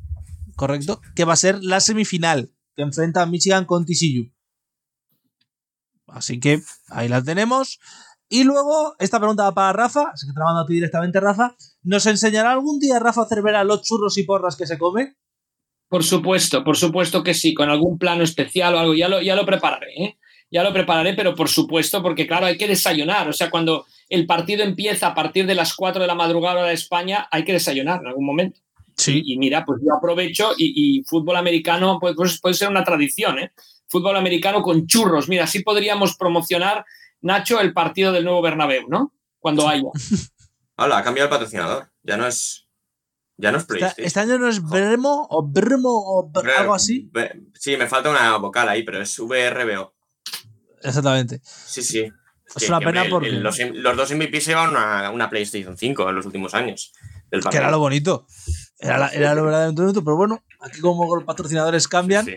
correcto, 0.57 1.01
que 1.15 1.25
va 1.25 1.35
a 1.35 1.37
ser 1.37 1.63
la 1.63 1.81
semifinal 1.81 2.53
que 2.75 2.83
enfrenta 2.83 3.23
a 3.23 3.27
Michigan 3.27 3.65
con 3.65 3.87
TCU. 3.87 4.31
Así 6.09 6.39
que 6.41 6.63
ahí 6.89 7.09
la 7.09 7.23
tenemos. 7.23 7.79
Y 8.29 8.45
luego, 8.45 8.97
esta 8.99 9.19
pregunta 9.19 9.45
va 9.45 9.55
para 9.55 9.73
Rafa, 9.73 10.11
así 10.13 10.27
que 10.27 10.33
te 10.33 10.39
la 10.39 10.47
mando 10.47 10.63
a 10.63 10.67
ti 10.67 10.75
directamente, 10.75 11.21
Rafa. 11.21 11.55
¿Nos 11.83 12.07
enseñará 12.07 12.53
algún 12.53 12.79
día 12.81 12.99
Rafa 12.99 13.25
Cervera 13.27 13.65
los 13.65 13.83
churros 13.83 14.19
y 14.19 14.25
porras 14.25 14.57
que 14.57 14.67
se 14.67 14.79
come? 14.79 15.17
Por 15.89 16.03
supuesto, 16.03 16.65
por 16.65 16.77
supuesto 16.77 17.23
que 17.23 17.35
sí, 17.35 17.55
con 17.55 17.71
algún 17.71 17.99
plano 17.99 18.25
especial 18.25 18.75
o 18.75 18.79
algo, 18.79 18.95
ya 18.95 19.09
lo, 19.09 19.23
ya 19.23 19.37
lo 19.37 19.47
prepararé, 19.47 19.93
¿eh? 19.97 20.19
Ya 20.51 20.63
lo 20.63 20.73
prepararé, 20.73 21.15
pero 21.15 21.35
por 21.35 21.49
supuesto, 21.49 22.03
porque 22.03 22.27
claro, 22.27 22.47
hay 22.47 22.57
que 22.57 22.69
desayunar. 22.69 23.29
O 23.29 23.33
sea, 23.33 23.51
cuando 23.51 23.85
el 24.09 24.27
partido 24.27 24.63
empieza 24.63 25.09
a 25.09 25.15
partir 25.15 25.47
de 25.47 25.57
las 25.57 25.75
4 25.75 26.01
de 26.01 26.07
la 26.07 26.15
madrugada 26.15 26.65
de 26.65 26.75
España, 26.75 27.27
hay 27.31 27.45
que 27.45 27.53
desayunar 27.53 28.01
en 28.01 28.09
algún 28.09 28.27
momento. 28.27 28.61
Y, 29.07 29.35
y 29.35 29.39
mira, 29.39 29.65
pues 29.65 29.81
yo 29.85 29.95
aprovecho 29.95 30.53
y, 30.57 30.99
y 30.99 31.05
fútbol 31.05 31.37
americano 31.37 31.99
pues, 32.01 32.15
pues 32.17 32.41
puede 32.41 32.55
ser 32.55 32.69
una 32.69 32.85
tradición, 32.85 33.39
¿eh? 33.39 33.53
Fútbol 33.89 34.17
americano 34.17 34.63
con 34.63 34.87
churros. 34.87 35.29
Mira, 35.29 35.45
así 35.45 35.63
podríamos 35.63 36.17
promocionar, 36.17 36.85
Nacho, 37.21 37.61
el 37.61 37.73
partido 37.73 38.13
del 38.13 38.25
nuevo 38.25 38.43
Bernabéu, 38.43 38.89
¿no? 38.89 39.13
Cuando 39.39 39.69
haya. 39.69 39.85
Hola, 40.77 40.99
ha 40.99 41.03
cambiado 41.03 41.27
el 41.27 41.31
patrocinador. 41.31 41.91
Ya 42.03 42.17
no 42.17 42.27
es. 42.27 42.66
Ya 43.39 43.53
no 43.53 43.59
es 43.59 43.63
Esta- 43.65 43.75
PlayStation. 43.75 44.07
este 44.07 44.21
año 44.21 44.39
no 44.39 44.49
es 44.49 44.63
Bremo 44.63 45.27
o 45.31 45.43
Bremo 45.47 45.91
o 45.93 46.31
Br- 46.33 46.51
algo 46.59 46.75
así. 46.75 47.11
Sí, 47.55 47.77
me 47.77 47.87
falta 47.87 48.11
una 48.11 48.37
vocal 48.39 48.69
ahí, 48.69 48.83
pero 48.83 49.01
es 49.03 49.19
VRBO. 49.19 49.93
Exactamente. 50.83 51.41
Sí, 51.45 51.83
sí. 51.83 52.11
Es 52.55 52.69
una 52.69 52.79
pena 52.81 53.03
el- 53.03 53.11
porque- 53.11 53.29
el- 53.29 53.43
los, 53.43 53.59
los 53.59 53.97
dos 53.97 54.11
MVP 54.13 54.41
se 54.41 54.51
llevan 54.53 54.71
una, 54.71 55.11
una 55.11 55.29
PlayStation 55.29 55.77
5 55.77 56.09
en 56.09 56.15
los 56.15 56.27
últimos 56.27 56.55
años. 56.55 56.93
del 57.31 57.43
Que 57.43 57.57
era 57.57 57.73
lo 57.73 57.81
bonito. 57.81 58.25
Era, 58.79 58.99
la- 58.99 59.09
era 59.09 59.35
lo 59.35 59.43
verdaderamente 59.43 59.83
bonito, 59.83 60.05
pero 60.05 60.17
bueno, 60.17 60.45
aquí 60.61 60.79
como 60.81 61.13
los 61.17 61.25
patrocinadores 61.25 61.89
cambian. 61.89 62.25
Sí, 62.25 62.35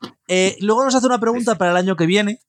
sí. 0.00 0.08
Eh, 0.28 0.56
luego 0.60 0.82
nos 0.82 0.94
hace 0.94 1.06
una 1.06 1.20
pregunta 1.20 1.52
Sí, 1.52 1.58
para 1.58 1.72
el 1.72 1.76
año 1.76 1.94
que 1.94 2.06
viene, 2.06 2.40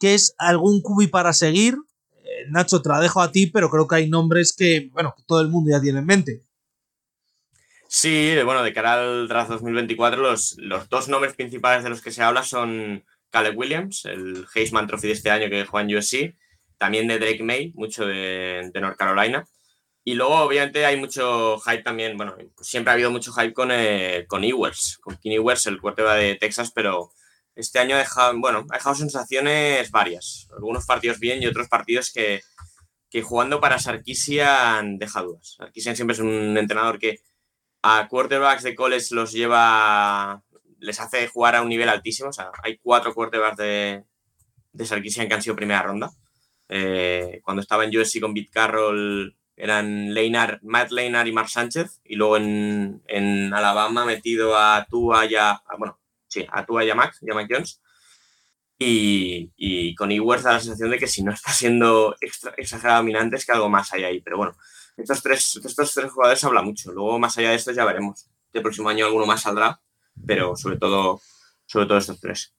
que 0.00 0.14
es 0.14 0.34
algún 0.38 0.80
cubi 0.80 1.06
para 1.06 1.34
seguir. 1.34 1.76
Eh, 2.24 2.46
Nacho, 2.50 2.80
te 2.80 2.88
la 2.88 2.98
dejo 3.00 3.20
a 3.20 3.30
ti, 3.30 3.46
pero 3.46 3.68
creo 3.68 3.86
que 3.86 3.96
hay 3.96 4.08
nombres 4.08 4.54
que, 4.56 4.88
bueno, 4.94 5.12
que 5.16 5.22
todo 5.26 5.42
el 5.42 5.48
mundo 5.48 5.70
ya 5.70 5.82
tiene 5.82 5.98
en 5.98 6.06
mente. 6.06 6.42
Sí, 7.90 8.36
bueno, 8.44 8.62
de 8.62 8.74
cara 8.74 9.00
al 9.00 9.28
draft 9.28 9.48
2024, 9.48 10.20
los, 10.20 10.56
los 10.58 10.90
dos 10.90 11.08
nombres 11.08 11.34
principales 11.34 11.82
de 11.82 11.88
los 11.88 12.02
que 12.02 12.10
se 12.10 12.22
habla 12.22 12.42
son 12.42 13.02
Caleb 13.30 13.56
Williams, 13.56 14.04
el 14.04 14.46
Heisman 14.54 14.86
Trophy 14.86 15.06
de 15.06 15.14
este 15.14 15.30
año 15.30 15.48
que 15.48 15.64
juega 15.64 15.88
en 15.88 15.96
USC, 15.96 16.36
también 16.76 17.08
de 17.08 17.18
Drake 17.18 17.42
May, 17.42 17.72
mucho 17.74 18.06
de, 18.06 18.70
de 18.72 18.80
North 18.82 18.98
Carolina. 18.98 19.46
Y 20.04 20.14
luego, 20.14 20.36
obviamente, 20.36 20.84
hay 20.84 20.98
mucho 20.98 21.58
hype 21.60 21.82
también, 21.82 22.18
bueno, 22.18 22.36
siempre 22.60 22.90
ha 22.90 22.94
habido 22.94 23.10
mucho 23.10 23.32
hype 23.32 23.54
con, 23.54 23.70
eh, 23.72 24.26
con 24.28 24.44
Ewers, 24.44 24.98
con 25.00 25.16
King 25.16 25.32
Ewers, 25.32 25.66
el 25.66 25.80
quarterback 25.80 26.18
de 26.18 26.34
Texas, 26.34 26.70
pero 26.74 27.10
este 27.54 27.78
año 27.78 27.96
ha 27.96 28.00
dejado, 28.00 28.38
bueno, 28.38 28.66
ha 28.70 28.76
dejado 28.76 28.96
sensaciones 28.96 29.90
varias. 29.90 30.46
Algunos 30.52 30.84
partidos 30.84 31.18
bien 31.20 31.42
y 31.42 31.46
otros 31.46 31.68
partidos 31.68 32.12
que, 32.12 32.42
que 33.10 33.22
jugando 33.22 33.60
para 33.62 33.78
Sarkisian 33.78 34.98
deja 34.98 35.22
dudas. 35.22 35.56
Sarkisian 35.56 35.96
siempre 35.96 36.14
es 36.14 36.20
un 36.20 36.56
entrenador 36.58 36.98
que 36.98 37.20
a 37.82 38.08
quarterbacks 38.08 38.62
de 38.62 38.74
college 38.74 39.14
los 39.14 39.32
lleva, 39.32 40.42
les 40.78 41.00
hace 41.00 41.28
jugar 41.28 41.56
a 41.56 41.62
un 41.62 41.68
nivel 41.68 41.88
altísimo. 41.88 42.30
O 42.30 42.32
sea, 42.32 42.50
hay 42.62 42.78
cuatro 42.78 43.14
quarterbacks 43.14 43.56
de, 43.56 44.04
de 44.72 44.86
Sarkisian 44.86 45.28
que 45.28 45.34
han 45.34 45.42
sido 45.42 45.56
primera 45.56 45.82
ronda. 45.82 46.10
Eh, 46.68 47.40
cuando 47.42 47.62
estaba 47.62 47.84
en 47.84 47.96
USC 47.96 48.20
con 48.20 48.34
Pete 48.34 48.50
Carroll 48.50 49.34
eran 49.56 50.14
Leinar, 50.14 50.60
Matt 50.62 50.90
Leinar 50.92 51.26
y 51.26 51.32
Mark 51.32 51.48
Sánchez. 51.48 52.00
Y 52.04 52.16
luego 52.16 52.36
en, 52.36 53.02
en 53.06 53.52
Alabama 53.52 54.04
metido 54.04 54.56
a 54.56 54.86
Tua 54.88 55.26
y 55.26 55.34
a, 55.34 55.60
bueno, 55.78 55.98
sí, 56.28 56.46
a 56.50 56.64
Tua 56.64 56.84
y 56.84 56.90
a 56.90 56.94
Mac, 56.94 57.14
y 57.20 57.30
a 57.30 57.34
Mac 57.34 57.48
Jones. 57.50 57.80
Y, 58.80 59.50
y 59.56 59.96
con 59.96 60.12
Ewers 60.12 60.44
da 60.44 60.52
la 60.52 60.60
sensación 60.60 60.90
de 60.90 60.98
que 60.98 61.08
si 61.08 61.24
no 61.24 61.32
está 61.32 61.52
siendo 61.52 62.14
extra, 62.20 62.54
exagerado 62.56 62.98
dominante 62.98 63.36
es 63.36 63.44
que 63.44 63.52
algo 63.52 63.68
más 63.68 63.92
hay 63.92 64.04
ahí. 64.04 64.20
Pero 64.20 64.36
bueno, 64.36 64.56
estos 64.98 65.22
tres, 65.22 65.60
estos 65.64 65.94
tres 65.94 66.12
jugadores 66.12 66.40
se 66.40 66.46
habla 66.46 66.62
mucho. 66.62 66.92
Luego, 66.92 67.18
más 67.18 67.36
allá 67.38 67.50
de 67.50 67.56
estos, 67.56 67.74
ya 67.74 67.84
veremos. 67.84 68.26
El 68.52 68.62
próximo 68.62 68.88
año 68.88 69.06
alguno 69.06 69.26
más 69.26 69.42
saldrá, 69.42 69.80
pero 70.26 70.56
sobre 70.56 70.76
todo, 70.76 71.20
sobre 71.66 71.86
todo 71.86 71.98
estos 71.98 72.20
tres. 72.20 72.52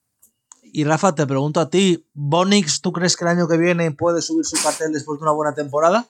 Y 0.71 0.83
Rafa, 0.83 1.15
te 1.15 1.25
pregunto 1.25 1.59
a 1.59 1.69
ti, 1.69 2.05
¿Bonix 2.13 2.81
tú 2.81 2.91
crees 2.91 3.15
que 3.17 3.23
el 3.25 3.29
año 3.31 3.47
que 3.47 3.57
viene 3.57 3.91
puede 3.91 4.21
subir 4.21 4.45
su 4.45 4.61
cartel 4.61 4.91
después 4.93 5.19
de 5.19 5.23
una 5.23 5.31
buena 5.31 5.53
temporada? 5.55 6.07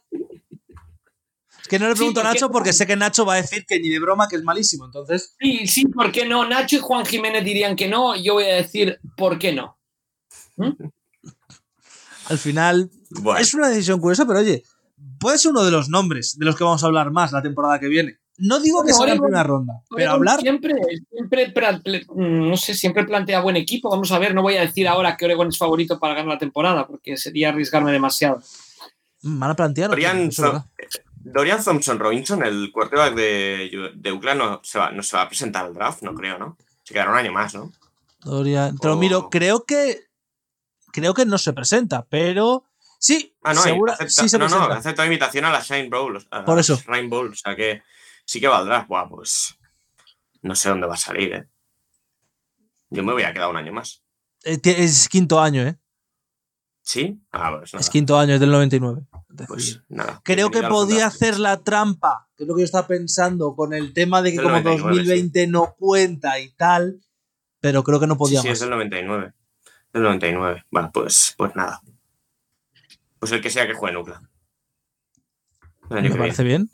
Es 1.62 1.68
que 1.70 1.80
no 1.80 1.88
le 1.88 1.94
Sí, 1.94 2.00
pregunto 2.00 2.20
a 2.22 2.24
Nacho 2.24 2.52
porque 2.52 2.74
sé 2.74 2.86
que 2.86 2.96
Nacho 2.96 3.26
va 3.26 3.34
a 3.34 3.38
decir 3.38 3.66
que 3.66 3.80
ni 3.80 3.90
de 3.90 4.00
broma 4.00 4.28
que 4.28 4.36
es 4.36 4.44
malísimo. 4.44 4.86
Entonces, 4.86 5.36
Sí, 5.40 5.66
sí, 5.68 5.86
¿por 5.86 6.12
qué 6.12 6.26
no? 6.26 6.48
Nacho 6.48 6.76
y 6.78 6.80
Juan 6.80 7.06
Jiménez 7.06 7.44
dirían 7.46 7.76
que 7.76 7.88
no, 7.88 8.16
yo 8.18 8.34
voy 8.34 8.46
a 8.46 8.56
decir, 8.56 9.00
¿por 9.16 9.40
qué 9.40 9.54
no? 9.54 9.78
al 12.28 12.38
final, 12.38 12.92
Bueno, 13.12 13.40
es 13.40 13.54
una 13.54 13.70
decisión 13.70 14.00
curiosa, 14.00 14.26
pero 14.26 14.40
oye, 14.40 14.64
puede 15.20 15.38
ser 15.38 15.52
uno 15.52 15.64
de 15.64 15.72
los 15.72 15.90
nombres 15.90 16.38
de 16.38 16.46
los 16.46 16.56
que 16.56 16.64
vamos 16.64 16.84
a 16.84 16.88
hablar 16.88 17.12
más 17.12 17.32
la 17.32 17.42
temporada 17.42 17.80
que 17.80 17.88
viene. 17.88 18.18
No 18.42 18.60
digo 18.62 18.84
que 18.86 18.94
Bueno, 18.94 18.98
sea 18.98 19.06
en 19.06 19.12
Oregon- 19.20 19.24
primera 19.26 19.44
ronda, 19.44 19.74
pero 19.94 20.12
hablar. 20.12 20.40
Siempre, 20.40 20.74
siempre, 21.12 21.54
mm, 22.16 22.50
no 22.50 22.56
sé, 22.56 22.74
siempre 22.74 23.04
plantea 23.04 23.42
buen 23.42 23.58
equipo. 23.58 23.90
Vamos 23.90 24.12
a 24.14 24.20
ver, 24.20 24.34
no 24.34 24.42
voy 24.42 24.56
a 24.56 24.62
decir 24.62 24.88
ahora 24.88 25.18
que 25.18 25.26
Oregon 25.26 25.50
es 25.50 25.58
favorito 25.58 26.00
para 26.00 26.14
ganar 26.14 26.34
la 26.34 26.38
temporada, 26.38 26.88
porque 26.88 27.18
sería 27.18 27.50
arriesgarme 27.50 27.92
demasiado. 27.92 28.42
mm, 29.24 29.40
Van 29.40 29.52
a 29.52 29.56
plantear. 29.56 29.90
Dorian, 29.90 30.20
es 30.30 30.40
verdad. 30.40 30.66
Dorian 31.22 31.62
Thompson 31.62 32.00
Robinson, 32.00 32.42
el 32.46 32.72
quarterback 32.72 33.14
de, 33.14 33.92
de 33.94 34.12
UCLA, 34.14 34.36
no 34.36 34.62
se, 34.64 34.80
va, 34.80 34.92
no 34.92 35.04
se 35.04 35.18
va 35.18 35.24
a 35.24 35.28
presentar 35.28 35.66
al 35.66 35.74
draft, 35.74 36.02
no 36.04 36.14
creo, 36.16 36.38
¿no? 36.40 36.58
Se 36.84 36.94
quedará 36.94 37.12
un 37.12 37.18
año 37.18 37.34
más, 37.34 37.54
¿no? 37.54 37.74
Dorian, 38.24 38.78
te 38.78 38.88
lo 38.88 38.96
miro, 38.96 39.30
creo 39.30 39.66
que. 39.66 40.06
Creo 40.94 41.14
que 41.14 41.26
no 41.26 41.38
se 41.38 41.52
presenta, 41.54 42.06
pero. 42.10 42.64
Sí, 43.02 43.34
Ah, 43.44 43.54
no, 43.54 43.62
segura- 43.62 43.94
acepta, 43.94 44.22
sí 44.24 44.28
se 44.30 44.38
no, 44.38 44.50
no, 44.50 44.64
acepta 44.66 45.06
invitación 45.06 45.46
a 45.46 45.52
la 45.52 45.62
Shine 45.62 45.90
Bowl. 45.90 46.22
A 46.32 46.44
Por 46.44 46.60
eso. 46.60 46.76
Shrine 46.76 47.08
Bowl, 47.08 47.30
o 47.32 47.36
sea 47.36 47.56
que 47.56 47.82
sí 48.26 48.40
que 48.42 48.48
valdrá. 48.48 48.86
Buah, 48.88 49.08
pues 49.08 49.56
no 50.42 50.54
sé 50.54 50.70
dónde 50.70 50.86
va 50.86 50.96
a 50.96 50.98
salir, 50.98 51.34
¿eh? 51.34 51.48
Yo 52.90 53.04
me 53.04 53.14
voy 53.14 53.24
a 53.24 53.34
quedar 53.34 53.50
un 53.50 53.56
año 53.58 53.72
más. 53.72 54.04
Eh, 54.44 54.60
Es 54.64 55.08
quinto 55.08 55.40
año, 55.40 55.62
¿eh? 55.64 55.78
¿Sí? 56.82 57.22
Ah, 57.32 57.56
pues 57.58 57.74
nada. 57.74 57.82
Es 57.82 57.90
quinto 57.90 58.18
año, 58.18 58.34
es 58.34 58.40
del 58.40 58.52
99. 58.52 59.02
Es 59.30 59.36
decir, 59.36 59.48
Pues 59.48 59.82
nada. 59.90 60.22
Creo 60.24 60.50
que 60.50 60.64
podía 60.64 61.06
hacer 61.08 61.40
la 61.40 61.62
trampa, 61.64 62.28
que 62.36 62.44
es 62.44 62.48
lo 62.48 62.56
que 62.56 62.62
yo 62.62 62.66
estaba 62.66 62.88
pensando, 62.88 63.56
con 63.56 63.74
el 63.74 63.94
tema 63.94 64.22
de 64.22 64.32
que 64.32 64.38
como 64.38 64.50
99, 64.50 64.82
2020 64.98 65.48
no 65.48 65.76
cuenta 65.78 66.40
y 66.40 66.50
tal, 66.52 67.00
pero 67.62 67.84
creo 67.84 68.00
que 68.00 68.08
no 68.08 68.16
Sí, 68.16 68.20
podía 68.20 68.42
sí, 68.42 68.48
más. 68.48 68.54
es 68.56 68.60
del 68.62 68.70
99. 68.72 69.34
Del 69.94 70.04
99. 70.04 70.66
Bueno, 70.72 70.90
pues, 70.94 71.36
pues 71.38 71.56
nada. 71.56 71.80
Pues 73.20 73.32
el 73.32 73.42
que 73.42 73.50
sea 73.50 73.68
que 73.68 73.74
juegue 73.74 73.96
Nucla. 73.96 74.22
Me 75.90 76.10
que 76.10 76.16
parece 76.16 76.44
bien. 76.44 76.70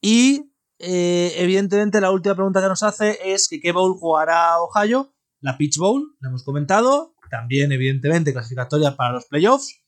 Y 0.00 0.52
eh, 0.78 1.34
evidentemente 1.36 2.00
la 2.00 2.10
última 2.10 2.34
pregunta 2.34 2.60
que 2.60 2.68
nos 2.68 2.82
hace 2.82 3.18
es 3.24 3.48
que 3.48 3.60
qué 3.60 3.72
bowl 3.72 3.96
jugará 3.98 4.58
Ohio. 4.60 5.14
La 5.40 5.56
Pitch 5.56 5.78
Bowl, 5.78 6.16
la 6.20 6.28
hemos 6.28 6.44
comentado. 6.44 7.14
También, 7.30 7.70
evidentemente, 7.72 8.32
clasificatoria 8.32 8.96
para 8.96 9.12
los 9.12 9.26
playoffs. 9.26 9.80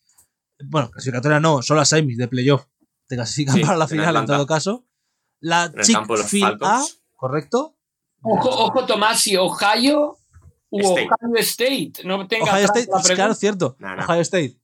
Bueno, 0.64 0.90
clasificatoria 0.90 1.40
no, 1.40 1.61
son 1.61 1.76
las 1.76 1.88
semis 1.88 2.16
de 2.16 2.28
playoff. 2.28 2.66
Te 3.09 3.16
clasifican 3.16 3.57
Sí, 3.57 3.62
para 3.62 3.76
la 3.76 3.88
final 3.88 4.16
en 4.16 4.26
todo 4.26 4.47
caso. 4.47 4.86
La 5.40 5.64
En 5.64 5.80
el 5.80 5.86
campo 5.93 6.14
de 6.14 6.22
los 6.22 6.30
Chick-fil 6.30 6.45
A, 6.45 6.59
Falcons. 6.59 7.03
¿correcto? 7.16 7.76
Ojo, 8.22 8.49
ojo 8.49 8.86
Tomás, 8.86 9.20
si 9.20 9.36
Ohio 9.36 10.18
u 10.70 10.80
State. 10.80 11.09
Ohio 11.20 11.36
State. 11.40 11.93
No 12.05 12.26
tenga 12.28 12.53
Ohio 12.53 12.64
State, 12.66 12.86
la 12.86 12.93
pregunta. 12.93 13.14
claro, 13.14 13.34
cierto. 13.34 13.76
No, 13.80 13.97
no. 13.97 14.05
Ohio 14.05 14.20
State. 14.20 14.62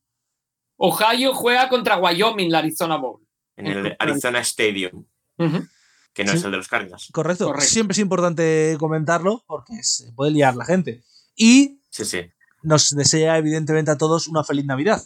Ohio 0.78 1.34
juega 1.34 1.68
contra 1.68 1.98
Wyoming, 1.98 2.50
la 2.50 2.58
Arizona 2.60 2.96
Bowl. 2.96 3.20
En 3.56 3.66
el 3.66 3.96
Arizona 3.98 4.38
Stadium, 4.40 5.04
que 6.14 6.24
no 6.24 6.30
Sí. 6.32 6.38
es 6.38 6.44
el 6.44 6.50
de 6.52 6.56
los 6.56 6.68
Cardinals. 6.68 7.08
Correcto. 7.12 7.46
Correcto. 7.46 7.68
Siempre 7.68 7.92
es 7.92 7.98
importante 7.98 8.76
comentarlo 8.78 9.42
porque 9.46 9.82
se 9.82 10.12
puede 10.12 10.30
liar 10.30 10.54
la 10.54 10.64
gente. 10.64 11.02
Y 11.34 11.80
Sí, 11.90 12.04
sí. 12.04 12.20
nos 12.62 12.90
desea, 12.90 13.36
evidentemente, 13.38 13.90
a 13.90 13.98
todos 13.98 14.28
una 14.28 14.44
feliz 14.44 14.64
Navidad. 14.64 15.02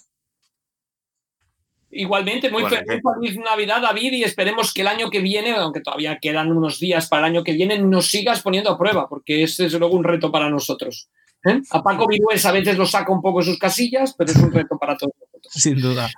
Igualmente, 1.95 2.51
muy 2.51 2.63
Bueno, 2.63 2.77
feliz, 2.87 3.03
feliz 3.21 3.39
Navidad, 3.39 3.83
David, 3.83 4.13
y 4.13 4.25
esperemos 4.25 4.73
que 4.73 4.81
el 4.81 4.87
año 4.89 5.11
que 5.11 5.21
viene, 5.21 5.53
aunque 5.57 5.81
todavía 5.81 6.19
quedan 6.21 6.51
unos 6.51 6.79
días 6.81 7.07
para 7.07 7.27
el 7.27 7.33
año 7.35 7.45
que 7.45 7.53
viene, 7.53 7.79
nos 7.79 8.07
sigas 8.07 8.41
poniendo 8.41 8.71
a 8.71 8.79
prueba, 8.79 9.09
porque 9.11 9.43
es 9.43 9.59
desde 9.59 9.79
luego 9.79 9.95
un 9.97 10.05
reto 10.05 10.33
para 10.33 10.49
nosotros. 10.49 11.11
¿Eh? 11.45 11.61
A 11.71 11.83
Paco 11.83 12.07
Virués 12.07 12.45
a 12.47 12.53
veces 12.53 12.77
lo 12.77 12.87
saca 12.87 13.13
un 13.13 13.23
poco 13.23 13.41
de 13.41 13.47
sus 13.47 13.59
casillas, 13.59 14.15
pero 14.17 14.31
es 14.31 14.37
un 14.39 14.53
reto 14.53 14.79
para 14.79 14.97
todos 14.97 15.13
nosotros. 15.19 15.53
Sin 15.55 15.81
duda. 15.81 16.11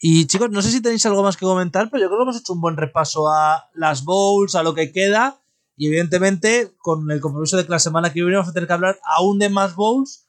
Y 0.00 0.26
chicos, 0.26 0.50
no 0.50 0.62
sé 0.62 0.70
si 0.70 0.80
tenéis 0.80 1.04
algo 1.06 1.22
más 1.22 1.36
que 1.36 1.44
comentar, 1.44 1.90
pero 1.90 2.02
yo 2.02 2.08
creo 2.08 2.18
que 2.18 2.22
hemos 2.22 2.40
hecho 2.40 2.52
un 2.52 2.60
buen 2.60 2.76
repaso 2.76 3.28
a 3.28 3.68
las 3.74 4.04
bowls, 4.04 4.54
a 4.54 4.62
lo 4.62 4.74
que 4.74 4.92
queda. 4.92 5.40
Y 5.76 5.88
evidentemente, 5.88 6.72
con 6.78 7.10
el 7.10 7.20
compromiso 7.20 7.56
de 7.56 7.64
que 7.64 7.70
la 7.70 7.78
semana 7.78 8.12
que 8.12 8.20
viene 8.20 8.36
vamos 8.36 8.50
a 8.50 8.52
tener 8.52 8.66
que 8.66 8.72
hablar 8.74 8.98
aún 9.04 9.38
de 9.38 9.48
más 9.48 9.74
bowls. 9.74 10.24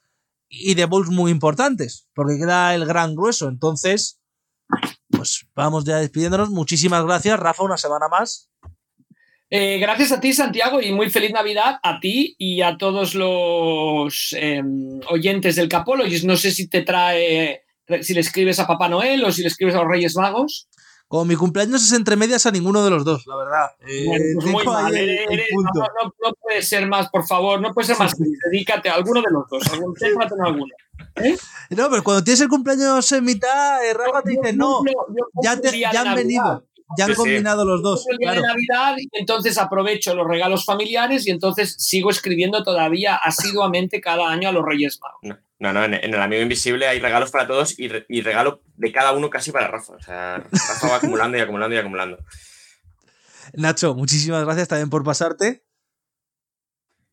y 0.52 0.74
de 0.74 0.84
bowls 0.84 1.10
muy 1.10 1.30
importantes, 1.30 2.08
porque 2.12 2.36
queda 2.36 2.74
el 2.74 2.84
gran 2.84 3.14
grueso. 3.14 3.48
Entonces, 3.48 4.20
pues 5.08 5.46
vamos 5.54 5.84
ya 5.84 5.98
despidiéndonos. 5.98 6.50
Muchísimas 6.50 7.04
gracias, 7.04 7.38
Rafa, 7.38 7.62
una 7.62 7.76
semana 7.76 8.08
más. 8.08 8.50
Eh, 9.52 9.78
gracias 9.78 10.12
a 10.12 10.20
ti, 10.20 10.32
Santiago, 10.32 10.80
y 10.80 10.92
muy 10.92 11.10
feliz 11.10 11.32
Navidad 11.32 11.80
a 11.82 11.98
ti 11.98 12.36
y 12.38 12.62
a 12.62 12.78
todos 12.78 13.16
los 13.16 14.32
eh, 14.38 14.62
oyentes 15.08 15.56
del 15.56 15.68
Capologist. 15.68 16.24
No 16.24 16.36
sé 16.36 16.52
si 16.52 16.68
te 16.68 16.82
trae, 16.82 17.64
si 18.00 18.14
le 18.14 18.20
escribes 18.20 18.60
a 18.60 18.68
Papá 18.68 18.88
Noel 18.88 19.24
o 19.24 19.32
si 19.32 19.42
le 19.42 19.48
escribes 19.48 19.74
a 19.74 19.78
los 19.78 19.88
Reyes 19.88 20.14
Magos. 20.14 20.68
Como 21.08 21.24
mi 21.24 21.34
cumpleaños 21.34 21.82
es 21.82 21.92
entre 21.92 22.14
medias 22.14 22.46
a 22.46 22.52
ninguno 22.52 22.84
de 22.84 22.90
los 22.90 23.04
dos, 23.04 23.26
la 23.26 23.36
verdad. 23.36 23.66
Eh, 23.80 24.04
bueno, 24.06 24.24
pues 24.36 24.52
muy 24.52 24.64
mal, 24.64 24.94
el, 24.94 25.08
el 25.08 25.42
no, 25.56 25.80
no, 25.80 26.14
no, 26.22 26.32
puede 26.40 26.62
ser 26.62 26.86
más, 26.86 27.10
por 27.10 27.26
favor, 27.26 27.60
no 27.60 27.74
puede 27.74 27.88
ser 27.88 27.98
más. 27.98 28.14
Dedícate 28.16 28.88
a 28.88 28.94
alguno 28.94 29.20
de 29.20 29.32
los 29.32 29.42
dos, 29.50 29.72
algún, 29.72 29.96
alguno. 30.46 30.72
¿Eh? 31.16 31.36
No, 31.70 31.90
pero 31.90 32.04
cuando 32.04 32.22
tienes 32.22 32.40
el 32.42 32.48
cumpleaños 32.48 33.10
en 33.10 33.24
mitad, 33.24 33.84
eh, 33.84 33.92
Rafa 33.92 34.22
te 34.22 34.30
dice, 34.30 34.52
no, 34.52 34.84
ya, 35.42 35.60
te, 35.60 35.80
ya 35.80 35.90
han 36.02 36.14
venido. 36.14 36.64
Ya 36.96 37.04
han 37.04 37.10
sí, 37.12 37.16
combinado 37.16 37.62
sí. 37.62 37.68
los 37.68 37.82
dos. 37.82 38.06
El 38.08 38.18
día 38.18 38.32
claro. 38.32 38.42
de 38.42 38.48
Navidad 38.48 38.96
y 38.98 39.08
entonces 39.12 39.58
aprovecho 39.58 40.14
los 40.14 40.26
regalos 40.26 40.64
familiares 40.64 41.26
y 41.26 41.30
entonces 41.30 41.76
sigo 41.78 42.10
escribiendo 42.10 42.64
todavía 42.64 43.16
asiduamente 43.16 44.00
cada 44.00 44.28
año 44.28 44.48
a 44.48 44.52
los 44.52 44.64
Reyes 44.64 44.98
Magos. 45.00 45.20
No, 45.22 45.38
no, 45.58 45.72
no 45.72 45.84
en, 45.84 45.94
en, 45.94 46.14
el 46.14 46.20
Amigo 46.20 46.42
Invisible 46.42 46.88
hay 46.88 46.98
regalos 46.98 47.30
para 47.30 47.46
todos 47.46 47.78
y, 47.78 47.88
re, 47.88 48.06
y, 48.08 48.22
regalo 48.22 48.62
de 48.76 48.92
cada 48.92 49.12
uno 49.12 49.30
casi 49.30 49.52
para 49.52 49.68
Rafa. 49.68 49.94
O 49.94 50.02
sea, 50.02 50.38
Rafa 50.50 50.88
va 50.88 50.96
acumulando 50.96 51.38
y 51.38 51.40
acumulando 51.40 51.76
y 51.76 51.78
acumulando. 51.78 52.18
Nacho, 53.54 53.94
muchísimas 53.94 54.44
gracias 54.44 54.68
también 54.68 54.90
por 54.90 55.04
pasarte. 55.04 55.64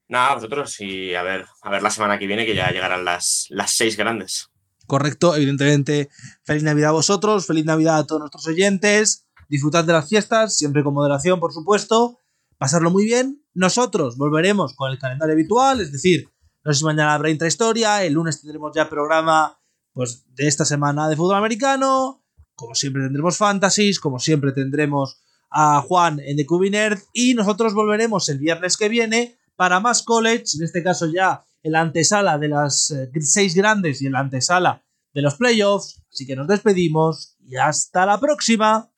Nada, 0.07 0.35
vosotros 0.35 0.79
y 0.79 1.13
a 1.13 1.21
ver, 1.21 1.45
a 1.61 1.69
ver 1.69 1.83
la 1.83 1.89
semana 1.89 2.17
que 2.17 2.27
viene 2.27 2.45
que 2.45 2.55
ya 2.55 2.71
llegarán 2.71 3.05
las, 3.05 3.47
las 3.49 3.71
seis 3.71 3.97
grandes. 3.97 4.49
Correcto, 4.87 5.35
evidentemente. 5.35 6.09
Feliz 6.43 6.63
Navidad 6.63 6.89
a 6.89 6.93
vosotros, 6.93 7.45
feliz 7.45 7.65
Navidad 7.65 7.97
a 7.97 8.07
todos 8.07 8.21
nuestros 8.21 8.47
oyentes 8.47 9.26
disfrutad 9.49 9.83
de 9.83 9.93
las 9.93 10.07
fiestas, 10.07 10.55
siempre 10.55 10.83
con 10.83 10.93
moderación, 10.93 11.39
por 11.39 11.53
supuesto, 11.53 12.19
pasarlo 12.57 12.91
muy 12.91 13.05
bien. 13.05 13.43
Nosotros 13.53 14.17
volveremos 14.17 14.73
con 14.75 14.91
el 14.91 14.99
calendario 14.99 15.33
habitual, 15.33 15.81
es 15.81 15.91
decir, 15.91 16.29
no 16.63 16.73
sé 16.73 16.79
si 16.79 16.85
mañana 16.85 17.13
habrá 17.13 17.29
intrahistoria, 17.29 18.03
el 18.03 18.13
lunes 18.13 18.41
tendremos 18.41 18.71
ya 18.75 18.89
programa 18.89 19.59
pues, 19.93 20.25
de 20.35 20.47
esta 20.47 20.65
semana 20.65 21.07
de 21.07 21.15
fútbol 21.15 21.37
americano, 21.37 22.23
como 22.55 22.75
siempre 22.75 23.03
tendremos 23.03 23.37
fantasies, 23.37 23.99
como 23.99 24.19
siempre 24.19 24.51
tendremos 24.51 25.21
a 25.49 25.81
Juan 25.81 26.19
en 26.19 26.37
The 26.37 26.45
Cubin 26.45 26.75
Earth 26.75 27.03
y 27.13 27.33
nosotros 27.33 27.73
volveremos 27.73 28.27
el 28.29 28.39
viernes 28.39 28.77
que 28.77 28.89
viene 28.89 29.37
para 29.55 29.79
más 29.79 30.03
college, 30.03 30.57
en 30.57 30.63
este 30.63 30.83
caso 30.83 31.07
ya 31.07 31.43
en 31.63 31.71
la 31.71 31.81
antesala 31.81 32.37
de 32.37 32.47
las 32.49 32.91
eh, 32.91 33.09
seis 33.21 33.55
grandes 33.55 34.01
y 34.01 34.07
en 34.07 34.13
la 34.13 34.19
antesala 34.19 34.83
de 35.13 35.21
los 35.21 35.35
playoffs, 35.35 36.03
así 36.11 36.27
que 36.27 36.35
nos 36.35 36.47
despedimos 36.47 37.35
y 37.39 37.55
hasta 37.55 38.05
la 38.05 38.19
próxima. 38.19 38.91